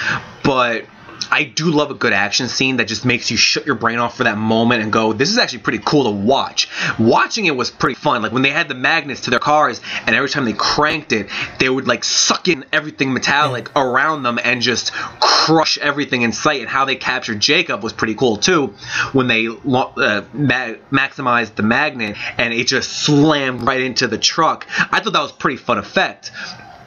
But 0.43 0.87
I 1.31 1.45
do 1.45 1.71
love 1.71 1.91
a 1.91 1.95
good 1.95 2.13
action 2.13 2.49
scene 2.49 2.79
that 2.79 2.89
just 2.89 3.05
makes 3.05 3.31
you 3.31 3.37
shut 3.37 3.67
your 3.67 3.77
brain 3.77 3.99
off 3.99 4.17
for 4.17 4.25
that 4.25 4.39
moment 4.39 4.83
and 4.83 4.93
go, 4.93 5.13
"This 5.13 5.31
is 5.31 5.39
actually 5.39 5.61
pretty 5.61 5.81
cool 5.85 6.05
to 6.05 6.11
watch." 6.11 6.69
Watching 6.99 7.47
it 7.47 7.57
was 7.57 7.71
pretty 7.71 7.95
fun. 7.95 8.23
Like 8.23 8.33
when 8.33 8.43
they 8.43 8.51
had 8.51 8.69
the 8.69 8.75
magnets 8.75 9.23
to 9.23 9.31
their 9.31 9.39
cars, 9.39 9.81
and 10.07 10.17
every 10.17 10.29
time 10.29 10.45
they 10.45 10.53
cranked 10.53 11.13
it, 11.13 11.29
they 11.59 11.69
would 11.69 11.87
like 11.87 12.05
suck 12.05 12.49
in 12.49 12.65
everything 12.73 13.13
metallic 13.13 13.71
around 13.77 14.23
them 14.23 14.39
and 14.43 14.61
just 14.63 14.93
crush 15.21 15.79
everything 15.79 16.23
in 16.23 16.33
sight. 16.33 16.61
And 16.61 16.69
how 16.69 16.85
they 16.85 16.97
captured 16.97 17.41
Jacob 17.41 17.83
was 17.83 17.93
pretty 17.93 18.15
cool 18.15 18.37
too. 18.37 18.75
When 19.13 19.29
they 19.29 19.47
uh, 19.47 19.53
ma- 19.65 20.75
maximized 20.93 21.55
the 21.55 21.63
magnet 21.63 22.17
and 22.39 22.53
it 22.53 22.67
just 22.67 22.91
slammed 22.93 23.63
right 23.63 23.81
into 23.81 24.07
the 24.07 24.19
truck, 24.19 24.67
I 24.91 25.01
thought 25.01 25.13
that 25.13 25.23
was 25.23 25.33
pretty 25.33 25.57
fun 25.57 25.79
effect. 25.79 26.31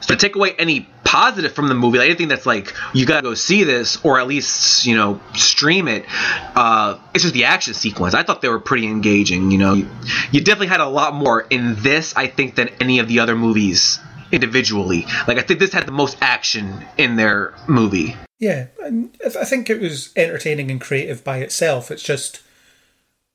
To 0.06 0.16
take 0.16 0.36
away 0.36 0.54
any 0.58 0.88
positive 1.04 1.52
from 1.52 1.68
the 1.68 1.74
movie, 1.74 1.98
like 1.98 2.08
anything 2.08 2.28
that's 2.28 2.46
like 2.46 2.74
you 2.92 3.06
gotta 3.06 3.22
go 3.22 3.34
see 3.34 3.64
this 3.64 4.04
or 4.04 4.18
at 4.18 4.26
least 4.26 4.84
you 4.84 4.96
know 4.96 5.20
stream 5.34 5.88
it, 5.88 6.04
uh, 6.56 6.98
it's 7.14 7.22
just 7.22 7.34
the 7.34 7.44
action 7.44 7.74
sequence. 7.74 8.14
I 8.14 8.22
thought 8.22 8.42
they 8.42 8.48
were 8.48 8.60
pretty 8.60 8.86
engaging. 8.86 9.50
You 9.50 9.58
know, 9.58 9.74
you, 9.74 9.88
you 10.32 10.40
definitely 10.40 10.68
had 10.68 10.80
a 10.80 10.88
lot 10.88 11.14
more 11.14 11.40
in 11.40 11.76
this, 11.82 12.14
I 12.16 12.26
think, 12.26 12.56
than 12.56 12.68
any 12.80 12.98
of 12.98 13.08
the 13.08 13.20
other 13.20 13.36
movies 13.36 13.98
individually. 14.32 15.06
Like 15.26 15.38
I 15.38 15.42
think 15.42 15.60
this 15.60 15.72
had 15.72 15.86
the 15.86 15.92
most 15.92 16.18
action 16.20 16.84
in 16.98 17.16
their 17.16 17.54
movie. 17.68 18.16
Yeah, 18.38 18.66
and 18.82 19.16
I 19.24 19.44
think 19.44 19.70
it 19.70 19.80
was 19.80 20.12
entertaining 20.16 20.70
and 20.70 20.80
creative 20.80 21.22
by 21.22 21.38
itself. 21.38 21.90
It's 21.90 22.02
just 22.02 22.42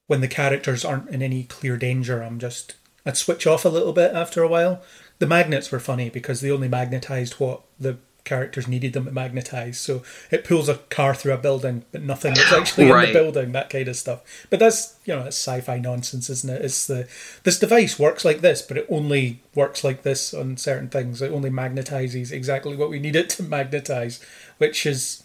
when 0.07 0.22
the 0.22 0.28
characters 0.28 0.84
aren't 0.84 1.09
in 1.09 1.22
any 1.22 1.43
clear 1.43 1.78
danger, 1.78 2.22
I'm 2.22 2.39
just 2.39 2.76
I'd 3.05 3.17
switch 3.17 3.47
off 3.47 3.65
a 3.65 3.70
little 3.70 3.93
bit 3.93 4.13
after 4.13 4.43
a 4.43 4.47
while. 4.47 4.82
The 5.20 5.28
magnets 5.28 5.72
were 5.72 5.80
funny 5.80 6.09
because 6.09 6.41
they 6.41 6.51
only 6.51 6.67
magnetized 6.67 7.39
what 7.39 7.61
the 7.80 7.97
characters 8.30 8.67
needed 8.67 8.93
them 8.93 9.05
to 9.05 9.11
magnetize. 9.11 9.80
So 9.80 10.03
it 10.30 10.43
pulls 10.43 10.70
a 10.70 10.76
car 10.76 11.15
through 11.15 11.34
a 11.34 11.38
building, 11.38 11.84
but 11.91 12.03
nothing 12.03 12.36
that's 12.36 12.53
actually 12.53 12.89
in 12.89 12.99
the 13.07 13.13
building. 13.13 13.51
That 13.51 13.70
kind 13.70 13.88
of 13.88 13.95
stuff. 13.95 14.45
But 14.49 14.59
that's 14.59 14.97
you 15.05 15.15
know 15.15 15.24
that's 15.24 15.38
sci-fi 15.38 15.80
nonsense, 15.80 16.30
isn't 16.30 16.49
it? 16.49 16.63
It's 16.63 16.86
the 16.88 17.07
this 17.43 17.59
device 17.59 17.97
works 17.97 18.24
like 18.24 18.41
this, 18.41 18.61
but 18.61 18.78
it 18.78 18.86
only 18.89 19.41
works 19.55 19.84
like 19.84 20.03
this 20.03 20.34
on 20.34 20.57
certain 20.57 20.89
things. 20.89 21.22
It 21.22 21.32
only 21.32 21.49
magnetizes 21.49 22.32
exactly 22.32 22.76
what 22.76 22.89
we 22.89 22.99
need 22.99 23.15
it 23.15 23.30
to 23.32 23.43
magnetize, 23.43 24.24
which 24.57 24.86
is 24.86 25.24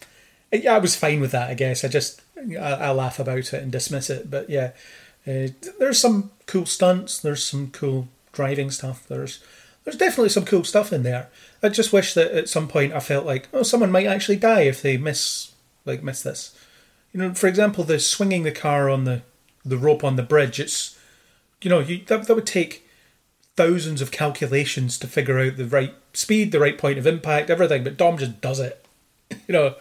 yeah, 0.51 0.75
I 0.75 0.79
was 0.79 0.97
fine 0.97 1.21
with 1.21 1.33
that. 1.33 1.51
I 1.51 1.55
guess 1.55 1.85
I 1.85 1.89
just 1.89 2.23
I, 2.39 2.57
I 2.57 2.91
laugh 2.91 3.19
about 3.19 3.53
it 3.53 3.63
and 3.63 3.71
dismiss 3.71 4.11
it. 4.11 4.31
But 4.31 4.49
yeah, 4.49 4.73
uh, 5.27 5.49
there's 5.79 6.01
some 6.01 6.31
cool 6.47 6.67
stunts. 6.67 7.19
There's 7.19 7.45
some 7.45 7.71
cool 7.71 8.09
driving 8.33 8.71
stuff. 8.71 9.07
There's 9.07 9.43
there's 9.85 9.97
definitely 9.97 10.31
some 10.31 10.45
cool 10.45 10.65
stuff 10.65 10.93
in 10.93 11.03
there. 11.03 11.29
I 11.63 11.69
just 11.69 11.93
wish 11.93 12.15
that 12.15 12.33
at 12.33 12.49
some 12.49 12.69
point 12.69 12.93
I 12.93 13.01
felt 13.01 13.27
like 13.27 13.49
oh 13.53 13.63
someone 13.63 13.93
might 13.93 14.07
actually 14.07 14.37
die 14.37 14.63
if 14.63 14.83
they 14.83 14.97
miss 14.97 15.53
like 15.85 16.03
miss 16.03 16.23
this. 16.23 16.59
You 17.13 17.21
know, 17.21 17.35
for 17.35 17.47
example, 17.47 17.85
the 17.85 18.01
swinging 18.01 18.43
the 18.43 18.53
car 18.53 18.91
on 18.91 19.05
the 19.05 19.23
the 19.65 19.79
rope 19.79 20.05
on 20.05 20.17
the 20.17 20.23
bridge. 20.23 20.59
It's 20.59 20.99
you 21.63 21.71
know 21.71 21.81
you 21.81 22.03
that 22.07 22.27
that 22.27 22.35
would 22.35 22.47
take 22.47 22.89
thousands 23.57 24.01
of 24.03 24.11
calculations 24.11 24.99
to 24.99 25.07
figure 25.07 25.39
out 25.39 25.57
the 25.57 25.67
right 25.67 25.95
speed, 26.13 26.53
the 26.53 26.61
right 26.61 26.79
point 26.79 26.99
of 26.99 27.07
impact, 27.07 27.51
everything. 27.51 27.85
But 27.85 27.97
Dom 27.97 28.19
just 28.19 28.41
does 28.41 28.61
it. 28.61 28.81
You 29.49 29.53
know, 29.53 29.75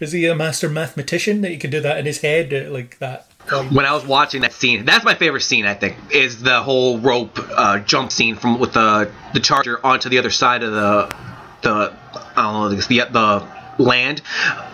is 0.00 0.12
he 0.12 0.26
a 0.26 0.34
master 0.34 0.68
mathematician 0.68 1.40
that 1.40 1.50
he 1.50 1.56
can 1.56 1.70
do 1.70 1.80
that 1.80 1.98
in 1.98 2.04
his 2.04 2.20
head 2.20 2.52
uh, 2.52 2.70
like 2.70 2.98
that? 2.98 3.27
When 3.50 3.84
I 3.84 3.92
was 3.92 4.04
watching 4.04 4.42
that 4.42 4.52
scene, 4.52 4.84
that's 4.84 5.04
my 5.04 5.14
favorite 5.14 5.42
scene. 5.42 5.66
I 5.66 5.74
think 5.74 5.96
is 6.10 6.42
the 6.42 6.62
whole 6.62 6.98
rope 6.98 7.38
uh, 7.38 7.78
jump 7.80 8.12
scene 8.12 8.36
from 8.36 8.58
with 8.58 8.72
the 8.72 9.10
the 9.32 9.40
charger 9.40 9.84
onto 9.84 10.08
the 10.08 10.18
other 10.18 10.30
side 10.30 10.62
of 10.62 10.72
the 10.72 11.14
the 11.62 11.96
I 12.36 12.42
don't 12.42 12.54
know 12.54 12.68
the 12.68 12.76
the 13.10 13.82
land, 13.82 14.22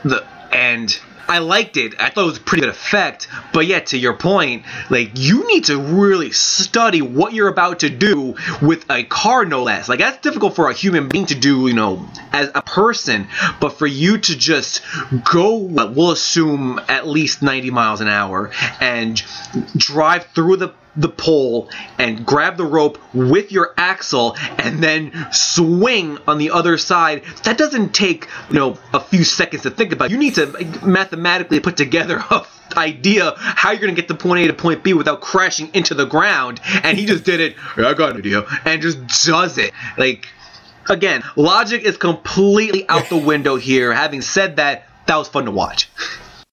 the 0.04 0.24
and. 0.54 0.98
I 1.26 1.38
liked 1.38 1.78
it. 1.78 1.94
I 1.98 2.10
thought 2.10 2.24
it 2.24 2.26
was 2.26 2.36
a 2.36 2.40
pretty 2.42 2.60
good 2.60 2.68
effect. 2.68 3.28
But 3.54 3.66
yet, 3.66 3.86
to 3.86 3.98
your 3.98 4.12
point, 4.12 4.64
like 4.90 5.12
you 5.14 5.48
need 5.48 5.64
to 5.64 5.78
really 5.78 6.32
study 6.32 7.00
what 7.00 7.32
you're 7.32 7.48
about 7.48 7.80
to 7.80 7.88
do 7.88 8.36
with 8.60 8.84
a 8.90 9.04
car, 9.04 9.46
no 9.46 9.62
less. 9.62 9.88
Like 9.88 10.00
that's 10.00 10.18
difficult 10.18 10.54
for 10.54 10.68
a 10.68 10.74
human 10.74 11.08
being 11.08 11.24
to 11.24 11.34
do, 11.34 11.66
you 11.66 11.72
know, 11.72 12.06
as 12.30 12.50
a 12.54 12.60
person. 12.60 13.28
But 13.58 13.78
for 13.78 13.86
you 13.86 14.18
to 14.18 14.36
just 14.36 14.82
go, 15.32 15.56
we'll 15.56 16.10
assume 16.10 16.78
at 16.88 17.06
least 17.08 17.40
90 17.40 17.70
miles 17.70 18.02
an 18.02 18.08
hour, 18.08 18.50
and 18.82 19.22
drive 19.78 20.26
through 20.34 20.58
the 20.58 20.74
the 20.96 21.08
pole 21.08 21.68
and 21.98 22.24
grab 22.24 22.56
the 22.56 22.64
rope 22.64 22.98
with 23.12 23.50
your 23.52 23.74
axle 23.76 24.36
and 24.58 24.82
then 24.82 25.12
swing 25.32 26.18
on 26.26 26.38
the 26.38 26.50
other 26.50 26.78
side. 26.78 27.22
That 27.44 27.58
doesn't 27.58 27.94
take 27.94 28.28
you 28.48 28.54
know 28.54 28.78
a 28.92 29.00
few 29.00 29.24
seconds 29.24 29.62
to 29.62 29.70
think 29.70 29.92
about. 29.92 30.10
You 30.10 30.18
need 30.18 30.34
to 30.36 30.46
mathematically 30.84 31.60
put 31.60 31.76
together 31.76 32.22
a 32.30 32.46
idea 32.76 33.34
how 33.36 33.70
you're 33.70 33.80
going 33.80 33.94
to 33.94 34.00
get 34.00 34.08
to 34.08 34.14
point 34.14 34.44
A 34.44 34.46
to 34.48 34.54
point 34.54 34.82
B 34.82 34.94
without 34.94 35.20
crashing 35.20 35.70
into 35.74 35.94
the 35.94 36.06
ground. 36.06 36.60
And 36.82 36.98
he 36.98 37.06
just 37.06 37.24
did 37.24 37.40
it. 37.40 37.56
Yeah, 37.76 37.88
I 37.88 37.94
got 37.94 38.12
an 38.12 38.18
idea. 38.18 38.44
And 38.64 38.82
just 38.82 39.26
does 39.26 39.58
it. 39.58 39.72
Like 39.98 40.28
again 40.90 41.22
logic 41.34 41.82
is 41.82 41.96
completely 41.96 42.88
out 42.88 43.08
the 43.08 43.16
window 43.16 43.56
here. 43.56 43.92
Having 43.92 44.22
said 44.22 44.56
that 44.56 44.88
that 45.06 45.16
was 45.16 45.28
fun 45.28 45.44
to 45.46 45.50
watch. 45.50 45.88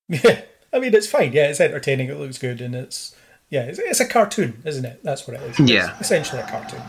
Yeah, 0.08 0.42
I 0.74 0.80
mean 0.80 0.94
it's 0.94 1.08
fine. 1.08 1.32
Yeah, 1.32 1.48
it's 1.48 1.62
entertaining. 1.62 2.10
It 2.10 2.18
looks 2.18 2.38
good, 2.38 2.60
and 2.60 2.76
it's 2.76 3.16
yeah, 3.52 3.62
it's, 3.64 3.78
it's 3.78 4.00
a 4.00 4.08
cartoon, 4.08 4.60
isn't 4.66 4.86
it? 4.86 5.02
That's 5.04 5.28
what 5.28 5.36
it 5.40 5.44
is. 5.44 5.60
Yeah. 5.60 5.92
it's 5.92 6.02
essentially 6.02 6.42
a 6.42 6.48
cartoon. 6.48 6.82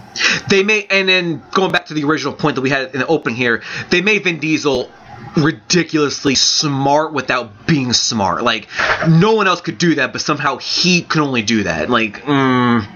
they 0.48 0.62
may, 0.62 0.86
and 0.88 1.08
then 1.08 1.42
going 1.52 1.70
back 1.72 1.84
to 1.86 1.94
the 1.94 2.04
original 2.04 2.32
point 2.32 2.54
that 2.54 2.62
we 2.62 2.70
had 2.70 2.94
in 2.94 3.00
the 3.00 3.06
open 3.08 3.34
here 3.34 3.62
they 3.90 4.00
made 4.00 4.24
vin 4.24 4.38
diesel 4.38 4.90
ridiculously 5.36 6.34
smart 6.34 7.12
without 7.12 7.66
being 7.66 7.92
smart 7.92 8.42
like 8.42 8.68
no 9.08 9.34
one 9.34 9.46
else 9.46 9.60
could 9.60 9.78
do 9.78 9.94
that 9.94 10.12
but 10.12 10.20
somehow 10.20 10.56
he 10.58 11.02
could 11.02 11.20
only 11.20 11.42
do 11.42 11.62
that 11.64 11.88
like 11.90 12.22
mm, 12.22 12.86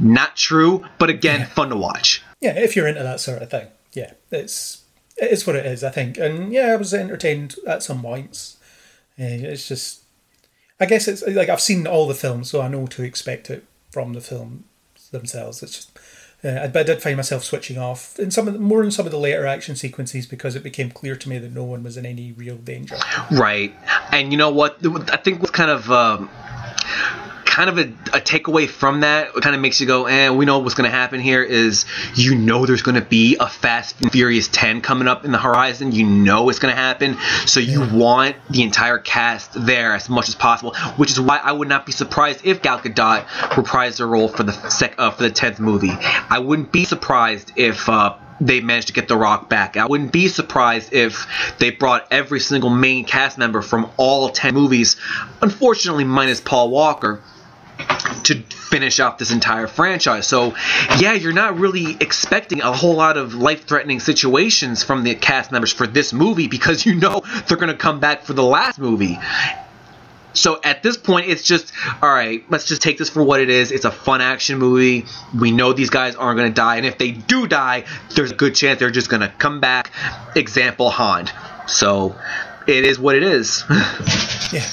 not 0.00 0.36
true 0.36 0.84
but 0.98 1.08
again 1.10 1.46
fun 1.46 1.68
to 1.70 1.76
watch 1.76 2.22
Yeah, 2.40 2.56
if 2.58 2.76
you're 2.76 2.86
into 2.86 3.02
that 3.02 3.20
sort 3.20 3.42
of 3.42 3.50
thing, 3.50 3.66
yeah, 3.92 4.12
it's 4.30 4.82
it 5.16 5.30
is 5.30 5.46
what 5.46 5.56
it 5.56 5.64
is. 5.64 5.82
I 5.82 5.90
think, 5.90 6.18
and 6.18 6.52
yeah, 6.52 6.66
I 6.72 6.76
was 6.76 6.92
entertained 6.92 7.56
at 7.66 7.82
some 7.82 8.02
points. 8.02 8.58
Uh, 9.18 9.24
It's 9.24 9.66
just, 9.66 10.02
I 10.78 10.86
guess 10.86 11.08
it's 11.08 11.22
like 11.26 11.48
I've 11.48 11.60
seen 11.60 11.86
all 11.86 12.06
the 12.06 12.14
films, 12.14 12.50
so 12.50 12.60
I 12.60 12.68
know 12.68 12.86
to 12.86 13.02
expect 13.02 13.50
it 13.50 13.64
from 13.90 14.12
the 14.12 14.20
film 14.20 14.64
themselves. 15.10 15.62
It's 15.62 15.74
just, 15.74 15.98
uh, 16.44 16.68
but 16.68 16.76
I 16.80 16.82
did 16.82 17.02
find 17.02 17.16
myself 17.16 17.44
switching 17.44 17.78
off 17.78 18.18
in 18.18 18.30
some 18.30 18.46
of 18.46 18.54
the, 18.54 18.60
more 18.60 18.82
in 18.84 18.90
some 18.90 19.06
of 19.06 19.12
the 19.12 19.18
later 19.18 19.46
action 19.46 19.74
sequences 19.76 20.26
because 20.26 20.54
it 20.54 20.62
became 20.62 20.90
clear 20.90 21.16
to 21.16 21.28
me 21.28 21.38
that 21.38 21.52
no 21.52 21.64
one 21.64 21.82
was 21.82 21.96
in 21.96 22.04
any 22.04 22.32
real 22.32 22.56
danger. 22.56 22.96
right 23.32 23.74
and 24.12 24.32
you 24.32 24.38
know 24.38 24.50
what 24.50 24.76
i 25.10 25.16
think 25.16 25.40
what's 25.40 25.50
kind 25.50 25.70
of 25.70 25.90
um, 25.90 26.28
kind 27.56 27.70
of 27.70 27.78
a, 27.78 27.84
a 28.14 28.20
takeaway 28.20 28.68
from 28.68 29.00
that 29.00 29.32
kind 29.32 29.54
of 29.54 29.62
makes 29.62 29.80
you 29.80 29.86
go 29.86 30.04
eh 30.04 30.28
we 30.28 30.44
know 30.44 30.58
what's 30.58 30.74
going 30.74 30.88
to 30.88 30.94
happen 30.94 31.20
here 31.20 31.42
is 31.42 31.86
you 32.14 32.34
know 32.34 32.66
there's 32.66 32.82
going 32.82 32.96
to 32.96 33.00
be 33.00 33.34
a 33.40 33.48
fast 33.48 33.98
and 34.02 34.12
furious 34.12 34.46
10 34.48 34.82
coming 34.82 35.08
up 35.08 35.24
in 35.24 35.32
the 35.32 35.38
horizon. 35.38 35.90
You 35.90 36.04
know 36.04 36.50
it's 36.50 36.58
going 36.58 36.74
to 36.74 36.78
happen. 36.78 37.16
So 37.46 37.60
you 37.60 37.80
want 37.80 38.36
the 38.50 38.62
entire 38.62 38.98
cast 38.98 39.54
there 39.54 39.94
as 39.94 40.10
much 40.10 40.28
as 40.28 40.34
possible 40.34 40.74
which 40.96 41.10
is 41.10 41.18
why 41.18 41.38
i 41.38 41.50
would 41.50 41.68
not 41.68 41.86
be 41.86 41.92
surprised 41.92 42.44
if 42.44 42.60
gal 42.60 42.78
gadot 42.78 43.24
reprised 43.56 44.00
her 44.00 44.06
role 44.06 44.28
for 44.28 44.42
the 44.42 44.52
sec 44.68 44.94
uh, 44.98 45.10
for 45.10 45.22
the 45.22 45.30
10th 45.30 45.58
movie. 45.58 45.92
I 46.28 46.40
wouldn't 46.40 46.72
be 46.72 46.84
surprised 46.84 47.52
if 47.56 47.88
uh 47.88 48.16
they 48.38 48.60
managed 48.60 48.88
to 48.88 48.92
get 48.92 49.08
The 49.08 49.16
Rock 49.16 49.48
back. 49.48 49.78
I 49.78 49.86
wouldn't 49.86 50.12
be 50.12 50.28
surprised 50.28 50.92
if 50.92 51.26
they 51.58 51.70
brought 51.70 52.06
every 52.10 52.40
single 52.40 52.68
main 52.68 53.06
cast 53.06 53.38
member 53.38 53.62
from 53.62 53.90
all 53.96 54.28
10 54.28 54.52
movies, 54.52 54.96
unfortunately, 55.40 56.04
minus 56.04 56.38
Paul 56.38 56.68
Walker, 56.68 57.22
to 58.24 58.42
finish 58.42 59.00
off 59.00 59.18
this 59.18 59.30
entire 59.30 59.66
franchise. 59.66 60.26
So, 60.26 60.54
yeah, 60.98 61.12
you're 61.12 61.32
not 61.32 61.58
really 61.58 61.96
expecting 62.00 62.60
a 62.60 62.72
whole 62.72 62.94
lot 62.94 63.16
of 63.16 63.34
life 63.34 63.66
threatening 63.66 64.00
situations 64.00 64.82
from 64.82 65.04
the 65.04 65.14
cast 65.14 65.52
members 65.52 65.72
for 65.72 65.86
this 65.86 66.12
movie 66.12 66.48
because 66.48 66.84
you 66.86 66.94
know 66.94 67.22
they're 67.46 67.56
going 67.56 67.72
to 67.72 67.76
come 67.76 68.00
back 68.00 68.24
for 68.24 68.32
the 68.32 68.42
last 68.42 68.78
movie. 68.78 69.18
So 70.36 70.60
at 70.62 70.82
this 70.82 70.96
point, 70.96 71.30
it's 71.30 71.42
just 71.42 71.72
all 72.02 72.12
right. 72.12 72.44
Let's 72.50 72.66
just 72.66 72.82
take 72.82 72.98
this 72.98 73.08
for 73.08 73.22
what 73.22 73.40
it 73.40 73.48
is. 73.48 73.72
It's 73.72 73.86
a 73.86 73.90
fun 73.90 74.20
action 74.20 74.58
movie. 74.58 75.06
We 75.38 75.50
know 75.50 75.72
these 75.72 75.90
guys 75.90 76.14
aren't 76.14 76.36
going 76.36 76.50
to 76.50 76.54
die, 76.54 76.76
and 76.76 76.84
if 76.84 76.98
they 76.98 77.10
do 77.10 77.46
die, 77.46 77.84
there's 78.14 78.32
a 78.32 78.34
good 78.34 78.54
chance 78.54 78.78
they're 78.78 78.90
just 78.90 79.08
going 79.08 79.22
to 79.22 79.28
come 79.28 79.60
back. 79.60 79.92
Example 80.34 80.90
Han. 80.90 81.30
So 81.66 82.16
it 82.66 82.84
is 82.84 82.98
what 82.98 83.16
it 83.16 83.22
is. 83.22 83.64
Yeah. 84.52 84.64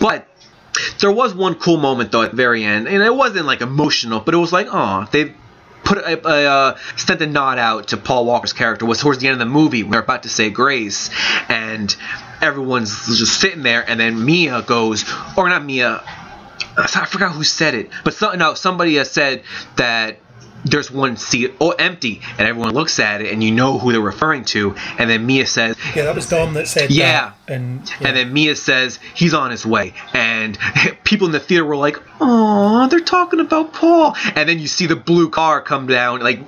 But 0.00 0.26
there 1.00 1.12
was 1.12 1.34
one 1.34 1.54
cool 1.54 1.76
moment 1.76 2.12
though 2.12 2.22
at 2.22 2.30
the 2.30 2.36
very 2.36 2.64
end, 2.64 2.88
and 2.88 3.02
it 3.02 3.14
wasn't 3.14 3.46
like 3.46 3.60
emotional, 3.60 4.20
but 4.20 4.34
it 4.34 4.38
was 4.38 4.52
like, 4.52 4.66
oh, 4.70 5.06
they 5.10 5.34
put 5.84 5.98
a, 5.98 6.28
a 6.28 6.46
uh, 6.46 6.78
sent 6.96 7.20
a 7.20 7.26
nod 7.26 7.58
out 7.58 7.88
to 7.88 7.96
Paul 7.96 8.26
Walker's 8.26 8.52
character. 8.52 8.86
Was 8.86 9.00
towards 9.00 9.18
the 9.18 9.28
end 9.28 9.34
of 9.34 9.38
the 9.40 9.52
movie 9.52 9.82
when 9.82 9.92
they're 9.92 10.00
about 10.00 10.22
to 10.24 10.28
say 10.28 10.50
grace, 10.50 11.10
and 11.48 11.94
everyone's 12.40 13.06
just 13.06 13.40
sitting 13.40 13.62
there, 13.62 13.88
and 13.88 13.98
then 13.98 14.24
Mia 14.24 14.62
goes, 14.62 15.04
or 15.36 15.48
not 15.48 15.64
Mia. 15.64 16.02
I 16.76 16.86
forgot 17.06 17.32
who 17.32 17.42
said 17.42 17.74
it, 17.74 17.90
but 18.04 18.14
some, 18.14 18.38
no, 18.38 18.54
somebody 18.54 18.94
has 18.96 19.10
said 19.10 19.42
that 19.76 20.18
there's 20.64 20.90
one 20.90 21.16
seat 21.16 21.52
oh 21.60 21.70
empty 21.70 22.20
and 22.38 22.46
everyone 22.48 22.72
looks 22.74 22.98
at 22.98 23.20
it 23.20 23.32
and 23.32 23.42
you 23.42 23.50
know 23.50 23.78
who 23.78 23.92
they're 23.92 24.00
referring 24.00 24.44
to 24.44 24.74
and 24.98 25.08
then 25.08 25.26
Mia 25.26 25.46
says 25.46 25.76
Yeah, 25.94 26.04
that 26.04 26.14
was 26.14 26.28
Dom 26.28 26.54
that 26.54 26.68
said 26.68 26.90
Yeah. 26.90 27.32
that. 27.46 27.52
And 27.52 27.92
and 28.00 28.16
then 28.16 28.32
Mia 28.32 28.54
says 28.56 28.98
he's 29.14 29.34
on 29.34 29.50
his 29.50 29.64
way 29.66 29.94
and 30.12 30.58
people 31.04 31.26
in 31.26 31.32
the 31.32 31.40
theater 31.40 31.64
were 31.64 31.76
like 31.76 31.96
oh 32.20 32.86
they're 32.88 33.00
talking 33.00 33.40
about 33.40 33.72
Paul. 33.72 34.14
And 34.34 34.48
then 34.48 34.58
you 34.58 34.68
see 34.68 34.86
the 34.86 34.96
blue 34.96 35.30
car 35.30 35.60
come 35.62 35.86
down 35.86 36.20
like 36.20 36.40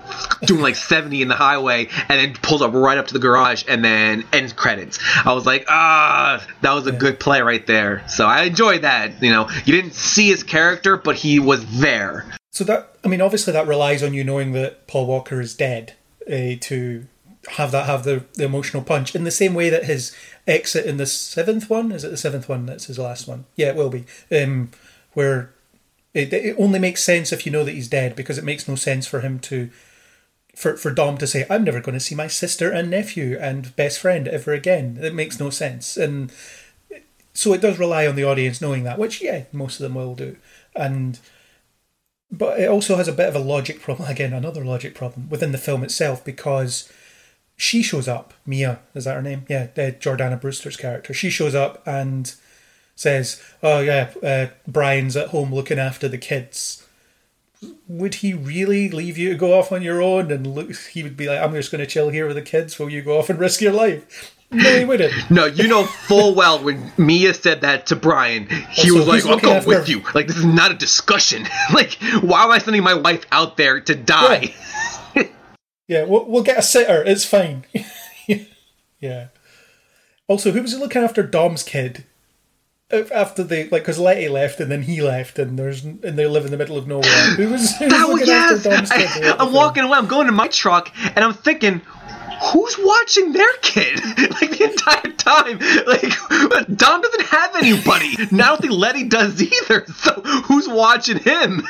doing 0.47 0.61
like 0.61 0.77
70 0.93 1.23
in 1.23 1.29
the 1.29 1.35
highway 1.35 1.89
and 2.09 2.21
then 2.21 2.35
pulls 2.35 2.63
up 2.63 2.73
right 2.75 2.99
up 2.99 3.07
to 3.09 3.13
the 3.15 3.19
garage 3.21 3.65
and 3.69 3.85
then 3.85 4.25
ends 4.33 4.53
credits. 4.53 4.99
I 5.25 5.33
was 5.33 5.47
like 5.47 5.65
ah 5.69 6.45
that 6.61 6.73
was 6.73 6.87
a 6.87 6.93
good 6.93 7.19
play 7.19 7.41
right 7.43 7.67
there. 7.67 8.05
So 8.09 8.27
I 8.27 8.43
enjoyed 8.45 8.83
that 8.83 9.23
you 9.23 9.31
know. 9.31 9.49
You 9.65 9.73
didn't 9.81 9.95
see 9.95 10.29
his 10.29 10.43
character 10.43 10.97
but 10.97 11.17
he 11.17 11.39
was 11.39 11.65
there 11.81 12.27
So 12.53 12.65
that, 12.65 12.95
I 13.03 13.09
mean, 13.09 13.23
obviously 13.23 13.53
that 13.55 13.67
relies 13.67 14.03
on 14.03 14.13
you 14.13 14.23
knowing 14.23 14.53
that 14.53 14.87
Paul 14.87 15.07
Walker 15.07 15.41
is 15.41 15.55
dead 15.55 15.95
uh, 16.27 16.55
to 16.61 17.07
have 17.53 17.73
that 17.73 17.87
have 17.87 18.05
the, 18.05 18.25
the 18.35 18.45
emotional 18.45 18.83
punch. 18.83 19.15
In 19.15 19.25
the 19.25 19.31
same 19.31 19.55
way 19.55 19.71
that 19.71 19.87
his 19.87 20.15
exit 20.47 20.85
in 20.85 20.99
the 20.99 21.07
seventh 21.07 21.71
one 21.71 21.91
is 21.91 22.05
it 22.05 22.11
the 22.11 22.17
seventh 22.17 22.49
one 22.49 22.67
that's 22.67 22.87
his 22.87 22.99
last 22.99 23.27
one? 23.27 23.47
Yeah, 23.57 23.69
it 23.69 23.77
will 23.77 23.89
be. 23.89 24.05
Um, 24.31 24.71
where 25.15 25.51
it, 26.13 26.33
it 26.33 26.57
only 26.59 26.79
makes 26.79 27.03
sense 27.03 27.33
if 27.33 27.47
you 27.47 27.53
know 27.53 27.65
that 27.65 27.73
he's 27.73 27.89
dead 27.89 28.15
because 28.15 28.37
it 28.37 28.45
makes 28.45 28.69
no 28.69 28.77
sense 28.77 29.07
for 29.07 29.21
him 29.21 29.39
to. 29.41 29.71
For, 30.55 30.77
for 30.77 30.91
Dom 30.91 31.17
to 31.17 31.27
say, 31.27 31.47
I'm 31.49 31.65
never 31.65 31.81
going 31.81 31.95
to 31.95 32.01
see 32.01 32.15
my 32.15 32.27
sister 32.27 32.71
and 32.71 32.91
nephew 32.91 33.39
and 33.41 33.75
best 33.75 33.99
friend 33.99 34.29
ever 34.29 34.53
again. 34.53 34.99
It 35.01 35.15
makes 35.15 35.41
no 35.41 35.49
sense. 35.49 35.97
And 35.97 36.31
so 37.33 37.55
it 37.55 37.63
does 37.63 37.79
rely 37.79 38.07
on 38.07 38.17
the 38.17 38.25
audience 38.25 38.61
knowing 38.61 38.85
that, 38.85 38.99
which, 38.99 39.23
yeah, 39.23 39.45
most 39.51 39.81
of 39.81 39.85
them 39.85 39.95
will 39.95 40.15
do. 40.15 40.37
And 40.77 41.19
but 42.33 42.59
it 42.59 42.69
also 42.69 42.97
has 42.97 43.07
a 43.07 43.13
bit 43.13 43.29
of 43.29 43.37
a 43.37 43.41
logic 43.41 43.81
problem 43.81 44.11
again 44.11 44.33
another 44.33 44.65
logic 44.65 44.95
problem 44.95 45.29
within 45.29 45.53
the 45.53 45.59
film 45.59 45.85
itself 45.85 46.25
because 46.25 46.91
she 47.57 47.83
shows 47.83 48.09
up 48.09 48.33
mia 48.47 48.81
is 48.95 49.05
that 49.05 49.15
her 49.15 49.23
name? 49.23 49.45
Yeah 49.49 49.69
uh, 49.77 49.93
jordana 50.01 50.41
brewster's 50.41 50.77
character. 50.77 51.13
She 51.15 51.31
shows 51.31 51.55
up 51.55 51.87
and 51.87 52.35
says 52.97 53.43
oh 53.63 53.81
yeah 53.81 54.13
uh, 54.23 54.47
brian's 54.67 55.17
at 55.17 55.29
home 55.29 55.55
looking 55.55 55.79
after 55.79 56.09
the 56.09 56.19
kids. 56.19 56.87
Would 57.87 58.17
he 58.17 58.35
really 58.35 58.89
leave 58.89 59.17
you 59.17 59.29
to 59.29 59.37
go 59.37 59.57
off 59.57 59.71
on 59.71 59.83
your 59.83 60.03
own? 60.03 60.33
And 60.33 60.47
look 60.47 60.75
he 60.75 61.03
would 61.03 61.17
be 61.17 61.29
like 61.29 61.41
i'm 61.41 61.53
just 61.53 61.71
going 61.71 61.85
to 61.85 61.87
chill 61.87 62.09
here 62.09 62.27
with 62.27 62.37
the 62.37 62.43
kids 62.43 62.79
while 62.79 62.89
you 62.89 63.03
go 63.03 63.19
off 63.19 63.31
and 63.31 63.39
risk 63.39 63.61
your 63.61 63.73
life 63.73 64.35
no 64.53 64.79
he 64.79 64.85
wouldn't 64.85 65.13
No, 65.31 65.47
you 65.47 65.69
know 65.69 65.85
full 65.85 66.35
well 66.35 66.63
when 66.63 66.93
Mia 66.97 67.35
said 67.35 67.63
that 67.63 67.87
to 67.87 67.97
Brian, 67.97 68.47
he 68.71 68.91
Also, 68.91 69.11
was 69.11 69.25
like, 69.25 69.45
"I'll 69.45 69.61
go 69.61 69.67
with 69.67 69.89
you." 69.89 70.03
Like 70.15 70.27
this 70.27 70.37
is 70.37 70.45
not 70.45 70.71
a 70.71 70.75
discussion. 70.75 71.47
like, 71.75 71.95
why 72.21 72.45
am 72.45 72.51
I 72.51 72.59
sending 72.59 72.83
my 72.83 72.95
wife 72.95 73.25
out 73.33 73.57
there 73.57 73.81
to 73.81 73.95
die? 73.95 74.55
Yeah, 75.89 76.05
we'll, 76.05 76.25
we'll 76.25 76.43
get 76.43 76.59
a 76.59 76.63
sitter. 76.63 77.03
It's 77.05 77.25
fine. 77.27 77.67
yeah. 79.01 79.29
Also, 80.27 80.53
who 80.53 80.63
was 80.63 80.79
looking 80.79 81.03
after 81.03 81.23
Dom's 81.23 81.63
kid? 81.63 82.07
After 82.91 83.43
they 83.43 83.65
like, 83.65 83.83
because 83.83 83.99
Letty 83.99 84.29
left 84.29 84.61
and 84.61 84.71
then 84.71 84.83
he 84.83 85.03
left, 85.03 85.39
and 85.39 85.59
there's 85.59 85.85
and 85.85 86.01
they 86.01 86.27
live 86.27 86.45
in 86.45 86.51
the 86.51 86.57
middle 86.57 86.77
of 86.77 86.87
nowhere. 86.87 87.11
Who 87.37 87.51
was, 87.51 87.77
who 87.77 87.87
was 87.87 87.93
That 87.95 88.09
was 88.09 88.27
yes. 88.27 88.67
after 88.67 88.71
Dom's 88.71 88.91
kid? 88.91 89.25
I, 89.25 89.37
I'm 89.39 89.53
walking 89.53 89.83
away. 89.83 89.99
I'm 89.99 90.07
going 90.07 90.27
to 90.27 90.33
my 90.33 90.49
truck, 90.49 90.91
and 91.15 91.25
I'm 91.25 91.35
thinking. 91.35 91.81
Who's 92.43 92.77
watching 92.79 93.33
their 93.33 93.53
kid? 93.63 93.97
like 94.41 94.51
the 94.51 94.65
entire 94.65 95.13
time. 95.13 95.59
Like 95.87 96.77
Dom 96.77 97.01
doesn't 97.01 97.27
have 97.27 97.57
anybody. 97.57 98.17
Now 98.31 98.45
I 98.45 98.49
don't 98.49 98.61
think 98.63 98.73
Letty 98.73 99.05
does 99.05 99.41
either. 99.41 99.87
So 99.87 100.13
who's 100.13 100.69
watching 100.69 101.19
him? 101.19 101.63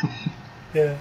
Yeah. 0.74 0.96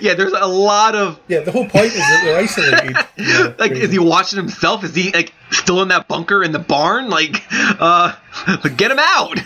yeah, 0.00 0.14
there's 0.14 0.32
a 0.32 0.46
lot 0.46 0.94
of 0.94 1.20
Yeah, 1.28 1.40
the 1.40 1.52
whole 1.52 1.66
point 1.68 1.86
is 1.86 1.94
that 1.94 2.22
they're 2.24 2.38
isolated. 2.38 2.96
Yeah, 3.18 3.54
like 3.58 3.72
is 3.72 3.90
he 3.90 3.98
watching 3.98 4.36
himself 4.36 4.84
is 4.84 4.94
he 4.94 5.10
like 5.10 5.32
still 5.50 5.82
in 5.82 5.88
that 5.88 6.06
bunker 6.06 6.42
in 6.42 6.52
the 6.52 6.58
barn 6.60 7.10
like 7.10 7.42
uh 7.50 8.14
get 8.76 8.90
him 8.92 8.98
out 9.00 9.38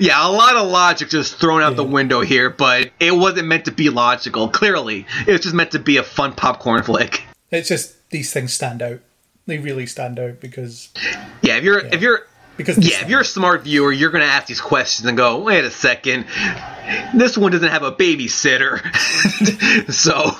yeah 0.00 0.24
a 0.26 0.30
lot 0.30 0.56
of 0.56 0.68
logic 0.68 1.08
just 1.08 1.40
thrown 1.40 1.60
out 1.60 1.74
the 1.74 1.84
window 1.84 2.20
here 2.20 2.50
but 2.50 2.90
it 3.00 3.14
wasn't 3.14 3.46
meant 3.46 3.64
to 3.64 3.72
be 3.72 3.90
logical 3.90 4.48
clearly 4.48 5.06
it 5.26 5.32
was 5.32 5.40
just 5.40 5.54
meant 5.56 5.72
to 5.72 5.80
be 5.80 5.96
a 5.96 6.02
fun 6.04 6.32
popcorn 6.32 6.82
flick 6.84 7.24
It's 7.50 7.68
just 7.68 7.96
these 8.10 8.32
things 8.32 8.52
stand 8.52 8.82
out. 8.82 9.00
They 9.46 9.58
really 9.58 9.86
stand 9.86 10.18
out 10.18 10.40
because 10.40 10.90
yeah 11.42 11.56
if 11.56 11.64
you're 11.64 11.80
if 11.80 12.02
you're 12.02 12.26
because 12.58 12.76
yeah 12.78 13.00
if 13.00 13.08
you're 13.08 13.22
a 13.22 13.24
smart 13.24 13.64
viewer 13.64 13.90
you're 13.90 14.10
gonna 14.10 14.24
ask 14.24 14.46
these 14.46 14.60
questions 14.60 15.08
and 15.08 15.16
go 15.16 15.40
wait 15.40 15.64
a 15.64 15.70
second 15.70 16.26
this 17.14 17.38
one 17.38 17.50
doesn't 17.52 17.70
have 17.70 17.82
a 17.82 17.92
babysitter 17.92 18.78
so 19.92 20.32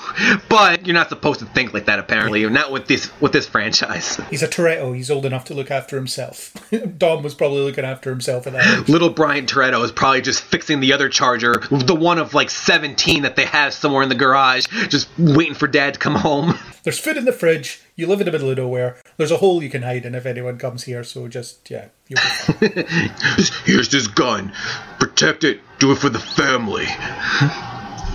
but 0.51 0.87
you're 0.87 0.95
not 0.95 1.09
supposed 1.09 1.41
to 1.41 1.47
think 1.47 1.73
like 1.73 1.87
that 1.87 1.99
apparently 1.99 2.47
not 2.51 2.71
with 2.71 2.87
this 2.87 3.11
with 3.21 3.33
this 3.33 3.47
franchise 3.47 4.19
he's 4.29 4.43
a 4.43 4.49
Toretto. 4.59 4.95
He's 4.95 5.11
old 5.11 5.25
enough 5.25 5.45
to 5.47 5.55
look 5.55 5.71
after 5.71 5.97
himself. 5.97 6.53
Dom 6.99 7.23
was 7.23 7.35
probably 7.35 7.61
looking 7.61 7.85
after 7.85 8.11
himself 8.11 8.47
at 8.47 8.55
that 8.55 8.81
age. 8.81 8.89
Little 8.89 9.11
Brian 9.11 9.47
Toretto 9.47 9.85
is 9.85 9.93
probably 9.93 10.21
just 10.21 10.43
fixing 10.43 10.81
the 10.81 10.93
other 10.93 11.09
charger, 11.09 11.63
the 11.71 11.95
one 11.95 12.19
of 12.19 12.35
like 12.35 12.51
17 12.51 13.23
that 13.23 13.37
they 13.37 13.45
have 13.45 13.73
somewhere 13.73 14.03
in 14.03 14.09
the 14.09 14.15
garage, 14.15 14.67
just 14.89 15.09
waiting 15.17 15.55
for 15.55 15.69
dad 15.69 15.95
to 15.95 16.01
come 16.01 16.17
home. 16.17 16.59
There's 16.83 16.99
food 16.99 17.17
in 17.17 17.25
the 17.25 17.33
fridge. 17.33 17.81
You 17.99 18.07
live 18.07 18.21
in 18.21 18.27
the 18.27 18.33
middle 18.33 18.49
of 18.49 18.57
nowhere. 18.57 18.97
There's 19.17 19.33
a 19.33 19.39
hole 19.39 19.61
you 19.61 19.69
can 19.69 19.83
hide 19.83 20.07
in 20.07 20.15
if 20.15 20.25
anyone 20.25 20.57
comes 20.57 20.85
here. 20.85 21.03
So 21.03 21.27
just 21.27 21.69
yeah, 21.69 21.89
you'll 22.07 22.21
be 22.61 22.69
fine. 22.69 23.49
Here's 23.65 23.89
this 23.89 24.07
gun. 24.07 24.53
Protect 25.01 25.43
it. 25.43 25.61
Do 25.81 25.91
it 25.91 25.99
for 25.99 26.09
the 26.09 26.21
family. 26.21 26.85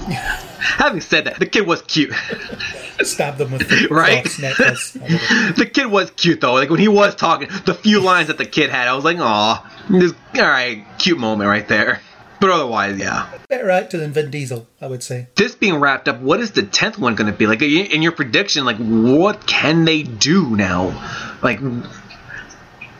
Having 0.04 1.02
said 1.02 1.26
that, 1.26 1.38
the 1.40 1.46
kid 1.46 1.68
was 1.68 1.82
cute. 1.82 2.14
Stab 3.02 3.38
them 3.38 3.52
with 3.52 3.68
the 3.68 3.88
Right? 3.92 4.26
necklace. 4.40 4.94
the 4.94 5.70
kid 5.72 5.88
was 5.88 6.12
cute 6.12 6.40
though. 6.40 6.54
Like 6.54 6.70
when 6.70 6.80
he 6.80 6.88
was 6.88 7.14
talking, 7.16 7.50
the 7.66 7.74
few 7.74 8.00
lines 8.00 8.28
that 8.28 8.38
the 8.38 8.46
kid 8.46 8.70
had, 8.70 8.88
I 8.88 8.94
was 8.96 9.04
like, 9.04 9.18
aw, 9.20 9.70
this 9.90 10.14
all 10.36 10.42
right, 10.44 10.86
cute 10.98 11.18
moment 11.20 11.50
right 11.50 11.68
there. 11.68 12.00
But 12.44 12.52
otherwise, 12.52 13.00
yeah. 13.00 13.30
Better 13.48 13.70
actor 13.70 13.98
than 13.98 14.12
Vin 14.12 14.30
Diesel, 14.30 14.68
I 14.82 14.88
would 14.88 15.02
say. 15.02 15.28
this 15.36 15.56
being 15.56 15.78
wrapped 15.78 16.10
up, 16.10 16.20
what 16.20 16.42
is 16.42 16.52
the 16.52 16.64
tenth 16.64 16.98
one 16.98 17.16
going 17.16 17.32
to 17.32 17.38
be? 17.38 17.48
Like 17.48 17.62
in 17.62 18.02
your 18.02 18.12
prediction, 18.12 18.66
like 18.66 18.76
what 18.76 19.48
can 19.48 19.86
they 19.86 20.04
do 20.04 20.54
now? 20.54 20.88
Like, 21.42 21.62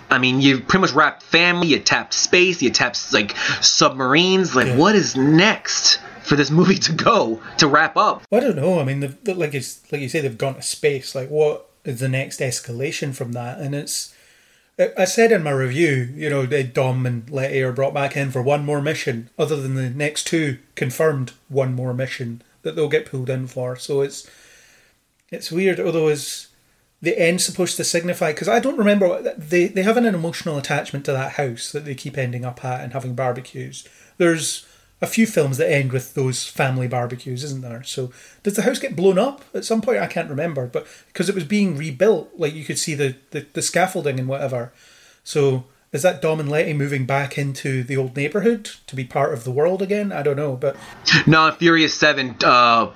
I 0.10 0.18
mean, 0.18 0.40
you've 0.40 0.66
pretty 0.70 0.80
much 0.80 0.94
wrapped 0.94 1.24
family, 1.24 1.68
you 1.68 1.80
tapped 1.80 2.14
space, 2.14 2.62
you 2.62 2.70
tapped 2.70 3.12
like 3.12 3.36
submarines. 3.60 4.56
Like, 4.56 4.78
what 4.78 4.96
is 4.96 5.18
next 5.18 6.00
for 6.22 6.38
this 6.38 6.50
movie 6.50 6.78
to 6.78 6.94
go 6.94 7.42
to 7.58 7.68
wrap 7.68 7.98
up? 7.98 8.24
I 8.32 8.40
don't 8.40 8.56
know. 8.56 8.80
I 8.80 8.86
mean, 8.86 9.02
like 9.26 9.54
it's 9.54 9.82
like 9.92 10.00
you 10.00 10.08
say, 10.08 10.22
they've 10.22 10.38
gone 10.38 10.56
to 10.56 10.62
space. 10.62 11.16
Like, 11.16 11.30
what 11.30 11.70
is 11.84 12.00
the 12.00 12.08
next 12.08 12.40
escalation 12.40 13.14
from 13.14 13.34
that? 13.34 13.60
And 13.60 13.76
it's, 13.76 14.13
I 14.80 15.06
said 15.06 15.32
in 15.32 15.44
my 15.44 15.52
review, 15.52 16.10
you 16.16 16.30
know, 16.30 16.46
Dom 16.48 17.06
and 17.06 17.30
Letty 17.30 17.62
are 17.62 17.72
brought 17.72 17.94
back 17.94 18.18
in 18.18 18.32
for 18.32 18.42
one 18.42 18.66
more 18.66 18.82
mission, 18.82 19.30
other 19.38 19.56
than 19.56 19.76
the 19.76 19.90
next 19.90 20.26
two 20.26 20.58
confirmed 20.76 21.34
one 21.48 21.74
more 21.74 21.94
mission 21.94 22.42
that 22.64 22.76
they'll 22.76 22.90
get 22.90 23.06
pulled 23.06 23.30
in 23.30 23.46
for. 23.46 23.76
So 23.76 24.02
it's, 24.02 24.28
it's 25.32 25.52
weird. 25.52 25.80
Although 25.80 26.08
is 26.08 26.48
the 27.02 27.20
end 27.20 27.42
supposed 27.42 27.78
to 27.78 27.84
signify? 27.84 28.32
Because 28.32 28.48
I 28.48 28.60
don't 28.60 28.78
remember 28.78 29.36
they 29.38 29.68
they 29.68 29.84
have 29.84 29.98
an 29.98 30.06
emotional 30.06 30.58
attachment 30.58 31.06
to 31.06 31.12
that 31.12 31.34
house 31.34 31.72
that 31.72 31.86
they 31.86 31.96
keep 31.96 32.18
ending 32.18 32.46
up 32.46 32.64
at 32.66 32.82
and 32.82 32.94
having 32.94 33.14
barbecues. 33.14 33.88
There's 34.18 34.66
a 35.04 35.08
few 35.08 35.28
films 35.28 35.58
that 35.58 35.70
end 35.70 35.92
with 35.92 36.14
those 36.14 36.48
family 36.48 36.88
barbecues, 36.88 37.44
isn't 37.44 37.62
there? 37.62 37.84
So 37.84 38.12
does 38.42 38.56
the 38.56 38.62
house 38.62 38.80
get 38.80 38.96
blown 38.96 39.20
up 39.20 39.44
at 39.54 39.66
some 39.66 39.82
point? 39.82 40.00
I 40.00 40.08
can't 40.08 40.30
remember, 40.30 40.66
but 40.66 40.88
because 41.08 41.28
it 41.28 41.36
was 41.36 41.44
being 41.44 41.76
rebuilt, 41.78 42.32
like 42.38 42.54
you 42.54 42.64
could 42.64 42.80
see 42.80 42.96
the, 42.96 43.18
the, 43.32 43.46
the 43.52 43.62
scaffolding 43.62 44.18
and 44.18 44.30
whatever. 44.30 44.72
So 45.26 45.66
is 45.92 46.04
that 46.04 46.22
Dom 46.22 46.40
and 46.40 46.50
Letty 46.50 46.72
moving 46.72 47.06
back 47.06 47.38
into 47.38 47.84
the 47.84 47.98
old 47.98 48.16
neighborhood 48.16 48.72
to 48.88 48.96
be 48.96 49.04
part 49.04 49.34
of 49.34 49.44
the 49.44 49.52
world 49.52 49.82
again? 49.82 50.14
I 50.14 50.24
don't 50.24 50.38
know, 50.38 50.56
but 50.56 50.78
No, 51.28 51.48
in 51.48 51.56
Furious 51.56 51.94
Seven, 51.94 52.38
uh, 52.42 52.94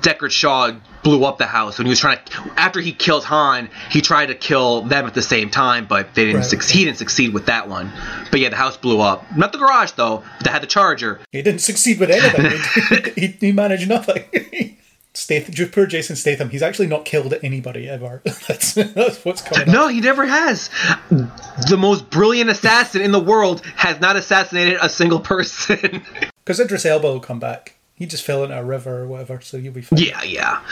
Deckard 0.00 0.30
Shaw 0.30 0.72
blew 1.04 1.24
up 1.24 1.38
the 1.38 1.46
house 1.46 1.78
when 1.78 1.86
he 1.86 1.90
was 1.90 2.00
trying 2.00 2.18
to. 2.24 2.50
After 2.56 2.80
he 2.80 2.92
killed 2.92 3.24
Han, 3.24 3.68
he 3.90 4.00
tried 4.00 4.26
to 4.26 4.34
kill 4.34 4.80
them 4.82 5.06
at 5.06 5.14
the 5.14 5.22
same 5.22 5.50
time, 5.50 5.86
but 5.86 6.14
they 6.14 6.24
didn't 6.24 6.40
Right. 6.40 6.50
succeed. 6.50 6.78
He 6.78 6.84
didn't 6.86 6.98
succeed 6.98 7.32
with 7.32 7.46
that 7.46 7.68
one. 7.68 7.92
But 8.30 8.40
yeah, 8.40 8.48
the 8.48 8.56
house 8.56 8.76
blew 8.76 9.00
up. 9.00 9.24
Not 9.36 9.52
the 9.52 9.58
garage 9.58 9.92
though. 9.92 10.24
But 10.38 10.44
they 10.44 10.50
had 10.50 10.62
the 10.62 10.66
charger. 10.66 11.20
he 11.30 11.42
didn't 11.42 11.60
succeed 11.60 12.00
with 12.00 12.10
anything. 12.10 13.12
he, 13.16 13.26
he 13.28 13.52
managed 13.52 13.88
nothing. 13.88 14.24
Statham, 15.16 15.54
poor 15.70 15.86
Jason 15.86 16.16
Statham, 16.16 16.50
he's 16.50 16.62
actually 16.62 16.88
not 16.88 17.04
killed 17.04 17.32
anybody 17.44 17.88
ever. 17.88 18.20
that's, 18.48 18.74
that's 18.74 19.24
what's 19.24 19.42
coming 19.42 19.68
up. 19.68 19.72
No, 19.72 19.86
he 19.86 20.00
never 20.00 20.26
has. 20.26 20.70
The 21.10 21.76
most 21.78 22.10
brilliant 22.10 22.50
assassin 22.50 23.00
in 23.00 23.12
the 23.12 23.20
world 23.20 23.62
has 23.76 24.00
not 24.00 24.16
assassinated 24.16 24.76
a 24.82 24.88
single 24.88 25.20
person. 25.20 26.02
Because 26.44 26.58
Idris 26.58 26.84
Elba 26.84 27.06
will 27.06 27.20
come 27.20 27.38
back. 27.38 27.76
He 27.94 28.06
just 28.06 28.24
fell 28.24 28.42
into 28.42 28.58
a 28.58 28.64
river 28.64 29.02
or 29.02 29.06
whatever, 29.06 29.40
so 29.40 29.56
you'll 29.56 29.72
be 29.72 29.82
fine. 29.82 30.00
Yeah, 30.00 30.22
yeah. 30.22 30.62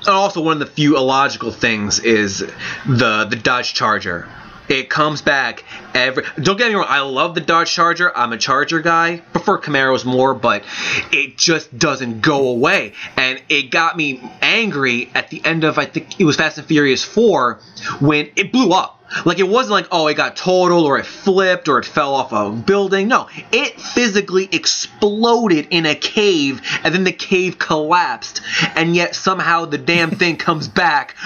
And 0.00 0.14
also, 0.14 0.40
one 0.42 0.60
of 0.60 0.68
the 0.68 0.74
few 0.74 0.96
illogical 0.96 1.50
things 1.50 1.98
is 1.98 2.38
the 2.86 3.26
the 3.28 3.36
Dodge 3.36 3.74
Charger. 3.74 4.28
It 4.68 4.88
comes 4.88 5.20
back 5.20 5.64
every. 5.94 6.24
Don't 6.40 6.56
get 6.56 6.68
me 6.68 6.74
wrong. 6.76 6.86
I 6.88 7.00
love 7.00 7.34
the 7.34 7.40
Dodge 7.40 7.72
Charger. 7.72 8.16
I'm 8.16 8.32
a 8.32 8.38
Charger 8.38 8.80
guy. 8.80 9.18
Prefer 9.18 9.58
Camaros 9.58 10.04
more, 10.04 10.32
but 10.32 10.64
it 11.12 11.36
just 11.36 11.76
doesn't 11.76 12.22
go 12.22 12.48
away. 12.48 12.94
And 13.16 13.42
it 13.48 13.70
got 13.70 13.96
me 13.96 14.22
angry 14.40 15.10
at 15.14 15.28
the 15.28 15.44
end 15.44 15.64
of 15.64 15.78
I 15.78 15.84
think 15.86 16.18
it 16.18 16.24
was 16.24 16.36
Fast 16.36 16.56
and 16.56 16.66
Furious 16.66 17.04
Four 17.04 17.60
when 18.00 18.30
it 18.36 18.52
blew 18.52 18.72
up. 18.72 19.03
Like 19.24 19.38
it 19.38 19.48
wasn't 19.48 19.72
like 19.72 19.88
oh 19.92 20.06
it 20.08 20.14
got 20.14 20.36
totaled 20.36 20.84
or 20.86 20.98
it 20.98 21.06
flipped 21.06 21.68
or 21.68 21.78
it 21.78 21.84
fell 21.84 22.14
off 22.14 22.32
a 22.32 22.50
building. 22.50 23.08
No, 23.08 23.28
it 23.52 23.80
physically 23.80 24.48
exploded 24.52 25.68
in 25.70 25.86
a 25.86 25.94
cave 25.94 26.60
and 26.82 26.94
then 26.94 27.04
the 27.04 27.12
cave 27.12 27.58
collapsed. 27.58 28.40
And 28.74 28.94
yet 28.94 29.14
somehow 29.14 29.64
the 29.66 29.78
damn 29.78 30.10
thing 30.18 30.36
comes 30.36 30.68
back 30.68 31.16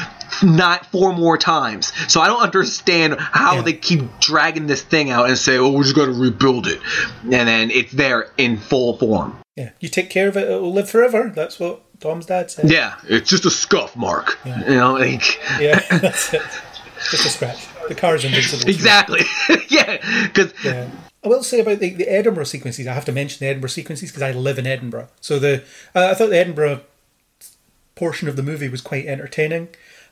not 0.43 0.87
four 0.87 1.13
more 1.15 1.37
times. 1.39 1.93
So 2.13 2.21
I 2.21 2.27
don't 2.29 2.43
understand 2.43 3.17
how 3.19 3.57
Yeah. 3.57 3.63
they 3.63 3.73
keep 3.73 4.21
dragging 4.21 4.67
this 4.67 4.83
thing 4.83 5.11
out 5.11 5.29
and 5.29 5.37
say, 5.39 5.57
"Oh, 5.59 5.71
we 5.71 5.83
just 5.83 5.97
got 5.97 6.05
to 6.07 6.13
rebuild 6.13 6.67
it," 6.69 6.81
and 7.25 7.33
then 7.49 7.71
it's 7.71 7.93
there 7.93 8.31
in 8.37 8.59
full 8.59 8.97
form. 8.99 9.37
Yeah, 9.57 9.71
you 9.81 9.89
take 9.89 10.11
care 10.11 10.29
of 10.29 10.37
it, 10.37 10.49
it 10.49 10.61
will 10.61 10.73
live 10.73 10.89
forever. 10.89 11.33
That's 11.35 11.59
what 11.59 11.81
Dom's 11.99 12.27
dad 12.27 12.51
said. 12.51 12.71
Yeah, 12.71 12.95
it's 13.09 13.29
just 13.29 13.47
a 13.47 13.51
scuff 13.51 13.97
mark. 13.97 14.39
You 14.45 14.55
know, 14.77 14.93
like 14.95 15.41
Yeah, 15.59 15.81
that's 15.99 16.33
it. 16.35 16.43
Just 17.11 17.27
a 17.27 17.31
scratch. 17.31 17.67
The 17.89 17.95
car's 17.95 18.25
invincible. 18.25 18.69
exactly. 18.69 19.21
yeah, 19.69 19.99
because 20.27 20.53
Yeah. 20.65 20.91
I 21.25 21.29
will 21.29 21.43
say 21.43 21.59
about 21.61 21.81
the, 21.81 21.91
the 21.91 22.09
Edinburgh 22.09 22.45
sequences. 22.45 22.87
I 22.87 22.93
have 22.93 23.05
to 23.07 23.13
mention 23.13 23.41
the 23.41 23.49
Edinburgh 23.51 23.71
sequences 23.71 24.11
because 24.11 24.23
I 24.23 24.31
live 24.31 24.59
in 24.59 24.67
Edinburgh. 24.67 25.09
So 25.21 25.39
the 25.39 25.65
uh, 25.95 26.09
I 26.11 26.15
thought 26.15 26.31
the 26.31 26.39
Edinburgh 26.39 26.83
portion 27.97 28.29
of 28.29 28.37
the 28.37 28.43
movie 28.43 28.69
was 28.69 28.81
quite 28.81 29.07
entertaining. 29.07 29.69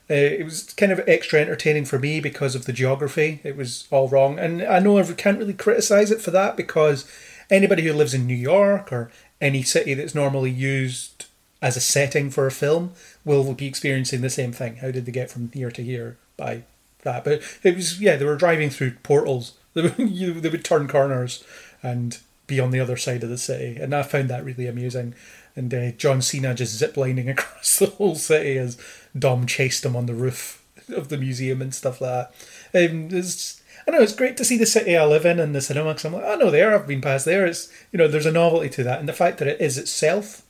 Uh, 0.09 0.13
it 0.13 0.43
was 0.45 0.73
kind 0.73 0.91
of 0.91 1.01
extra 1.07 1.39
entertaining 1.39 1.85
for 1.85 1.99
me 1.99 2.19
because 2.19 2.55
of 2.55 2.65
the 2.65 2.73
geography. 2.73 3.39
It 3.43 3.55
was 3.57 3.87
all 3.91 4.07
wrong, 4.07 4.37
and 4.39 4.61
I 4.61 4.79
know 4.79 4.97
I 4.97 5.03
can't 5.13 5.37
really 5.39 5.53
criticize 5.53 6.11
it 6.11 6.21
for 6.21 6.31
that 6.31 6.55
because 6.57 7.09
anybody 7.49 7.83
who 7.83 7.93
lives 7.93 8.13
in 8.13 8.27
New 8.27 8.35
York 8.35 8.91
or 8.91 9.11
any 9.41 9.63
city 9.63 9.93
that's 9.93 10.15
normally 10.15 10.51
used 10.51 11.25
as 11.61 11.75
a 11.75 11.81
setting 11.81 12.29
for 12.29 12.47
a 12.47 12.51
film 12.51 12.91
will 13.25 13.53
be 13.53 13.65
experiencing 13.65 14.21
the 14.21 14.29
same 14.29 14.51
thing. 14.51 14.77
How 14.77 14.91
did 14.91 15.05
they 15.05 15.11
get 15.11 15.31
from 15.31 15.51
here 15.53 15.71
to 15.71 15.83
here 15.83 16.17
by 16.37 16.63
that? 17.03 17.23
But 17.23 17.41
it 17.63 17.75
was 17.75 18.01
yeah, 18.01 18.15
they 18.15 18.25
were 18.25 18.35
driving 18.35 18.69
through 18.69 18.93
portals. 19.03 19.53
They 19.77 19.83
would, 19.83 20.09
you, 20.09 20.33
they 20.33 20.49
would 20.49 20.65
turn 20.65 20.87
corners 20.87 21.43
and 21.83 22.17
be 22.47 22.59
on 22.59 22.71
the 22.71 22.79
other 22.79 22.97
side 22.97 23.21
of 23.21 23.29
the 23.29 23.37
city, 23.37 23.79
and 23.79 23.93
I 23.93 24.01
found 24.01 24.27
that 24.27 24.43
really 24.43 24.65
amusing. 24.65 25.13
And 25.55 25.71
uh, 25.71 25.91
John 25.91 26.21
Cena 26.23 26.55
just 26.55 26.81
ziplining 26.81 27.29
across 27.31 27.77
the 27.77 27.85
whole 27.85 28.15
city 28.15 28.57
as 28.57 28.79
Dom 29.17 29.45
chased 29.45 29.85
him 29.85 29.95
on 29.95 30.07
the 30.07 30.15
roof 30.15 30.63
of 30.89 31.09
the 31.09 31.17
museum 31.17 31.61
and 31.61 31.75
stuff 31.75 32.01
like 32.01 32.31
that. 32.73 32.89
Um, 32.91 33.09
it's, 33.11 33.61
I 33.87 33.91
know 33.91 34.01
it's 34.01 34.15
great 34.15 34.37
to 34.37 34.45
see 34.45 34.57
the 34.57 34.65
city 34.65 34.97
I 34.97 35.05
live 35.05 35.25
in 35.25 35.39
and 35.39 35.53
the 35.53 35.61
cinema. 35.61 35.93
Cause 35.93 36.05
I'm 36.05 36.13
like, 36.13 36.25
I 36.25 36.35
know 36.35 36.49
there. 36.49 36.73
I've 36.73 36.87
been 36.87 37.01
past 37.01 37.25
there. 37.25 37.45
It's 37.45 37.71
you 37.91 37.97
know, 37.97 38.07
there's 38.07 38.25
a 38.25 38.31
novelty 38.31 38.69
to 38.69 38.83
that, 38.83 38.99
and 38.99 39.07
the 39.07 39.13
fact 39.13 39.37
that 39.39 39.47
it 39.47 39.61
is 39.61 39.77
itself 39.77 40.43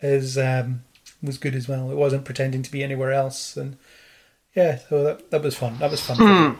is 0.00 0.38
um, 0.38 0.82
was 1.22 1.38
good 1.38 1.54
as 1.54 1.68
well. 1.68 1.90
It 1.90 1.96
wasn't 1.96 2.24
pretending 2.24 2.62
to 2.62 2.70
be 2.70 2.82
anywhere 2.82 3.12
else, 3.12 3.56
and 3.56 3.76
yeah, 4.58 4.78
so 4.88 5.04
that 5.04 5.30
that 5.30 5.42
was 5.42 5.54
fun. 5.54 5.78
That 5.78 5.90
was 5.90 6.00
fun. 6.00 6.18
me. 6.52 6.58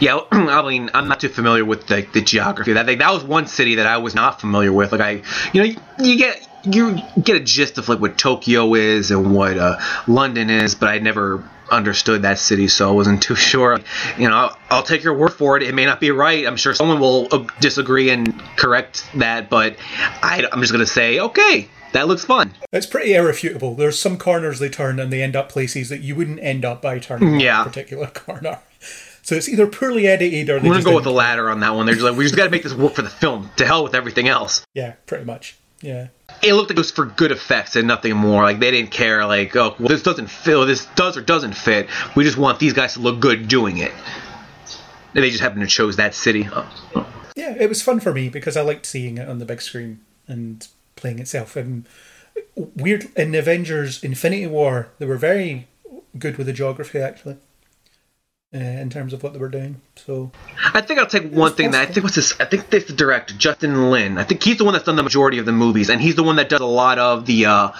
Yeah, 0.00 0.20
I 0.32 0.62
mean, 0.68 0.90
I'm 0.92 1.08
not 1.08 1.20
too 1.20 1.30
familiar 1.30 1.64
with 1.64 1.86
the, 1.86 2.06
the 2.12 2.20
geography. 2.20 2.74
That 2.74 2.86
that 2.86 3.10
was 3.12 3.24
one 3.24 3.46
city 3.46 3.76
that 3.76 3.86
I 3.86 3.96
was 3.96 4.14
not 4.14 4.38
familiar 4.38 4.72
with. 4.72 4.92
Like 4.92 5.00
I, 5.00 5.10
you 5.52 5.62
know, 5.62 5.64
you, 5.64 5.76
you 5.98 6.18
get 6.18 6.46
you 6.64 6.98
get 7.22 7.36
a 7.36 7.40
gist 7.40 7.78
of 7.78 7.88
like 7.88 8.00
what 8.00 8.18
Tokyo 8.18 8.74
is 8.74 9.10
and 9.10 9.34
what 9.34 9.56
uh, 9.56 9.78
London 10.06 10.50
is, 10.50 10.74
but 10.74 10.90
I 10.90 10.98
never 10.98 11.42
understood 11.70 12.22
that 12.22 12.38
city, 12.38 12.68
so 12.68 12.90
I 12.90 12.92
wasn't 12.92 13.22
too 13.28 13.34
sure. 13.34 13.78
You 14.18 14.28
know, 14.28 14.36
I'll, 14.36 14.58
I'll 14.68 14.82
take 14.82 15.02
your 15.02 15.14
word 15.14 15.32
for 15.32 15.56
it. 15.56 15.62
It 15.62 15.74
may 15.74 15.86
not 15.86 16.00
be 16.00 16.10
right. 16.10 16.46
I'm 16.46 16.56
sure 16.56 16.74
someone 16.74 17.00
will 17.00 17.28
uh, 17.32 17.46
disagree 17.60 18.10
and 18.10 18.38
correct 18.56 19.08
that, 19.14 19.48
but 19.48 19.76
I, 20.22 20.46
I'm 20.52 20.60
just 20.60 20.72
gonna 20.72 20.84
say, 20.84 21.20
okay, 21.20 21.68
that 21.92 22.08
looks 22.08 22.24
fun. 22.24 22.54
It's 22.72 22.86
pretty 22.86 23.14
irrefutable. 23.14 23.74
There's 23.74 23.98
some 23.98 24.18
corners 24.18 24.58
they 24.58 24.68
turn 24.68 24.98
and 25.00 25.12
they 25.12 25.22
end 25.22 25.36
up 25.36 25.48
places 25.48 25.88
that 25.88 26.00
you 26.00 26.14
wouldn't 26.14 26.40
end 26.40 26.64
up 26.64 26.82
by 26.82 26.98
turning 26.98 27.40
Yeah. 27.40 27.58
that 27.64 27.68
particular 27.68 28.06
corner. 28.14 28.58
So 29.22 29.34
it's 29.34 29.48
either 29.48 29.66
poorly 29.66 30.06
edited 30.06 30.48
or 30.48 30.58
they 30.58 30.68
We're 30.68 30.74
gonna 30.76 30.84
go 30.84 30.94
with 30.94 31.04
the 31.04 31.12
latter 31.12 31.50
on 31.50 31.60
that 31.60 31.74
one. 31.74 31.84
They're 31.86 31.94
just 31.94 32.04
like, 32.06 32.16
we 32.16 32.24
just 32.24 32.36
got 32.36 32.44
to 32.44 32.50
make 32.50 32.62
this 32.62 32.72
work 32.74 32.94
for 32.94 33.02
the 33.02 33.10
film. 33.10 33.50
To 33.56 33.66
hell 33.66 33.82
with 33.84 33.94
everything 33.94 34.26
else. 34.28 34.64
yeah, 34.74 34.92
pretty 35.06 35.24
much. 35.24 35.56
Yeah. 35.82 36.08
it 36.42 36.54
looked 36.54 36.70
like 36.70 36.76
it 36.76 36.80
was 36.80 36.90
for 36.90 37.04
good 37.06 37.30
effects 37.30 37.76
and 37.76 37.86
nothing 37.86 38.16
more. 38.16 38.42
Like 38.42 38.58
they 38.58 38.70
didn't 38.70 38.90
care. 38.90 39.24
Like, 39.26 39.54
oh, 39.54 39.76
well, 39.78 39.88
this 39.88 40.02
doesn't 40.02 40.28
fit. 40.28 40.66
This 40.66 40.86
does 40.96 41.16
or 41.16 41.20
doesn't 41.20 41.52
fit. 41.54 41.88
We 42.16 42.24
just 42.24 42.36
want 42.38 42.58
these 42.58 42.72
guys 42.72 42.94
to 42.94 43.00
look 43.00 43.20
good 43.20 43.48
doing 43.48 43.78
it. 43.78 43.92
And 45.14 45.22
they 45.24 45.30
just 45.30 45.40
happened 45.42 45.60
to 45.62 45.66
chose 45.66 45.96
that 45.96 46.14
city. 46.14 46.48
Oh. 46.52 47.06
Yeah, 47.36 47.54
it 47.58 47.68
was 47.68 47.82
fun 47.82 48.00
for 48.00 48.12
me 48.12 48.28
because 48.28 48.56
I 48.56 48.62
liked 48.62 48.86
seeing 48.86 49.18
it 49.18 49.28
on 49.28 49.38
the 49.38 49.44
big 49.44 49.60
screen 49.62 50.00
and 50.26 50.66
playing 50.98 51.18
itself. 51.18 51.56
And 51.56 51.86
weird 52.54 53.08
in 53.16 53.34
Avengers 53.34 54.02
Infinity 54.02 54.46
War, 54.46 54.88
they 54.98 55.06
were 55.06 55.16
very 55.16 55.68
good 56.18 56.36
with 56.36 56.46
the 56.46 56.52
geography 56.52 56.98
actually. 56.98 57.38
Uh, 58.54 58.60
in 58.60 58.88
terms 58.88 59.12
of 59.12 59.22
what 59.22 59.34
they 59.34 59.38
were 59.38 59.50
doing, 59.50 59.78
so 59.94 60.32
I 60.72 60.80
think 60.80 60.98
I'll 60.98 61.06
take 61.06 61.30
one 61.30 61.52
thing 61.52 61.72
that 61.72 61.86
I 61.86 61.92
think 61.92 62.02
was 62.02 62.14
this. 62.14 62.32
I 62.40 62.46
think 62.46 62.70
this 62.70 62.84
the 62.84 62.94
director 62.94 63.34
Justin 63.34 63.90
Lin. 63.90 64.16
I 64.16 64.24
think 64.24 64.42
he's 64.42 64.56
the 64.56 64.64
one 64.64 64.72
that's 64.72 64.86
done 64.86 64.96
the 64.96 65.02
majority 65.02 65.36
of 65.36 65.44
the 65.44 65.52
movies, 65.52 65.90
and 65.90 66.00
he's 66.00 66.16
the 66.16 66.22
one 66.22 66.36
that 66.36 66.48
does 66.48 66.62
a 66.62 66.64
lot 66.64 66.98
of 66.98 67.26
the 67.26 67.44
uh, 67.44 67.72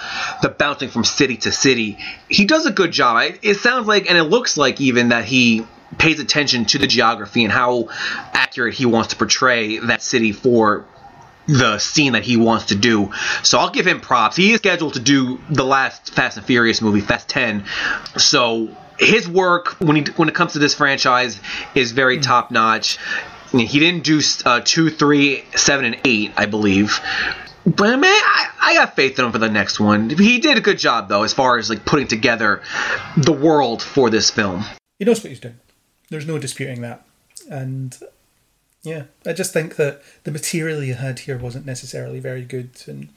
the 0.42 0.50
bouncing 0.50 0.90
from 0.90 1.04
city 1.04 1.38
to 1.38 1.52
city. 1.52 1.96
He 2.28 2.44
does 2.44 2.66
a 2.66 2.70
good 2.70 2.92
job. 2.92 3.16
I, 3.16 3.38
it 3.40 3.54
sounds 3.54 3.86
like, 3.86 4.10
and 4.10 4.18
it 4.18 4.24
looks 4.24 4.58
like 4.58 4.78
even 4.78 5.08
that 5.08 5.24
he 5.24 5.64
pays 5.96 6.20
attention 6.20 6.66
to 6.66 6.76
the 6.76 6.86
geography 6.86 7.44
and 7.44 7.52
how 7.52 7.88
accurate 8.34 8.74
he 8.74 8.84
wants 8.84 9.08
to 9.08 9.16
portray 9.16 9.78
that 9.78 10.02
city 10.02 10.32
for 10.32 10.84
the 11.48 11.78
scene 11.78 12.12
that 12.12 12.22
he 12.22 12.36
wants 12.36 12.66
to 12.66 12.74
do. 12.74 13.10
So 13.42 13.58
I'll 13.58 13.70
give 13.70 13.86
him 13.86 14.00
props. 14.00 14.36
He 14.36 14.52
is 14.52 14.58
scheduled 14.58 14.94
to 14.94 15.00
do 15.00 15.40
the 15.50 15.64
last 15.64 16.14
Fast 16.14 16.36
and 16.36 16.46
Furious 16.46 16.80
movie, 16.80 17.00
Fast 17.00 17.28
10. 17.28 17.64
So 18.16 18.68
his 18.98 19.28
work 19.28 19.80
when 19.80 19.96
he 19.96 20.02
when 20.12 20.28
it 20.28 20.34
comes 20.34 20.52
to 20.52 20.58
this 20.58 20.74
franchise 20.74 21.40
is 21.74 21.92
very 21.92 22.20
top 22.20 22.50
notch. 22.50 22.98
I 23.52 23.56
mean, 23.56 23.66
he 23.66 23.78
didn't 23.78 24.04
do 24.04 24.20
uh, 24.44 24.60
two, 24.62 24.90
three, 24.90 25.44
seven, 25.56 25.86
and 25.86 26.00
eight, 26.04 26.32
I 26.36 26.46
believe. 26.46 27.00
But 27.64 27.98
man, 27.98 28.10
I, 28.10 28.48
I 28.60 28.74
got 28.74 28.94
faith 28.94 29.18
in 29.18 29.24
him 29.24 29.32
for 29.32 29.38
the 29.38 29.48
next 29.48 29.80
one. 29.80 30.10
He 30.10 30.38
did 30.38 30.58
a 30.58 30.60
good 30.60 30.78
job 30.78 31.08
though, 31.08 31.22
as 31.22 31.32
far 31.32 31.56
as 31.58 31.70
like 31.70 31.84
putting 31.84 32.08
together 32.08 32.62
the 33.16 33.32
world 33.32 33.82
for 33.82 34.10
this 34.10 34.30
film. 34.30 34.64
he 34.98 35.04
knows 35.04 35.22
what 35.22 35.30
he's 35.30 35.40
doing. 35.40 35.58
There's 36.10 36.26
no 36.26 36.38
disputing 36.38 36.82
that, 36.82 37.06
and 37.50 37.96
yeah, 38.82 39.04
I 39.26 39.32
just 39.32 39.52
think 39.52 39.76
that 39.76 40.02
the 40.24 40.30
material 40.30 40.82
you 40.82 40.94
had 40.94 41.20
here 41.20 41.38
wasn't 41.38 41.66
necessarily 41.66 42.20
very 42.20 42.44
good, 42.44 42.70
and 42.86 43.08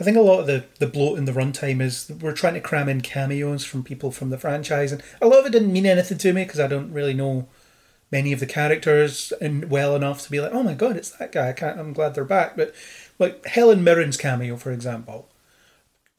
I 0.00 0.04
think 0.04 0.16
a 0.16 0.22
lot 0.22 0.40
of 0.40 0.46
the 0.46 0.64
the 0.78 0.86
bloat 0.86 1.18
in 1.18 1.24
the 1.24 1.32
runtime 1.32 1.80
is 1.80 2.10
we're 2.20 2.32
trying 2.32 2.54
to 2.54 2.60
cram 2.60 2.88
in 2.88 3.00
cameos 3.00 3.64
from 3.64 3.84
people 3.84 4.10
from 4.10 4.30
the 4.30 4.38
franchise, 4.38 4.92
and 4.92 5.02
a 5.20 5.26
lot 5.26 5.40
of 5.40 5.46
it 5.46 5.52
didn't 5.52 5.72
mean 5.72 5.86
anything 5.86 6.18
to 6.18 6.32
me 6.32 6.44
because 6.44 6.60
I 6.60 6.66
don't 6.66 6.92
really 6.92 7.14
know 7.14 7.48
many 8.10 8.32
of 8.32 8.40
the 8.40 8.46
characters 8.46 9.32
and 9.40 9.70
well 9.70 9.96
enough 9.96 10.22
to 10.22 10.30
be 10.30 10.40
like, 10.40 10.52
oh 10.52 10.62
my 10.62 10.74
god, 10.74 10.96
it's 10.96 11.10
that 11.10 11.32
guy. 11.32 11.48
I 11.50 11.52
can't. 11.52 11.78
I'm 11.78 11.92
glad 11.92 12.14
they're 12.14 12.24
back, 12.24 12.56
but 12.56 12.74
like 13.18 13.44
Helen 13.46 13.84
Mirren's 13.84 14.16
cameo, 14.16 14.56
for 14.56 14.72
example. 14.72 15.28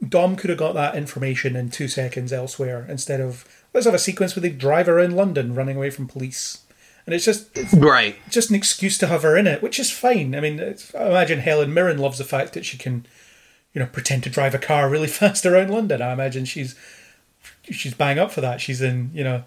Dom 0.08 0.36
could 0.36 0.50
have 0.50 0.60
got 0.60 0.74
that 0.74 0.96
information 0.96 1.56
in 1.56 1.70
two 1.70 1.88
seconds 1.88 2.34
elsewhere 2.34 2.86
instead 2.90 3.22
of 3.22 3.46
let's 3.74 3.86
have 3.86 3.96
a 3.96 4.00
sequence 4.00 4.36
where 4.36 4.42
they 4.42 4.50
drive 4.50 4.90
around 4.90 5.16
London 5.16 5.56
running 5.56 5.78
away 5.78 5.90
from 5.90 6.08
police. 6.08 6.65
And 7.06 7.14
it's 7.14 7.26
just 7.26 7.56
it's 7.58 7.74
Right. 7.74 8.16
just 8.30 8.50
an 8.50 8.56
excuse 8.56 8.98
to 8.98 9.08
have 9.08 9.22
her 9.24 9.38
in 9.38 9.46
it, 9.48 9.62
which 9.62 9.80
is 9.80 9.92
fine. 9.92 10.34
I 10.36 10.40
mean, 10.40 10.60
it's, 10.60 10.94
I 10.96 11.08
imagine 11.08 11.40
Helen 11.40 11.74
Mirren 11.74 11.98
loves 12.00 12.18
the 12.18 12.24
fact 12.24 12.54
that 12.54 12.66
she 12.66 12.78
can, 12.78 13.06
you 13.74 13.80
know, 13.80 13.86
pretend 13.88 14.24
to 14.24 14.30
drive 14.30 14.56
a 14.56 14.60
car 14.60 14.90
really 14.90 15.08
fast 15.22 15.46
around 15.46 15.70
London. 15.70 16.02
I 16.02 16.14
imagine 16.14 16.46
she's 16.46 16.76
she's 17.70 17.94
bang 17.94 18.18
up 18.18 18.32
for 18.32 18.42
that. 18.42 18.60
She's 18.62 18.82
in, 18.82 19.12
you 19.14 19.24
know, 19.24 19.44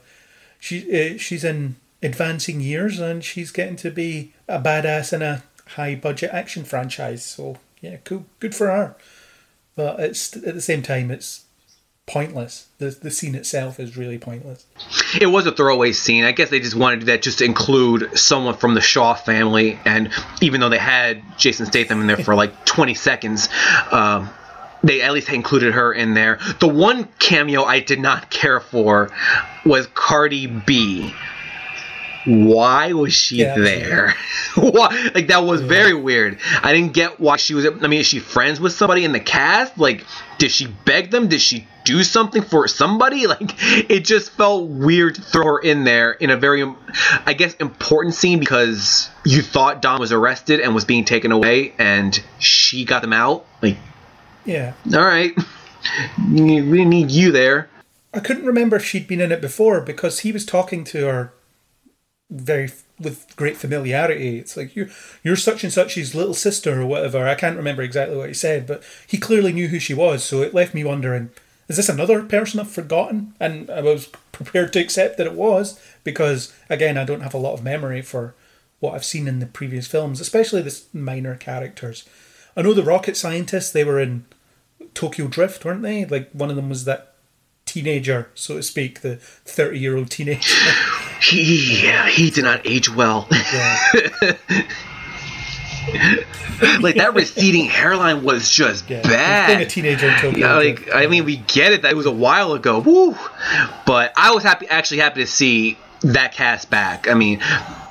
she 0.60 1.14
uh, 1.14 1.18
she's 1.18 1.42
in 1.44 1.76
advancing 2.02 2.60
years 2.60 3.00
and 3.00 3.24
she's 3.24 3.50
getting 3.50 3.74
to 3.76 3.90
be 3.90 4.32
a 4.46 4.60
badass 4.60 5.12
in 5.12 5.20
a 5.22 5.42
high 5.70 5.96
budget 5.96 6.30
action 6.32 6.64
franchise. 6.64 7.24
So 7.24 7.56
yeah, 7.80 7.96
cool, 8.04 8.26
good 8.38 8.54
for 8.54 8.68
her. 8.68 8.94
But 9.74 9.98
it's 10.00 10.36
at 10.36 10.54
the 10.54 10.60
same 10.60 10.82
time, 10.82 11.10
it's 11.10 11.44
pointless. 12.08 12.68
The 12.78 12.90
the 12.90 13.10
scene 13.10 13.34
itself 13.34 13.78
is 13.78 13.96
really 13.96 14.18
pointless. 14.18 14.66
It 15.20 15.26
was 15.26 15.46
a 15.46 15.52
throwaway 15.52 15.92
scene. 15.92 16.24
I 16.24 16.32
guess 16.32 16.50
they 16.50 16.60
just 16.60 16.74
wanted 16.74 16.96
to 16.96 17.00
do 17.00 17.06
that 17.12 17.22
just 17.22 17.38
to 17.38 17.44
include 17.44 18.18
someone 18.18 18.54
from 18.54 18.74
the 18.74 18.80
Shaw 18.80 19.14
family. 19.14 19.78
And 19.84 20.10
even 20.40 20.60
though 20.60 20.68
they 20.68 20.78
had 20.78 21.22
Jason 21.36 21.66
Statham 21.66 22.00
in 22.00 22.06
there 22.06 22.16
for 22.16 22.34
like 22.34 22.64
20 22.64 22.94
seconds, 22.94 23.48
um, 23.92 24.30
they 24.82 25.02
at 25.02 25.12
least 25.12 25.28
included 25.28 25.74
her 25.74 25.92
in 25.92 26.14
there. 26.14 26.38
The 26.60 26.68
one 26.68 27.08
cameo 27.18 27.64
I 27.64 27.80
did 27.80 28.00
not 28.00 28.30
care 28.30 28.60
for 28.60 29.10
was 29.64 29.86
Cardi 29.88 30.46
B. 30.46 31.14
why 32.28 32.92
was 32.92 33.14
she 33.14 33.36
Yeah, 33.36 33.56
there? 33.56 34.14
why? 34.54 35.10
Like 35.14 35.28
that 35.28 35.44
was 35.44 35.62
very 35.62 35.94
weird. 35.94 36.38
I 36.62 36.72
didn't 36.72 36.92
get 36.92 37.18
why 37.18 37.36
she 37.36 37.54
was. 37.54 37.64
I 37.66 37.70
mean, 37.70 38.00
is 38.00 38.06
she 38.06 38.18
friends 38.18 38.60
with 38.60 38.72
somebody 38.72 39.04
in 39.04 39.12
the 39.12 39.20
cast? 39.20 39.78
Like, 39.78 40.04
did 40.38 40.50
she 40.50 40.66
beg 40.66 41.10
them? 41.10 41.28
Did 41.28 41.40
she 41.40 41.66
do 41.84 42.04
something 42.04 42.42
for 42.42 42.68
somebody? 42.68 43.26
Like, 43.28 43.52
it 43.90 44.00
just 44.04 44.30
felt 44.32 44.68
weird 44.68 45.14
to 45.16 45.22
throw 45.22 45.44
her 45.44 45.58
in 45.58 45.84
there 45.84 46.12
in 46.12 46.30
a 46.30 46.36
very, 46.36 46.64
I 47.26 47.32
guess, 47.34 47.54
important 47.54 48.14
scene 48.14 48.38
because 48.40 49.08
you 49.24 49.42
thought 49.42 49.80
Dom 49.82 49.98
was 50.00 50.12
arrested 50.12 50.60
and 50.60 50.74
was 50.74 50.84
being 50.84 51.04
taken 51.04 51.32
away, 51.32 51.72
and 51.78 52.18
she 52.38 52.84
got 52.84 53.00
them 53.02 53.12
out. 53.12 53.46
Like, 53.62 53.76
Yeah. 54.44 54.72
all 54.94 55.00
right, 55.04 55.32
we 56.30 56.60
didn't 56.60 56.90
need 56.90 57.10
you 57.10 57.32
there. 57.32 57.68
I 58.14 58.20
couldn't 58.20 58.46
remember 58.46 58.76
if 58.76 58.84
she'd 58.84 59.06
been 59.06 59.20
in 59.20 59.30
it 59.32 59.40
before 59.40 59.80
because 59.82 60.20
he 60.20 60.32
was 60.32 60.44
talking 60.46 60.84
to 60.84 61.06
her 61.06 61.32
very 62.30 62.70
with 62.98 63.34
great 63.36 63.56
familiarity. 63.56 64.38
It's 64.38 64.56
like 64.56 64.76
you 64.76 64.90
you're 65.22 65.36
such 65.36 65.64
and 65.64 65.72
such's 65.72 66.14
little 66.14 66.34
sister 66.34 66.80
or 66.80 66.86
whatever. 66.86 67.26
I 67.26 67.34
can't 67.34 67.56
remember 67.56 67.82
exactly 67.82 68.16
what 68.16 68.28
he 68.28 68.34
said, 68.34 68.66
but 68.66 68.82
he 69.06 69.18
clearly 69.18 69.52
knew 69.52 69.68
who 69.68 69.78
she 69.78 69.94
was, 69.94 70.24
so 70.24 70.42
it 70.42 70.54
left 70.54 70.74
me 70.74 70.84
wondering, 70.84 71.30
is 71.68 71.76
this 71.76 71.88
another 71.88 72.22
person 72.22 72.60
I've 72.60 72.70
forgotten? 72.70 73.34
And 73.40 73.70
I 73.70 73.82
was 73.82 74.06
prepared 74.32 74.72
to 74.72 74.80
accept 74.80 75.16
that 75.16 75.26
it 75.26 75.34
was, 75.34 75.80
because 76.04 76.52
again 76.68 76.98
I 76.98 77.04
don't 77.04 77.22
have 77.22 77.34
a 77.34 77.38
lot 77.38 77.54
of 77.54 77.64
memory 77.64 78.02
for 78.02 78.34
what 78.80 78.94
I've 78.94 79.04
seen 79.04 79.26
in 79.26 79.38
the 79.40 79.46
previous 79.46 79.86
films, 79.86 80.20
especially 80.20 80.62
the 80.62 80.80
minor 80.92 81.34
characters. 81.34 82.08
I 82.56 82.62
know 82.62 82.74
the 82.74 82.82
rocket 82.82 83.16
scientists, 83.16 83.72
they 83.72 83.84
were 83.84 84.00
in 84.00 84.24
Tokyo 84.94 85.28
Drift, 85.28 85.64
weren't 85.64 85.82
they? 85.82 86.04
Like 86.04 86.30
one 86.32 86.50
of 86.50 86.56
them 86.56 86.68
was 86.68 86.84
that 86.84 87.07
teenager, 87.68 88.28
so 88.34 88.56
to 88.56 88.62
speak, 88.62 89.00
the 89.02 89.16
30 89.16 89.78
year 89.78 89.96
old 89.96 90.10
teenager. 90.10 90.54
He, 91.20 91.82
yeah, 91.82 92.08
he 92.08 92.30
did 92.30 92.44
not 92.44 92.60
age 92.64 92.88
well. 92.94 93.26
like 96.80 96.94
that 96.96 97.12
receding 97.14 97.64
hairline 97.64 98.22
was 98.22 98.50
just 98.50 98.88
Yeah, 98.88 99.02
bad. 99.02 99.46
being 99.48 99.60
a 99.60 99.66
teenager 99.66 100.08
in 100.08 100.14
Tokyo 100.18 100.38
Yeah, 100.46 100.54
like 100.56 100.88
I 100.94 101.06
mean, 101.06 101.24
we 101.24 101.36
get 101.36 101.72
it 101.72 101.82
that 101.82 101.92
it 101.92 101.96
was 101.96 102.06
a 102.06 102.10
while 102.12 102.52
ago. 102.52 102.78
Woo! 102.80 103.16
But 103.86 104.12
I 104.16 104.32
was 104.32 104.42
happy, 104.44 104.68
actually 104.68 104.98
happy 105.00 105.22
to 105.22 105.26
see 105.26 105.76
that 106.02 106.32
cast 106.34 106.70
back. 106.70 107.08
I 107.08 107.14
mean. 107.14 107.40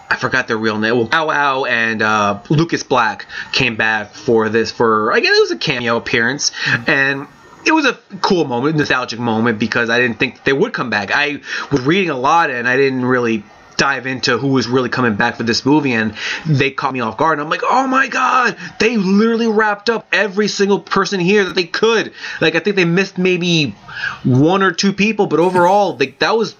I 0.09 0.15
forgot 0.15 0.47
their 0.47 0.55
real 0.57 0.77
name. 0.79 0.95
Well, 0.95 1.05
Bow 1.05 1.27
Wow 1.27 1.65
and 1.65 2.01
uh, 2.01 2.39
Lucas 2.49 2.81
Black 2.81 3.25
came 3.51 3.75
back 3.75 4.13
for 4.13 4.47
this 4.47 4.71
for 4.71 5.11
I 5.11 5.19
guess 5.19 5.37
it 5.37 5.41
was 5.41 5.51
a 5.51 5.57
cameo 5.57 5.97
appearance, 5.97 6.53
and 6.87 7.27
it 7.67 7.73
was 7.73 7.85
a 7.85 7.93
cool 8.21 8.45
moment, 8.45 8.77
nostalgic 8.77 9.19
moment 9.19 9.59
because 9.59 9.89
I 9.89 9.99
didn't 9.99 10.17
think 10.17 10.43
they 10.43 10.53
would 10.53 10.73
come 10.73 10.89
back. 10.89 11.11
I 11.13 11.41
was 11.71 11.81
reading 11.81 12.09
a 12.09 12.17
lot 12.17 12.49
and 12.49 12.67
I 12.67 12.77
didn't 12.77 13.05
really 13.05 13.43
dive 13.75 14.07
into 14.07 14.37
who 14.39 14.47
was 14.47 14.67
really 14.67 14.89
coming 14.89 15.15
back 15.15 15.35
for 15.35 15.43
this 15.43 15.63
movie 15.63 15.93
and 15.93 16.15
they 16.47 16.71
caught 16.71 16.93
me 16.93 16.99
off 16.99 17.15
guard 17.15 17.37
and 17.37 17.43
I'm 17.43 17.49
like 17.51 17.61
oh 17.63 17.85
my 17.85 18.07
god 18.07 18.57
they 18.79 18.97
literally 18.97 19.45
wrapped 19.45 19.91
up 19.91 20.07
every 20.11 20.47
single 20.47 20.79
person 20.79 21.19
here 21.19 21.45
that 21.45 21.53
they 21.53 21.65
could 21.65 22.11
like 22.41 22.55
I 22.55 22.59
think 22.59 22.75
they 22.75 22.85
missed 22.85 23.19
maybe 23.19 23.75
one 24.23 24.63
or 24.63 24.71
two 24.71 24.93
people 24.93 25.27
but 25.27 25.39
overall 25.39 25.95
like 25.95 26.17
that 26.17 26.35
was 26.35 26.55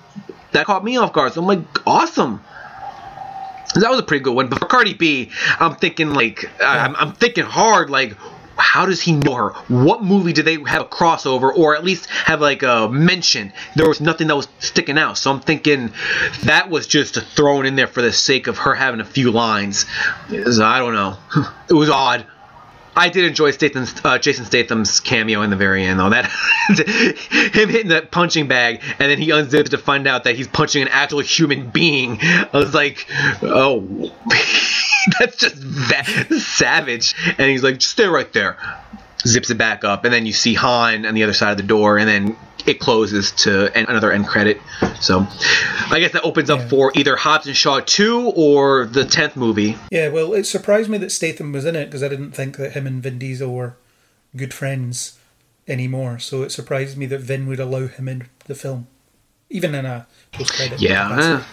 that 0.51 0.67
caught 0.67 0.83
me 0.83 0.97
off 0.97 1.11
guard 1.11 1.33
so 1.33 1.41
I'm 1.41 1.47
like 1.47 1.87
awesome 1.87 2.39
that 3.73 3.89
was 3.89 3.99
a 3.99 4.03
pretty 4.03 4.23
good 4.23 4.33
one. 4.33 4.47
But 4.47 4.59
for 4.59 4.65
Cardi 4.65 4.93
B, 4.93 5.29
I'm 5.59 5.75
thinking 5.75 6.13
like 6.13 6.49
I'm, 6.61 6.95
I'm 6.95 7.13
thinking 7.13 7.45
hard 7.45 7.89
like 7.89 8.15
how 8.57 8.85
does 8.85 9.01
he 9.01 9.11
know 9.13 9.35
her? 9.35 9.49
What 9.67 10.03
movie 10.03 10.33
did 10.33 10.45
they 10.45 10.61
have 10.63 10.81
a 10.81 10.85
crossover 10.85 11.55
or 11.55 11.75
at 11.75 11.83
least 11.83 12.09
have 12.09 12.41
like 12.41 12.63
a 12.63 12.89
mention? 12.89 13.53
There 13.75 13.87
was 13.87 14.01
nothing 14.01 14.27
that 14.27 14.35
was 14.35 14.47
sticking 14.59 14.97
out. 14.97 15.17
So 15.17 15.31
I'm 15.31 15.39
thinking 15.39 15.91
that 16.43 16.69
was 16.69 16.87
just 16.87 17.15
thrown 17.15 17.65
in 17.65 17.75
there 17.75 17.87
for 17.87 18.01
the 18.01 18.11
sake 18.11 18.47
of 18.47 18.59
her 18.59 18.75
having 18.75 18.99
a 18.99 19.05
few 19.05 19.31
lines. 19.31 19.85
I 20.29 20.79
don't 20.79 20.93
know. 20.93 21.17
It 21.69 21.73
was 21.73 21.89
odd. 21.89 22.25
I 22.97 23.09
did 23.09 23.25
enjoy 23.25 23.51
Statham's, 23.51 23.93
uh, 24.03 24.17
Jason 24.17 24.45
Statham's 24.45 24.99
cameo 25.01 25.43
in 25.43 25.51
the 25.51 25.55
very 25.55 25.85
end, 25.85 25.99
though. 25.99 26.09
That 26.09 26.25
him 27.53 27.69
hitting 27.69 27.89
that 27.89 28.09
punching 28.09 28.47
bag 28.47 28.81
and 28.97 29.11
then 29.11 29.19
he 29.19 29.29
unzips 29.29 29.69
to 29.69 29.77
find 29.77 30.07
out 30.07 30.23
that 30.23 30.35
he's 30.35 30.47
punching 30.47 30.81
an 30.81 30.87
actual 30.87 31.19
human 31.19 31.69
being. 31.69 32.17
I 32.21 32.49
was 32.53 32.73
like, 32.73 33.05
oh, 33.43 34.11
that's 35.19 35.37
just 35.37 35.55
va- 35.55 36.39
savage. 36.39 37.15
And 37.37 37.49
he's 37.49 37.63
like, 37.63 37.79
just 37.79 37.91
stay 37.91 38.07
right 38.07 38.31
there. 38.33 38.57
Zips 39.25 39.49
it 39.49 39.57
back 39.57 39.83
up, 39.83 40.05
and 40.05 40.13
then 40.13 40.25
you 40.25 40.33
see 40.33 40.53
Han 40.53 41.05
on 41.05 41.13
the 41.13 41.23
other 41.23 41.33
side 41.33 41.51
of 41.51 41.57
the 41.57 41.63
door, 41.63 41.97
and 41.97 42.07
then 42.07 42.37
it 42.65 42.79
closes 42.79 43.31
to 43.31 43.75
an- 43.75 43.85
another 43.87 44.11
end 44.11 44.27
credit. 44.27 44.61
So, 45.01 45.25
I 45.89 45.99
guess 45.99 46.11
that 46.11 46.23
opens 46.23 46.49
up 46.49 46.69
for 46.69 46.91
either 46.95 47.15
Hobbs 47.15 47.47
and 47.47 47.55
Shaw 47.55 47.79
2 47.79 48.33
or 48.35 48.85
the 48.85 49.03
10th 49.03 49.35
movie. 49.35 49.77
Yeah, 49.89 50.09
well, 50.09 50.33
it 50.33 50.45
surprised 50.45 50.89
me 50.89 50.97
that 50.99 51.11
Statham 51.11 51.51
was 51.51 51.65
in 51.65 51.75
it 51.75 51.85
because 51.85 52.03
I 52.03 52.09
didn't 52.09 52.31
think 52.31 52.57
that 52.57 52.73
him 52.73 52.85
and 52.85 53.01
Vin 53.01 53.17
Diesel 53.17 53.51
were 53.53 53.75
good 54.35 54.53
friends 54.53 55.17
anymore. 55.67 56.19
So 56.19 56.43
it 56.43 56.51
surprised 56.51 56.97
me 56.97 57.05
that 57.07 57.21
Vin 57.21 57.47
would 57.47 57.59
allow 57.59 57.87
him 57.87 58.07
in 58.07 58.27
the 58.45 58.55
film, 58.55 58.87
even 59.49 59.73
in 59.73 59.85
a 59.85 60.07
post 60.31 60.53
credit. 60.53 60.81
Yeah, 60.81 61.43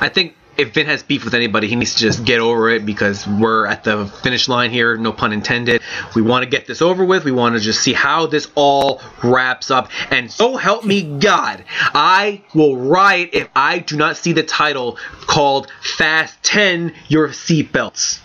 I 0.00 0.08
think 0.08 0.34
if 0.56 0.74
Vin 0.74 0.86
has 0.86 1.02
beef 1.02 1.24
with 1.24 1.34
anybody, 1.34 1.68
he 1.68 1.76
needs 1.76 1.94
to 1.94 2.00
just 2.00 2.24
get 2.24 2.40
over 2.40 2.68
it 2.70 2.84
because 2.84 3.26
we're 3.26 3.66
at 3.66 3.84
the 3.84 4.06
finish 4.06 4.48
line 4.48 4.70
here, 4.70 4.96
no 4.96 5.12
pun 5.12 5.32
intended. 5.32 5.82
We 6.14 6.22
want 6.22 6.44
to 6.44 6.50
get 6.50 6.66
this 6.66 6.82
over 6.82 7.04
with. 7.04 7.24
We 7.24 7.32
want 7.32 7.54
to 7.54 7.60
just 7.60 7.80
see 7.80 7.92
how 7.92 8.26
this 8.26 8.48
all 8.54 9.00
wraps 9.22 9.70
up. 9.70 9.90
And 10.10 10.30
so 10.30 10.56
help 10.56 10.84
me 10.84 11.18
God, 11.18 11.64
I 11.94 12.42
will 12.54 12.76
riot 12.76 13.30
if 13.32 13.48
I 13.56 13.78
do 13.78 13.96
not 13.96 14.16
see 14.16 14.32
the 14.32 14.42
title 14.42 14.98
called 15.26 15.70
Fast 15.80 16.42
10 16.42 16.94
Your 17.08 17.28
Seatbelts. 17.28 18.20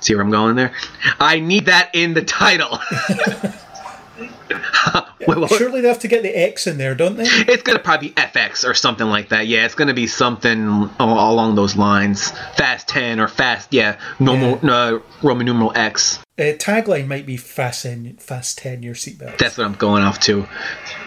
See 0.00 0.14
where 0.14 0.22
I'm 0.22 0.30
going 0.30 0.56
there? 0.56 0.72
I 1.18 1.40
need 1.40 1.66
that 1.66 1.90
in 1.94 2.14
the 2.14 2.22
title. 2.22 2.78
Wait, 5.26 5.38
what? 5.38 5.50
Surely 5.50 5.80
they 5.80 5.88
have 5.88 5.98
to 6.00 6.08
get 6.08 6.22
the 6.22 6.30
X 6.30 6.66
in 6.66 6.78
there, 6.78 6.94
don't 6.94 7.16
they? 7.16 7.24
It's 7.24 7.62
gonna 7.62 7.78
probably 7.78 8.08
be 8.08 8.14
FX 8.14 8.68
or 8.68 8.74
something 8.74 9.06
like 9.06 9.30
that. 9.30 9.46
Yeah, 9.46 9.64
it's 9.64 9.74
gonna 9.74 9.94
be 9.94 10.06
something 10.06 10.90
along 10.98 11.54
those 11.54 11.76
lines. 11.76 12.30
Fast 12.56 12.88
ten 12.88 13.20
or 13.20 13.28
fast, 13.28 13.72
yeah, 13.72 13.98
normal 14.18 14.58
Uh, 14.68 14.98
Roman 15.22 15.46
numeral 15.46 15.72
X. 15.74 16.18
Uh, 16.38 16.52
tagline 16.52 17.06
might 17.06 17.24
be 17.24 17.36
fast 17.36 17.82
ten, 17.84 18.16
fast 18.18 18.58
ten 18.58 18.82
your 18.82 18.94
seatbelt. 18.94 19.38
That's 19.38 19.56
what 19.56 19.66
I'm 19.66 19.74
going 19.74 20.02
off 20.02 20.20
to. 20.20 20.46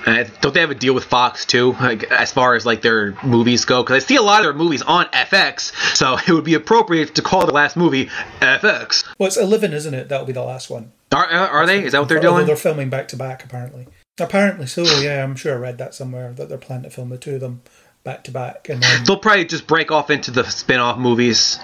Uh, 0.05 0.23
don't 0.41 0.53
they 0.53 0.61
have 0.61 0.71
a 0.71 0.75
deal 0.75 0.95
with 0.95 1.03
Fox 1.03 1.45
too, 1.45 1.73
like, 1.73 2.03
as 2.11 2.31
far 2.31 2.55
as 2.55 2.65
like 2.65 2.81
their 2.81 3.15
movies 3.23 3.65
go? 3.65 3.83
Because 3.83 4.03
I 4.03 4.05
see 4.05 4.15
a 4.15 4.21
lot 4.21 4.39
of 4.39 4.45
their 4.45 4.53
movies 4.53 4.81
on 4.81 5.05
FX, 5.05 5.71
so 5.95 6.17
it 6.27 6.31
would 6.31 6.45
be 6.45 6.55
appropriate 6.55 7.15
to 7.15 7.21
call 7.21 7.45
the 7.45 7.53
last 7.53 7.77
movie 7.77 8.09
FX. 8.41 9.05
Well, 9.19 9.27
it's 9.27 9.37
Eleven, 9.37 9.73
isn't 9.73 9.93
it? 9.93 10.09
That'll 10.09 10.25
be 10.25 10.33
the 10.33 10.43
last 10.43 10.69
one. 10.69 10.91
Are, 11.11 11.25
are 11.25 11.65
they? 11.65 11.83
Is 11.83 11.93
that 11.93 11.99
what 11.99 12.07
they're 12.09 12.17
Although 12.17 12.35
doing? 12.35 12.45
They're 12.47 12.55
filming 12.55 12.89
back 12.89 13.07
to 13.09 13.15
back, 13.17 13.43
apparently. 13.43 13.87
Apparently 14.19 14.67
so. 14.67 14.83
Yeah, 14.83 15.23
I'm 15.23 15.35
sure 15.35 15.53
I 15.53 15.57
read 15.57 15.77
that 15.77 15.93
somewhere 15.93 16.33
that 16.33 16.49
they're 16.49 16.57
planning 16.57 16.83
to 16.83 16.89
film 16.89 17.09
the 17.09 17.17
two 17.17 17.35
of 17.35 17.41
them 17.41 17.61
back 18.03 18.23
to 18.23 18.31
back, 18.31 18.69
and 18.69 18.81
then 18.81 19.03
They'll 19.03 19.17
probably 19.17 19.45
just 19.45 19.67
break 19.67 19.91
off 19.91 20.09
into 20.09 20.31
the 20.31 20.43
spin-off 20.43 20.97
movies. 20.97 21.59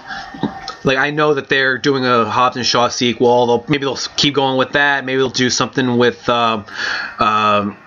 Like 0.84 0.98
I 0.98 1.10
know 1.10 1.34
that 1.34 1.48
they're 1.48 1.78
doing 1.78 2.04
a 2.04 2.24
Hobbs 2.24 2.56
and 2.56 2.64
Shaw 2.64 2.88
sequel. 2.88 3.46
They'll 3.46 3.64
maybe 3.68 3.84
they'll 3.84 3.96
keep 4.16 4.34
going 4.34 4.56
with 4.56 4.72
that. 4.72 5.04
Maybe 5.04 5.18
they'll 5.18 5.30
do 5.30 5.50
something 5.50 5.96
with 5.96 6.28
um 6.28 6.66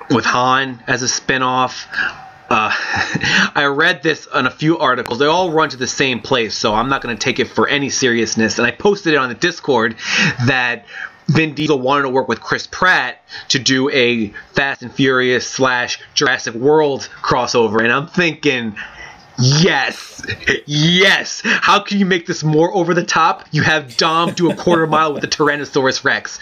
with 0.10 0.26
Han 0.26 0.84
as 0.88 1.02
a 1.02 1.08
spin-off. 1.08 1.88
Uh, 2.50 2.72
I 3.56 3.66
read 3.66 4.02
this 4.02 4.26
on 4.28 4.48
a 4.48 4.52
few 4.52 4.80
articles. 4.80 5.20
They 5.20 5.28
all 5.28 5.52
run 5.52 5.70
to 5.70 5.78
the 5.78 5.88
same 5.88 6.20
place, 6.20 6.56
so 6.56 6.74
I'm 6.74 6.90
not 6.90 7.02
going 7.02 7.16
to 7.16 7.24
take 7.24 7.40
it 7.40 7.46
for 7.46 7.68
any 7.68 7.90
seriousness. 7.90 8.58
And 8.58 8.66
I 8.66 8.72
posted 8.72 9.14
it 9.14 9.18
on 9.18 9.30
the 9.30 9.36
Discord 9.36 9.96
that 10.48 10.86
Vin 11.30 11.54
Diesel 11.54 11.80
wanted 11.80 12.04
to 12.04 12.10
work 12.10 12.28
with 12.28 12.42
Chris 12.42 12.68
Pratt 12.68 13.24
to 13.50 13.60
do 13.60 13.90
a 13.92 14.34
Fast 14.54 14.82
and 14.82 14.92
Furious 14.92 15.48
slash 15.48 16.00
Jurassic 16.16 16.56
World 16.56 17.10
crossover, 17.22 17.84
and 17.84 17.92
I'm 17.92 18.08
thinking, 18.08 18.76
yes, 19.38 20.26
yes. 20.66 21.42
How 21.46 21.80
can 21.82 22.00
you 22.00 22.06
make 22.06 22.26
this 22.26 22.44
more 22.44 22.74
over 22.74 22.94
the 22.94 23.04
top? 23.04 23.46
You 23.52 23.62
have 23.62 23.96
Dom 23.96 24.34
do 24.34 24.50
a 24.52 24.56
quarter 24.56 24.88
mile 24.88 25.14
with 25.14 25.22
the 25.22 25.28
Tyrannosaurus 25.28 26.04
Rex. 26.04 26.40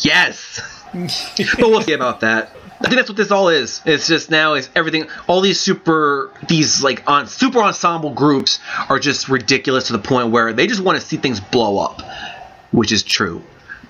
Yes. 0.00 0.60
but 0.92 1.68
we'll 1.68 1.82
see 1.82 1.94
about 1.94 2.20
that. 2.20 2.54
I 2.78 2.84
think 2.84 2.96
that's 2.96 3.08
what 3.08 3.16
this 3.16 3.30
all 3.30 3.48
is. 3.48 3.80
It's 3.86 4.06
just 4.06 4.30
now 4.30 4.52
is 4.52 4.68
everything. 4.76 5.08
All 5.26 5.40
these 5.40 5.58
super, 5.58 6.30
these 6.46 6.82
like 6.82 7.08
on 7.08 7.26
super 7.26 7.60
ensemble 7.60 8.10
groups 8.10 8.60
are 8.90 8.98
just 8.98 9.30
ridiculous 9.30 9.86
to 9.86 9.94
the 9.94 9.98
point 9.98 10.30
where 10.30 10.52
they 10.52 10.66
just 10.66 10.82
want 10.82 11.00
to 11.00 11.06
see 11.06 11.16
things 11.16 11.40
blow 11.40 11.78
up, 11.78 12.02
which 12.72 12.92
is 12.92 13.02
true. 13.02 13.42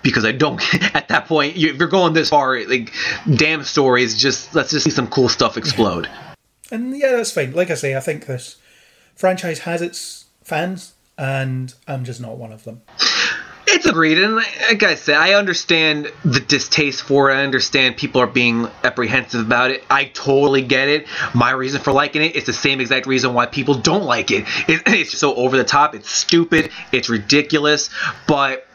Because 0.06 0.24
I 0.24 0.32
don't. 0.32 0.62
At 0.94 1.08
that 1.08 1.26
point, 1.26 1.56
you, 1.56 1.70
if 1.70 1.76
you're 1.76 1.88
going 1.88 2.12
this 2.12 2.30
far, 2.30 2.62
like 2.64 2.92
damn 3.34 3.64
stories. 3.64 4.16
Just 4.16 4.54
let's 4.54 4.70
just 4.70 4.84
see 4.84 4.90
some 4.90 5.08
cool 5.08 5.28
stuff 5.28 5.56
explode. 5.56 6.08
and 6.70 6.96
yeah, 6.96 7.12
that's 7.12 7.32
fine. 7.32 7.52
Like 7.52 7.70
I 7.70 7.74
say, 7.74 7.96
I 7.96 8.00
think 8.00 8.26
this 8.26 8.56
franchise 9.14 9.60
has 9.60 9.82
its 9.82 10.26
fans, 10.42 10.94
and 11.18 11.74
I'm 11.86 12.04
just 12.04 12.20
not 12.20 12.38
one 12.38 12.52
of 12.52 12.64
them. 12.64 12.82
It's 13.68 13.84
agreed, 13.84 14.18
and 14.18 14.36
like 14.36 14.84
I 14.84 14.94
said, 14.94 15.16
I 15.16 15.34
understand 15.34 16.12
the 16.24 16.38
distaste 16.38 17.02
for 17.02 17.30
it. 17.30 17.34
I 17.34 17.42
understand 17.42 17.96
people 17.96 18.20
are 18.20 18.26
being 18.26 18.68
apprehensive 18.84 19.40
about 19.40 19.72
it. 19.72 19.84
I 19.90 20.04
totally 20.04 20.62
get 20.62 20.88
it. 20.88 21.06
My 21.34 21.50
reason 21.50 21.80
for 21.80 21.92
liking 21.92 22.22
it 22.22 22.36
is 22.36 22.44
the 22.44 22.52
same 22.52 22.80
exact 22.80 23.06
reason 23.06 23.34
why 23.34 23.46
people 23.46 23.74
don't 23.74 24.04
like 24.04 24.30
it. 24.30 24.44
it 24.68 24.82
it's 24.86 25.18
so 25.18 25.34
over 25.34 25.56
the 25.56 25.64
top. 25.64 25.96
It's 25.96 26.08
stupid. 26.08 26.70
It's 26.92 27.08
ridiculous. 27.08 27.90
But 28.28 28.66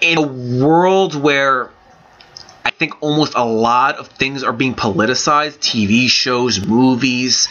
in 0.00 0.18
a 0.18 0.22
world 0.22 1.14
where 1.14 1.70
I 2.68 2.70
think 2.70 3.02
almost 3.02 3.32
a 3.34 3.44
lot 3.44 3.96
of 3.96 4.08
things 4.08 4.44
are 4.44 4.52
being 4.52 4.74
politicized 4.74 5.58
TV 5.58 6.06
shows, 6.06 6.64
movies. 6.64 7.48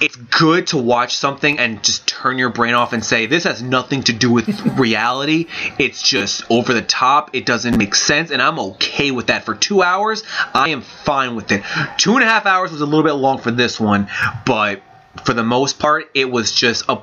It's 0.00 0.14
good 0.14 0.68
to 0.68 0.78
watch 0.78 1.16
something 1.16 1.58
and 1.58 1.82
just 1.82 2.06
turn 2.06 2.38
your 2.38 2.50
brain 2.50 2.74
off 2.74 2.92
and 2.92 3.04
say, 3.04 3.26
this 3.26 3.44
has 3.44 3.62
nothing 3.62 4.04
to 4.04 4.12
do 4.12 4.30
with 4.30 4.48
reality. 4.78 5.46
It's 5.78 6.08
just 6.08 6.44
over 6.50 6.72
the 6.72 6.82
top. 6.82 7.30
It 7.34 7.46
doesn't 7.46 7.76
make 7.76 7.96
sense. 7.96 8.30
And 8.30 8.40
I'm 8.40 8.60
okay 8.60 9.10
with 9.10 9.26
that. 9.26 9.44
For 9.44 9.56
two 9.56 9.82
hours, 9.82 10.22
I 10.54 10.68
am 10.68 10.82
fine 10.82 11.34
with 11.34 11.50
it. 11.50 11.64
Two 11.98 12.14
and 12.14 12.22
a 12.22 12.26
half 12.26 12.46
hours 12.46 12.70
was 12.70 12.80
a 12.80 12.86
little 12.86 13.02
bit 13.02 13.14
long 13.14 13.38
for 13.38 13.50
this 13.50 13.80
one, 13.80 14.08
but 14.46 14.82
for 15.24 15.34
the 15.34 15.42
most 15.42 15.80
part, 15.80 16.10
it 16.14 16.30
was 16.30 16.52
just 16.52 16.84
a 16.88 16.98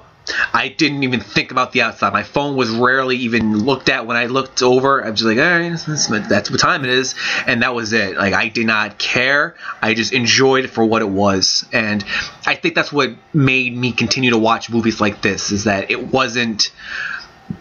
I 0.54 0.70
didn't 0.70 1.04
even 1.04 1.20
think 1.20 1.52
about 1.52 1.72
the 1.72 1.82
outside. 1.82 2.14
My 2.14 2.24
phone 2.24 2.56
was 2.56 2.70
rarely 2.70 3.18
even 3.18 3.60
looked 3.60 3.90
at 3.90 4.06
when 4.06 4.18
I 4.18 4.28
looked 4.28 4.62
over. 4.62 5.04
I 5.04 5.10
was 5.10 5.20
just 5.20 5.28
like, 5.28 5.38
all 5.38 5.60
right, 5.60 5.70
that's, 5.72 6.08
that's 6.08 6.52
what 6.52 6.60
time 6.60 6.84
it 6.84 6.92
is, 6.92 7.16
and 7.48 7.64
that 7.64 7.74
was 7.74 7.92
it. 7.94 8.16
Like 8.16 8.34
I 8.34 8.50
did 8.50 8.68
not 8.68 8.98
care. 8.98 9.56
I 9.82 9.94
just 9.94 10.14
enjoyed 10.14 10.66
it 10.66 10.70
for 10.70 10.86
what 10.86 11.02
it 11.02 11.10
was, 11.10 11.66
and 11.74 12.04
I 12.46 12.56
think 12.56 12.76
that's 12.76 12.92
what 12.92 13.12
made 13.34 13.76
me 13.76 13.92
continue 13.92 14.32
to 14.32 14.38
watch 14.38 14.70
movies 14.70 15.02
like 15.02 15.22
this. 15.22 15.52
Is 15.52 15.64
that 15.64 15.90
it 15.90 16.12
wasn't 16.12 16.72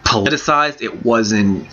politicized. 0.03 0.81
It 0.81 1.03
wasn't. 1.03 1.67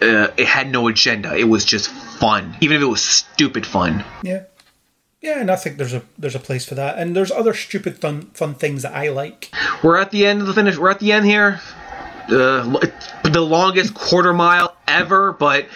Uh, 0.00 0.28
it 0.38 0.46
had 0.46 0.70
no 0.70 0.88
agenda. 0.88 1.36
It 1.36 1.44
was 1.44 1.64
just 1.64 1.90
fun, 1.90 2.56
even 2.60 2.76
if 2.76 2.82
it 2.82 2.86
was 2.86 3.02
stupid 3.02 3.66
fun. 3.66 4.04
Yeah. 4.22 4.44
Yeah, 5.20 5.40
and 5.40 5.50
I 5.50 5.56
think 5.56 5.76
there's 5.76 5.92
a 5.92 6.02
there's 6.18 6.34
a 6.34 6.38
place 6.40 6.64
for 6.64 6.74
that, 6.76 6.98
and 6.98 7.14
there's 7.14 7.30
other 7.30 7.52
stupid 7.52 7.98
fun 7.98 8.22
fun 8.32 8.54
things 8.54 8.82
that 8.82 8.94
I 8.94 9.08
like. 9.10 9.50
We're 9.82 9.98
at 9.98 10.10
the 10.10 10.26
end 10.26 10.40
of 10.40 10.46
the 10.46 10.54
finish. 10.54 10.78
We're 10.78 10.90
at 10.90 10.98
the 11.00 11.12
end 11.12 11.26
here. 11.26 11.60
Uh, 12.28 12.78
the 13.24 13.40
longest 13.40 13.92
quarter 13.94 14.32
mile 14.32 14.76
ever, 14.88 15.32
but 15.32 15.66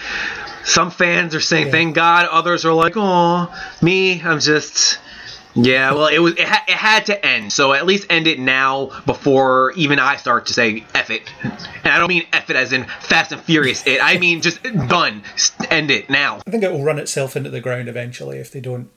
some 0.64 0.90
fans 0.90 1.34
are 1.34 1.40
saying 1.40 1.66
Yeah. 1.66 1.72
thank 1.72 1.94
God. 1.94 2.26
Others 2.30 2.64
are 2.64 2.72
like, 2.72 2.94
oh, 2.96 3.52
me. 3.82 4.22
I'm 4.22 4.40
just. 4.40 4.98
Yeah, 5.56 5.92
well, 5.92 6.08
it 6.08 6.18
was 6.18 6.32
it, 6.34 6.48
ha- 6.48 6.64
it 6.66 6.74
had 6.74 7.06
to 7.06 7.24
end, 7.26 7.52
so 7.52 7.72
at 7.74 7.86
least 7.86 8.08
end 8.10 8.26
it 8.26 8.40
now 8.40 8.90
before 9.06 9.70
even 9.76 10.00
I 10.00 10.16
start 10.16 10.46
to 10.46 10.52
say 10.52 10.84
F 10.96 11.10
it. 11.10 11.22
And 11.44 11.92
I 11.92 11.98
don't 11.98 12.08
mean 12.08 12.26
F 12.32 12.50
it 12.50 12.56
as 12.56 12.72
in 12.72 12.84
Fast 13.00 13.30
and 13.30 13.40
Furious 13.40 13.86
it. 13.86 14.00
I 14.02 14.18
mean 14.18 14.40
just 14.40 14.60
done. 14.64 15.22
End 15.70 15.92
it 15.92 16.10
now. 16.10 16.40
I 16.44 16.50
think 16.50 16.64
it 16.64 16.72
will 16.72 16.82
run 16.82 16.98
itself 16.98 17.36
into 17.36 17.50
the 17.50 17.60
ground 17.60 17.88
eventually 17.88 18.38
if 18.38 18.50
they 18.50 18.58
don't 18.58 18.90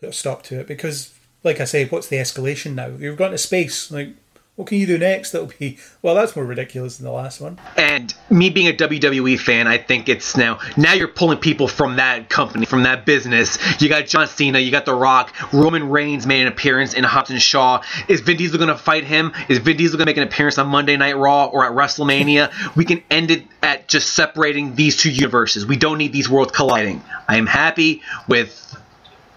put 0.00 0.08
a 0.10 0.12
stop 0.12 0.42
to 0.44 0.60
it. 0.60 0.66
Because, 0.66 1.14
like 1.44 1.60
I 1.60 1.64
say, 1.64 1.86
what's 1.86 2.08
the 2.08 2.16
escalation 2.16 2.74
now? 2.74 2.88
You've 2.88 3.16
gone 3.16 3.30
to 3.32 3.38
space. 3.38 3.90
Like, 3.90 4.10
what 4.56 4.68
can 4.68 4.78
you 4.78 4.86
do 4.86 4.96
next? 4.96 5.32
That'll 5.32 5.52
be 5.58 5.76
well. 6.00 6.14
That's 6.14 6.34
more 6.34 6.46
ridiculous 6.46 6.96
than 6.96 7.04
the 7.04 7.12
last 7.12 7.42
one. 7.42 7.58
And 7.76 8.14
me 8.30 8.48
being 8.48 8.68
a 8.68 8.72
WWE 8.72 9.38
fan, 9.38 9.66
I 9.66 9.76
think 9.76 10.08
it's 10.08 10.34
now 10.34 10.58
now 10.78 10.94
you're 10.94 11.08
pulling 11.08 11.38
people 11.38 11.68
from 11.68 11.96
that 11.96 12.30
company, 12.30 12.64
from 12.64 12.84
that 12.84 13.04
business. 13.04 13.58
You 13.82 13.90
got 13.90 14.06
John 14.06 14.26
Cena, 14.26 14.58
you 14.58 14.70
got 14.70 14.86
The 14.86 14.94
Rock, 14.94 15.34
Roman 15.52 15.90
Reigns 15.90 16.26
made 16.26 16.40
an 16.40 16.46
appearance 16.46 16.94
in 16.94 17.04
Hobbs 17.04 17.28
and 17.28 17.40
Shaw. 17.40 17.82
Is 18.08 18.20
Vin 18.20 18.38
Diesel 18.38 18.58
gonna 18.58 18.78
fight 18.78 19.04
him? 19.04 19.34
Is 19.50 19.58
Vin 19.58 19.76
Diesel 19.76 19.98
gonna 19.98 20.06
make 20.06 20.16
an 20.16 20.22
appearance 20.22 20.56
on 20.56 20.68
Monday 20.68 20.96
Night 20.96 21.18
Raw 21.18 21.46
or 21.46 21.66
at 21.66 21.72
WrestleMania? 21.72 22.50
we 22.76 22.86
can 22.86 23.02
end 23.10 23.30
it 23.30 23.44
at 23.62 23.88
just 23.88 24.14
separating 24.14 24.74
these 24.74 24.96
two 24.96 25.10
universes. 25.10 25.66
We 25.66 25.76
don't 25.76 25.98
need 25.98 26.14
these 26.14 26.30
worlds 26.30 26.52
colliding. 26.52 27.02
I 27.28 27.36
am 27.36 27.46
happy 27.46 28.00
with 28.26 28.74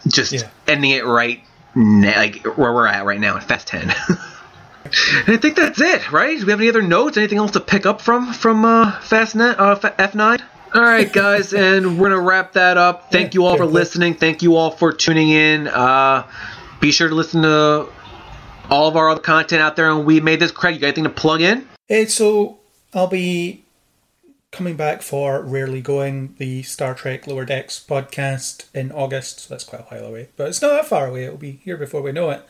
just 0.07 0.45
ending 0.67 0.91
it 0.91 1.05
right 1.05 1.41
now, 1.75 2.15
like 2.17 2.45
where 2.57 2.73
we're 2.73 2.87
at 2.87 3.05
right 3.05 3.19
now 3.19 3.35
in 3.35 3.41
Fast 3.41 3.67
10. 3.67 3.93
And 5.27 5.35
I 5.35 5.37
think 5.37 5.55
that's 5.55 5.79
it, 5.79 6.11
right? 6.11 6.39
Do 6.39 6.45
we 6.45 6.51
have 6.51 6.59
any 6.59 6.69
other 6.69 6.81
notes? 6.81 7.15
Anything 7.17 7.37
else 7.37 7.51
to 7.51 7.59
pick 7.59 7.85
up 7.85 8.01
from 8.01 8.33
from 8.33 8.65
uh, 8.65 8.91
Fastnet 9.01 9.59
uh, 9.59 9.71
F- 9.83 9.97
F9? 10.13 10.41
All 10.73 10.81
right, 10.81 11.11
guys, 11.11 11.53
and 11.53 11.99
we're 11.99 12.09
gonna 12.09 12.21
wrap 12.21 12.53
that 12.53 12.77
up. 12.77 13.11
Thank 13.11 13.33
you 13.35 13.45
all 13.45 13.57
for 13.57 13.65
listening. 13.65 14.15
Thank 14.15 14.41
you 14.41 14.55
all 14.55 14.71
for 14.71 14.91
tuning 14.91 15.29
in. 15.29 15.67
Uh, 15.67 16.25
be 16.79 16.91
sure 16.91 17.07
to 17.07 17.13
listen 17.13 17.43
to 17.43 17.87
all 18.69 18.87
of 18.87 18.95
our 18.95 19.09
other 19.09 19.21
content 19.21 19.61
out 19.61 19.75
there. 19.75 19.91
And 19.91 20.05
we 20.05 20.21
made 20.21 20.39
this. 20.39 20.51
Craig, 20.51 20.75
you 20.75 20.81
got 20.81 20.87
anything 20.87 21.03
to 21.03 21.09
plug 21.11 21.41
in? 21.41 21.67
Hey, 21.87 22.05
so 22.05 22.57
I'll 22.93 23.07
be 23.07 23.63
coming 24.51 24.75
back 24.75 25.01
for 25.01 25.41
Rarely 25.41 25.81
Going, 25.81 26.35
the 26.37 26.63
Star 26.63 26.93
Trek 26.93 27.27
Lower 27.27 27.45
Decks 27.45 27.83
podcast 27.87 28.65
in 28.73 28.91
August. 28.91 29.39
So 29.39 29.53
that's 29.53 29.63
quite 29.63 29.81
a 29.81 29.85
while 29.85 30.05
away, 30.05 30.29
but 30.35 30.47
it's 30.47 30.61
not 30.61 30.69
that 30.69 30.87
far 30.87 31.07
away. 31.07 31.25
It'll 31.25 31.37
be 31.37 31.59
here 31.63 31.77
before 31.77 32.01
we 32.01 32.11
know 32.11 32.29
it. 32.29 32.43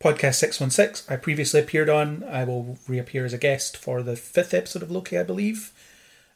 Podcast 0.00 0.34
616, 0.34 1.12
I 1.12 1.16
previously 1.16 1.60
appeared 1.60 1.88
on. 1.88 2.24
I 2.24 2.42
will 2.42 2.78
reappear 2.88 3.24
as 3.24 3.32
a 3.32 3.38
guest 3.38 3.76
for 3.76 4.02
the 4.02 4.16
fifth 4.16 4.52
episode 4.52 4.82
of 4.82 4.90
Loki, 4.90 5.16
I 5.16 5.22
believe. 5.22 5.72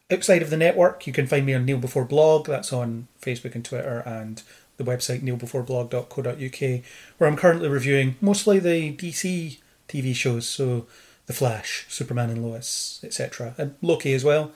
Outside 0.09 0.41
of 0.43 0.51
the 0.51 0.57
network, 0.57 1.05
you 1.07 1.13
can 1.13 1.27
find 1.27 1.45
me 1.45 1.55
on 1.55 1.65
Neil 1.65 1.79
Before 1.79 2.05
Blog. 2.05 2.47
That's 2.47 2.73
on 2.73 3.09
Facebook 3.21 3.57
and 3.57 3.65
Twitter, 3.65 4.05
and 4.07 4.41
the 4.77 4.85
website 4.85 5.21
neilbeforeblog.co.uk, 5.23 6.85
where 7.19 7.29
I'm 7.29 7.37
currently 7.37 7.69
reviewing 7.69 8.15
mostly 8.21 8.61
the 8.61 8.95
DC 8.95 9.59
TV 9.89 10.15
shows, 10.15 10.49
so 10.49 10.87
The 11.27 11.33
Flash, 11.33 11.87
Superman 11.89 12.31
and 12.31 12.45
Lois, 12.47 13.01
etc., 13.03 13.57
and 13.59 13.75
Loki 13.83 14.15
as 14.15 14.23
well. 14.23 14.53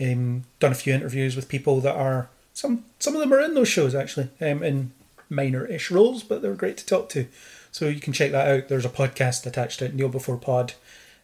Um, 0.00 0.44
done 0.58 0.72
a 0.72 0.76
few 0.76 0.92
interviews 0.92 1.36
with 1.36 1.48
people 1.48 1.80
that 1.80 1.94
are 1.94 2.28
some 2.54 2.84
some 2.98 3.14
of 3.14 3.20
them 3.20 3.32
are 3.32 3.40
in 3.40 3.54
those 3.54 3.68
shows 3.68 3.94
actually, 3.94 4.30
um, 4.40 4.62
in 4.62 4.92
minor-ish 5.28 5.90
roles, 5.90 6.22
but 6.22 6.42
they're 6.42 6.54
great 6.54 6.76
to 6.78 6.86
talk 6.86 7.08
to. 7.10 7.26
So 7.70 7.88
you 7.88 8.00
can 8.00 8.12
check 8.12 8.32
that 8.32 8.48
out. 8.48 8.68
There's 8.68 8.84
a 8.84 8.90
podcast 8.90 9.46
attached 9.46 9.78
to 9.78 9.86
it, 9.86 9.94
Neil 9.94 10.08
Before 10.08 10.36
Pod. 10.36 10.74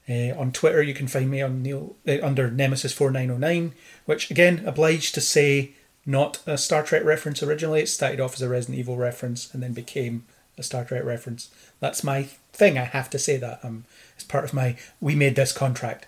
Uh, 0.08 0.32
on 0.38 0.52
Twitter, 0.52 0.82
you 0.82 0.94
can 0.94 1.06
find 1.08 1.30
me 1.30 1.42
on 1.42 1.62
Neil 1.62 1.96
uh, 2.06 2.18
under 2.22 2.50
Nemesis 2.50 2.92
four 2.92 3.10
nine 3.10 3.30
oh 3.30 3.36
nine, 3.36 3.72
which 4.06 4.30
again 4.30 4.62
obliged 4.64 5.14
to 5.14 5.20
say 5.20 5.72
not 6.06 6.40
a 6.46 6.56
Star 6.56 6.82
Trek 6.82 7.04
reference 7.04 7.42
originally. 7.42 7.82
It 7.82 7.88
started 7.88 8.20
off 8.20 8.34
as 8.34 8.42
a 8.42 8.48
Resident 8.48 8.78
Evil 8.78 8.96
reference 8.96 9.52
and 9.52 9.62
then 9.62 9.74
became 9.74 10.24
a 10.56 10.62
Star 10.62 10.84
Trek 10.84 11.04
reference. 11.04 11.50
That's 11.80 12.02
my 12.02 12.22
thing. 12.52 12.78
I 12.78 12.84
have 12.84 13.10
to 13.10 13.18
say 13.18 13.36
that. 13.36 13.60
Um, 13.62 13.84
it's 14.14 14.24
part 14.24 14.44
of 14.44 14.54
my 14.54 14.76
we 15.00 15.14
made 15.14 15.36
this 15.36 15.52
contract. 15.52 16.06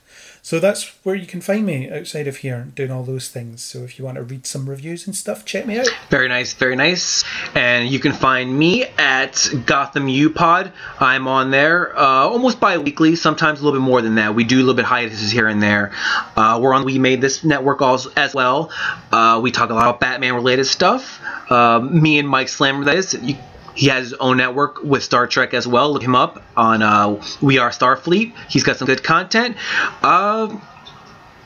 So 0.51 0.59
that's 0.59 0.89
where 1.05 1.15
you 1.15 1.29
can 1.29 1.41
find 1.41 1.65
me 1.65 1.89
outside 1.89 2.27
of 2.27 2.39
here 2.39 2.67
doing 2.75 2.91
all 2.91 3.05
those 3.05 3.29
things. 3.29 3.63
So 3.63 3.85
if 3.85 4.01
you 4.01 4.05
want 4.05 4.17
to 4.17 4.25
read 4.25 4.49
some 4.49 4.69
reviews 4.69 5.07
and 5.07 5.15
stuff, 5.15 5.45
check 5.45 5.65
me 5.65 5.79
out. 5.79 5.87
Very 6.09 6.27
nice, 6.27 6.55
very 6.55 6.75
nice. 6.75 7.23
And 7.55 7.89
you 7.89 8.01
can 8.01 8.13
find 8.13 8.59
me 8.59 8.87
at 8.99 9.49
Gotham 9.65 10.09
U 10.09 10.29
Pod. 10.29 10.73
I'm 10.99 11.29
on 11.29 11.53
there 11.53 11.97
uh, 11.97 12.03
almost 12.03 12.59
bi-weekly, 12.59 13.15
sometimes 13.15 13.61
a 13.61 13.65
little 13.65 13.79
bit 13.79 13.85
more 13.85 14.03
than 14.03 14.17
that. 14.17 14.35
We 14.35 14.43
do 14.43 14.57
a 14.57 14.59
little 14.59 14.75
bit 14.75 14.87
hiatuses 14.87 15.31
here 15.31 15.47
and 15.47 15.63
there. 15.63 15.93
Uh, 16.35 16.59
we're 16.61 16.75
on 16.75 16.85
We 16.85 16.99
Made 16.99 17.21
This 17.21 17.45
Network 17.45 17.81
also, 17.81 18.11
as 18.17 18.35
well. 18.35 18.73
Uh, 19.13 19.39
we 19.41 19.53
talk 19.53 19.71
a 19.71 19.75
lot 19.75 19.85
about 19.85 20.01
Batman-related 20.01 20.65
stuff. 20.65 21.21
Uh, 21.49 21.79
me 21.79 22.19
and 22.19 22.29
Mike 22.29 22.49
Slammer, 22.49 22.87
that 22.87 22.97
is. 22.97 23.15
You, 23.23 23.37
he 23.75 23.89
has 23.89 24.11
his 24.11 24.13
own 24.15 24.37
network 24.37 24.83
with 24.83 25.03
Star 25.03 25.27
Trek 25.27 25.55
as 25.55 25.67
well. 25.67 25.93
Look 25.93 26.03
him 26.03 26.15
up 26.15 26.43
on 26.57 26.83
uh, 26.83 27.23
We 27.41 27.59
Are 27.59 27.71
Starfleet. 27.71 28.35
He's 28.49 28.65
got 28.65 28.77
some 28.77 28.87
good 28.87 29.03
content. 29.03 29.57
Uh, 30.03 30.59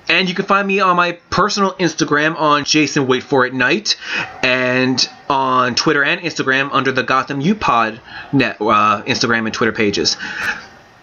and 0.08 0.28
you 0.28 0.34
can 0.34 0.44
find 0.44 0.66
me 0.66 0.80
on 0.80 0.96
my 0.96 1.12
personal 1.30 1.72
Instagram 1.72 2.36
on 2.36 2.64
Jason 2.64 3.06
Wait 3.06 3.22
For 3.22 3.46
It 3.46 3.54
Night, 3.54 3.96
and 4.42 5.08
on 5.28 5.74
Twitter 5.74 6.04
and 6.04 6.20
Instagram 6.20 6.70
under 6.72 6.92
the 6.92 7.02
Gotham 7.02 7.40
U 7.40 7.54
Pod 7.54 8.00
net 8.32 8.56
uh, 8.60 9.02
Instagram 9.06 9.46
and 9.46 9.54
Twitter 9.54 9.72
pages. 9.72 10.16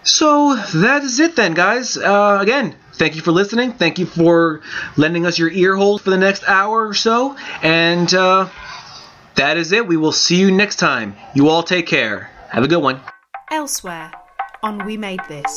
So 0.04 0.56
that 0.56 1.02
is 1.04 1.20
it 1.20 1.36
then, 1.36 1.54
guys. 1.54 1.96
Uh, 1.96 2.38
again, 2.40 2.74
thank 2.94 3.14
you 3.14 3.22
for 3.22 3.32
listening. 3.32 3.72
Thank 3.72 3.98
you 3.98 4.06
for 4.06 4.60
lending 4.96 5.26
us 5.26 5.38
your 5.38 5.50
ear 5.50 5.76
hold 5.76 6.02
for 6.02 6.10
the 6.10 6.18
next 6.18 6.44
hour 6.44 6.88
or 6.88 6.94
so, 6.94 7.36
and 7.62 8.12
uh, 8.12 8.48
that 9.36 9.56
is 9.56 9.72
it. 9.72 9.86
We 9.86 9.96
will 9.96 10.12
see 10.12 10.36
you 10.36 10.50
next 10.50 10.76
time. 10.76 11.16
You 11.34 11.48
all 11.48 11.62
take 11.62 11.86
care. 11.86 12.30
Have 12.50 12.64
a 12.64 12.68
good 12.68 12.82
one. 12.82 13.00
Elsewhere 13.50 14.12
on 14.62 14.84
We 14.84 14.96
Made 14.96 15.20
This. 15.28 15.56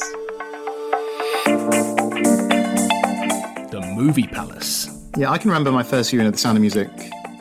The 3.72 3.94
Movie 3.96 4.28
Palace. 4.28 4.90
Yeah, 5.18 5.32
I 5.32 5.38
can 5.38 5.50
remember 5.50 5.72
my 5.72 5.84
first 5.84 6.12
viewing 6.12 6.28
of 6.28 6.34
The 6.34 6.40
Sound 6.40 6.58
of 6.58 6.62
Music 6.62 6.90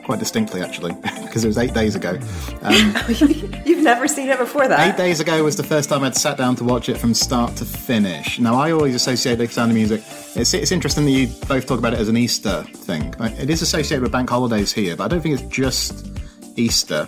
quite 0.03 0.19
distinctly, 0.19 0.61
actually, 0.61 0.91
because 1.23 1.43
it 1.43 1.47
was 1.47 1.57
eight 1.57 1.73
days 1.73 1.95
ago. 1.95 2.19
Um, 2.61 2.95
You've 3.65 3.83
never 3.83 4.07
seen 4.07 4.29
it 4.29 4.37
before 4.37 4.67
that. 4.67 4.87
eight 4.87 4.97
days 4.97 5.19
ago 5.19 5.43
was 5.43 5.57
the 5.57 5.63
first 5.63 5.89
time 5.89 6.03
I'd 6.03 6.15
sat 6.15 6.37
down 6.37 6.55
to 6.57 6.63
watch 6.63 6.89
it 6.89 6.97
from 6.97 7.13
start 7.15 7.55
to 7.57 7.65
finish. 7.65 8.39
Now, 8.39 8.55
I 8.55 8.71
always 8.71 8.93
associate 8.93 9.35
The 9.35 9.47
Sound 9.47 9.71
of 9.71 9.75
Music. 9.75 10.03
It's, 10.35 10.53
it's 10.53 10.71
interesting 10.71 11.05
that 11.05 11.11
you 11.11 11.27
both 11.47 11.65
talk 11.65 11.79
about 11.79 11.93
it 11.93 11.99
as 11.99 12.07
an 12.07 12.17
Easter 12.17 12.63
thing. 12.63 13.13
It 13.19 13.49
is 13.49 13.61
associated 13.63 14.03
with 14.03 14.11
bank 14.11 14.29
holidays 14.29 14.71
here, 14.71 14.95
but 14.95 15.05
I 15.05 15.07
don't 15.07 15.21
think 15.21 15.39
it's 15.39 15.55
just 15.55 16.07
Easter. 16.55 17.07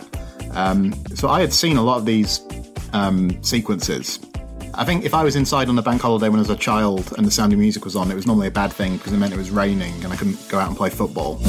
Um, 0.51 0.93
so 1.15 1.29
I 1.29 1.41
had 1.41 1.53
seen 1.53 1.77
a 1.77 1.83
lot 1.83 1.97
of 1.97 2.05
these 2.05 2.41
um, 2.93 3.41
sequences 3.43 4.19
I 4.79 4.85
think 4.85 5.05
if 5.05 5.15
I 5.15 5.23
was 5.23 5.35
inside 5.35 5.69
on 5.69 5.79
a 5.79 5.81
bank 5.81 6.03
holiday 6.03 6.29
when 6.29 6.37
I 6.37 6.41
was 6.41 6.51
a 6.51 6.55
child 6.55 7.11
and 7.17 7.25
the 7.25 7.31
sound 7.31 7.51
of 7.51 7.57
music 7.57 7.83
was 7.83 7.95
on, 7.95 8.11
it 8.11 8.15
was 8.15 8.27
normally 8.27 8.45
a 8.45 8.51
bad 8.51 8.71
thing 8.71 8.97
because 8.97 9.11
it 9.11 9.17
meant 9.17 9.33
it 9.33 9.37
was 9.37 9.49
raining 9.49 9.91
and 10.03 10.13
I 10.13 10.15
couldn't 10.15 10.37
go 10.49 10.59
out 10.59 10.67
and 10.67 10.77
play 10.77 10.91
football. 10.91 11.39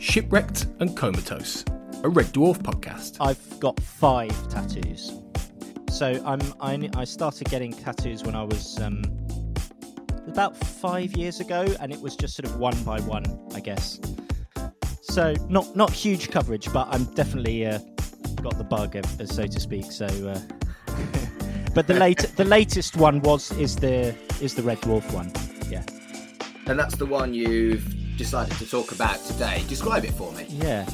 Shipwrecked 0.00 0.66
and 0.80 0.96
Comatose, 0.96 1.64
a 2.02 2.08
Red 2.08 2.26
Dwarf 2.26 2.58
podcast. 2.58 3.18
I've 3.20 3.60
got 3.60 3.78
five 3.78 4.32
tattoos. 4.48 5.12
So 5.90 6.20
I'm 6.26 6.40
I, 6.60 6.90
I 6.96 7.04
started 7.04 7.48
getting 7.48 7.72
tattoos 7.72 8.24
when 8.24 8.34
I 8.34 8.42
was 8.42 8.80
um, 8.80 9.04
about 10.36 10.54
five 10.54 11.16
years 11.16 11.40
ago, 11.40 11.64
and 11.80 11.90
it 11.90 11.98
was 11.98 12.14
just 12.14 12.36
sort 12.36 12.44
of 12.44 12.58
one 12.58 12.76
by 12.84 13.00
one, 13.00 13.24
I 13.54 13.60
guess. 13.60 13.98
So 15.00 15.34
not 15.48 15.74
not 15.74 15.90
huge 15.90 16.30
coverage, 16.30 16.70
but 16.74 16.88
I'm 16.90 17.04
definitely 17.14 17.64
uh, 17.64 17.78
got 18.42 18.58
the 18.58 18.64
bug, 18.64 18.98
so 19.24 19.46
to 19.46 19.60
speak. 19.60 19.90
So, 19.90 20.04
uh, 20.04 20.38
but 21.74 21.86
the 21.86 21.94
late 21.94 22.18
the 22.36 22.44
latest 22.44 22.98
one 22.98 23.22
was 23.22 23.50
is 23.52 23.76
the 23.76 24.14
is 24.42 24.54
the 24.54 24.62
red 24.62 24.78
dwarf 24.82 25.10
one. 25.10 25.32
Yeah. 25.70 25.84
And 26.66 26.78
that's 26.78 26.96
the 26.96 27.06
one 27.06 27.32
you've 27.32 27.86
decided 28.18 28.58
to 28.58 28.68
talk 28.68 28.92
about 28.92 29.16
today. 29.24 29.64
Describe 29.68 30.04
it 30.04 30.12
for 30.12 30.30
me. 30.32 30.44
Yeah. 30.50 30.84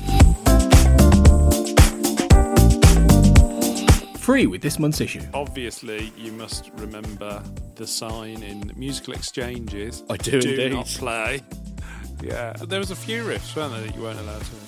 Free 4.18 4.46
with 4.46 4.62
this 4.62 4.78
month's 4.78 5.00
issue. 5.00 5.22
Obviously, 5.34 6.12
you 6.16 6.30
must 6.30 6.70
remember 6.76 7.42
the 7.76 7.86
sign 7.86 8.42
in 8.42 8.72
musical 8.76 9.14
exchanges. 9.14 10.02
I 10.10 10.16
do 10.16 10.40
do 10.40 10.50
indeed. 10.50 10.72
not 10.72 10.86
play. 10.86 11.42
Yeah, 12.22 12.52
there 12.52 12.78
was 12.78 12.90
a 12.90 12.96
few 12.96 13.24
riffs, 13.24 13.56
weren't 13.56 13.72
there, 13.72 13.82
that 13.82 13.94
you 13.96 14.02
weren't 14.02 14.20
allowed 14.20 14.40
to 14.40 14.46
play. 14.46 14.58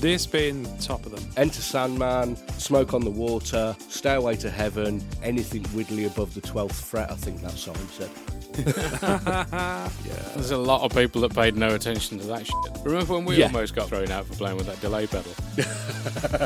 This 0.00 0.26
being 0.26 0.66
top 0.78 1.06
of 1.06 1.12
them. 1.12 1.24
Enter 1.36 1.62
Sandman, 1.62 2.36
Smoke 2.58 2.92
on 2.94 3.02
the 3.04 3.10
Water, 3.10 3.74
Stairway 3.88 4.36
to 4.36 4.50
Heaven, 4.50 5.02
anything 5.22 5.64
widdly 5.72 6.04
above 6.06 6.34
the 6.34 6.40
12th 6.40 6.72
fret, 6.72 7.10
I 7.10 7.14
think 7.14 7.40
that 7.42 7.52
song 7.52 7.76
said. 7.92 8.10
yeah. 8.58 9.88
There's 10.34 10.50
a 10.50 10.56
lot 10.58 10.82
of 10.82 10.92
people 10.92 11.20
that 11.22 11.34
paid 11.34 11.56
no 11.56 11.74
attention 11.74 12.18
to 12.18 12.26
that 12.26 12.46
shit. 12.46 12.56
Remember 12.84 13.14
when 13.14 13.24
we 13.24 13.36
Yeah. 13.36 13.46
almost 13.46 13.74
got 13.74 13.88
thrown 13.88 14.10
out 14.10 14.26
for 14.26 14.34
playing 14.34 14.56
with 14.56 14.66
that 14.66 14.80
delay 14.80 15.06
pedal? 15.06 15.32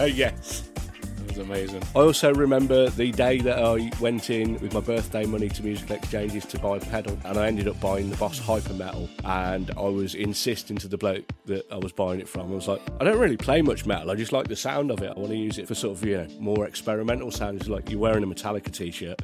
yes. 0.09 0.69
Amazing. 1.39 1.83
I 1.95 2.01
also 2.01 2.35
remember 2.35 2.91
the 2.91 3.13
day 3.13 3.39
that 3.41 3.59
I 3.59 3.91
went 4.01 4.31
in 4.31 4.59
with 4.61 4.75
my 4.75 4.81
birthday 4.81 5.25
money 5.25 5.49
to 5.49 5.63
musical 5.63 5.97
exchanges 5.97 6.45
to 6.47 6.59
buy 6.59 6.77
a 6.77 6.81
pedal, 6.81 7.19
and 7.25 7.39
I 7.39 7.47
ended 7.47 7.69
up 7.69 7.81
buying 7.81 8.11
the 8.11 8.17
Boss 8.17 8.39
Hyper 8.39 8.75
Metal. 8.75 9.09
And 9.25 9.71
I 9.77 9.83
was 9.83 10.15
insisting 10.15 10.77
to 10.79 10.89
the 10.89 10.99
bloke 10.99 11.25
that 11.47 11.65
I 11.71 11.77
was 11.77 11.93
buying 11.93 12.21
it 12.21 12.29
from. 12.29 12.53
I 12.53 12.55
was 12.55 12.69
like, 12.69 12.83
I 13.01 13.05
don't 13.05 13.19
really 13.19 13.37
play 13.37 13.63
much 13.63 13.87
metal. 13.87 14.11
I 14.11 14.15
just 14.15 14.33
like 14.33 14.49
the 14.49 14.57
sound 14.57 14.91
of 14.91 15.01
it. 15.03 15.13
I 15.17 15.19
want 15.19 15.31
to 15.31 15.37
use 15.37 15.59
it 15.59 15.69
for 15.69 15.75
sort 15.75 15.97
of 15.97 16.05
you 16.05 16.19
know 16.19 16.29
more 16.39 16.67
experimental 16.67 17.31
sounds, 17.31 17.69
like 17.69 17.91
you're 17.91 18.01
wearing 18.01 18.25
a 18.25 18.27
Metallica 18.27 18.71
t-shirt. 18.71 19.23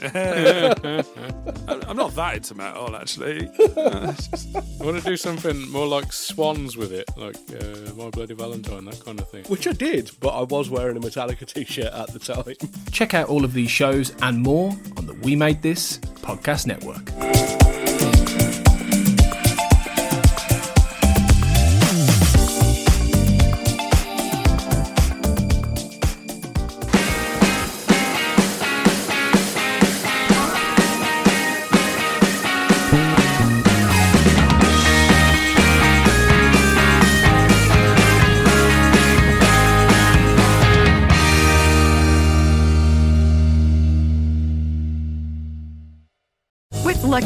I'm 0.02 1.96
not 1.96 2.14
that 2.14 2.34
into 2.36 2.54
metal, 2.54 2.94
actually. 2.96 3.50
Uh, 3.78 4.12
just- 4.12 4.54
I 4.56 4.84
want 4.84 4.98
to 5.02 5.04
do 5.04 5.16
something 5.16 5.68
more 5.70 5.86
like 5.86 6.12
swans 6.12 6.76
with 6.76 6.92
it, 6.92 7.08
like 7.16 7.36
uh, 7.52 7.94
My 7.94 8.10
Bloody 8.10 8.34
Valentine, 8.34 8.84
that 8.86 9.00
kind 9.04 9.18
of 9.20 9.28
thing. 9.30 9.44
Which 9.44 9.66
I 9.66 9.72
did, 9.72 10.10
but 10.20 10.28
I 10.30 10.42
was 10.42 10.68
wearing 10.70 10.96
a 10.96 11.00
Metallica 11.00 11.46
t-shirt 11.46 11.92
at 11.92 12.12
the 12.12 12.18
time. 12.18 12.54
Check 12.92 13.14
out 13.14 13.28
all 13.28 13.44
of 13.44 13.52
these 13.52 13.70
shows 13.70 14.14
and 14.22 14.40
more 14.42 14.70
on 14.96 15.06
the 15.06 15.14
We 15.14 15.36
Made 15.36 15.62
This 15.62 15.98
podcast 15.98 16.66
network. 16.66 17.67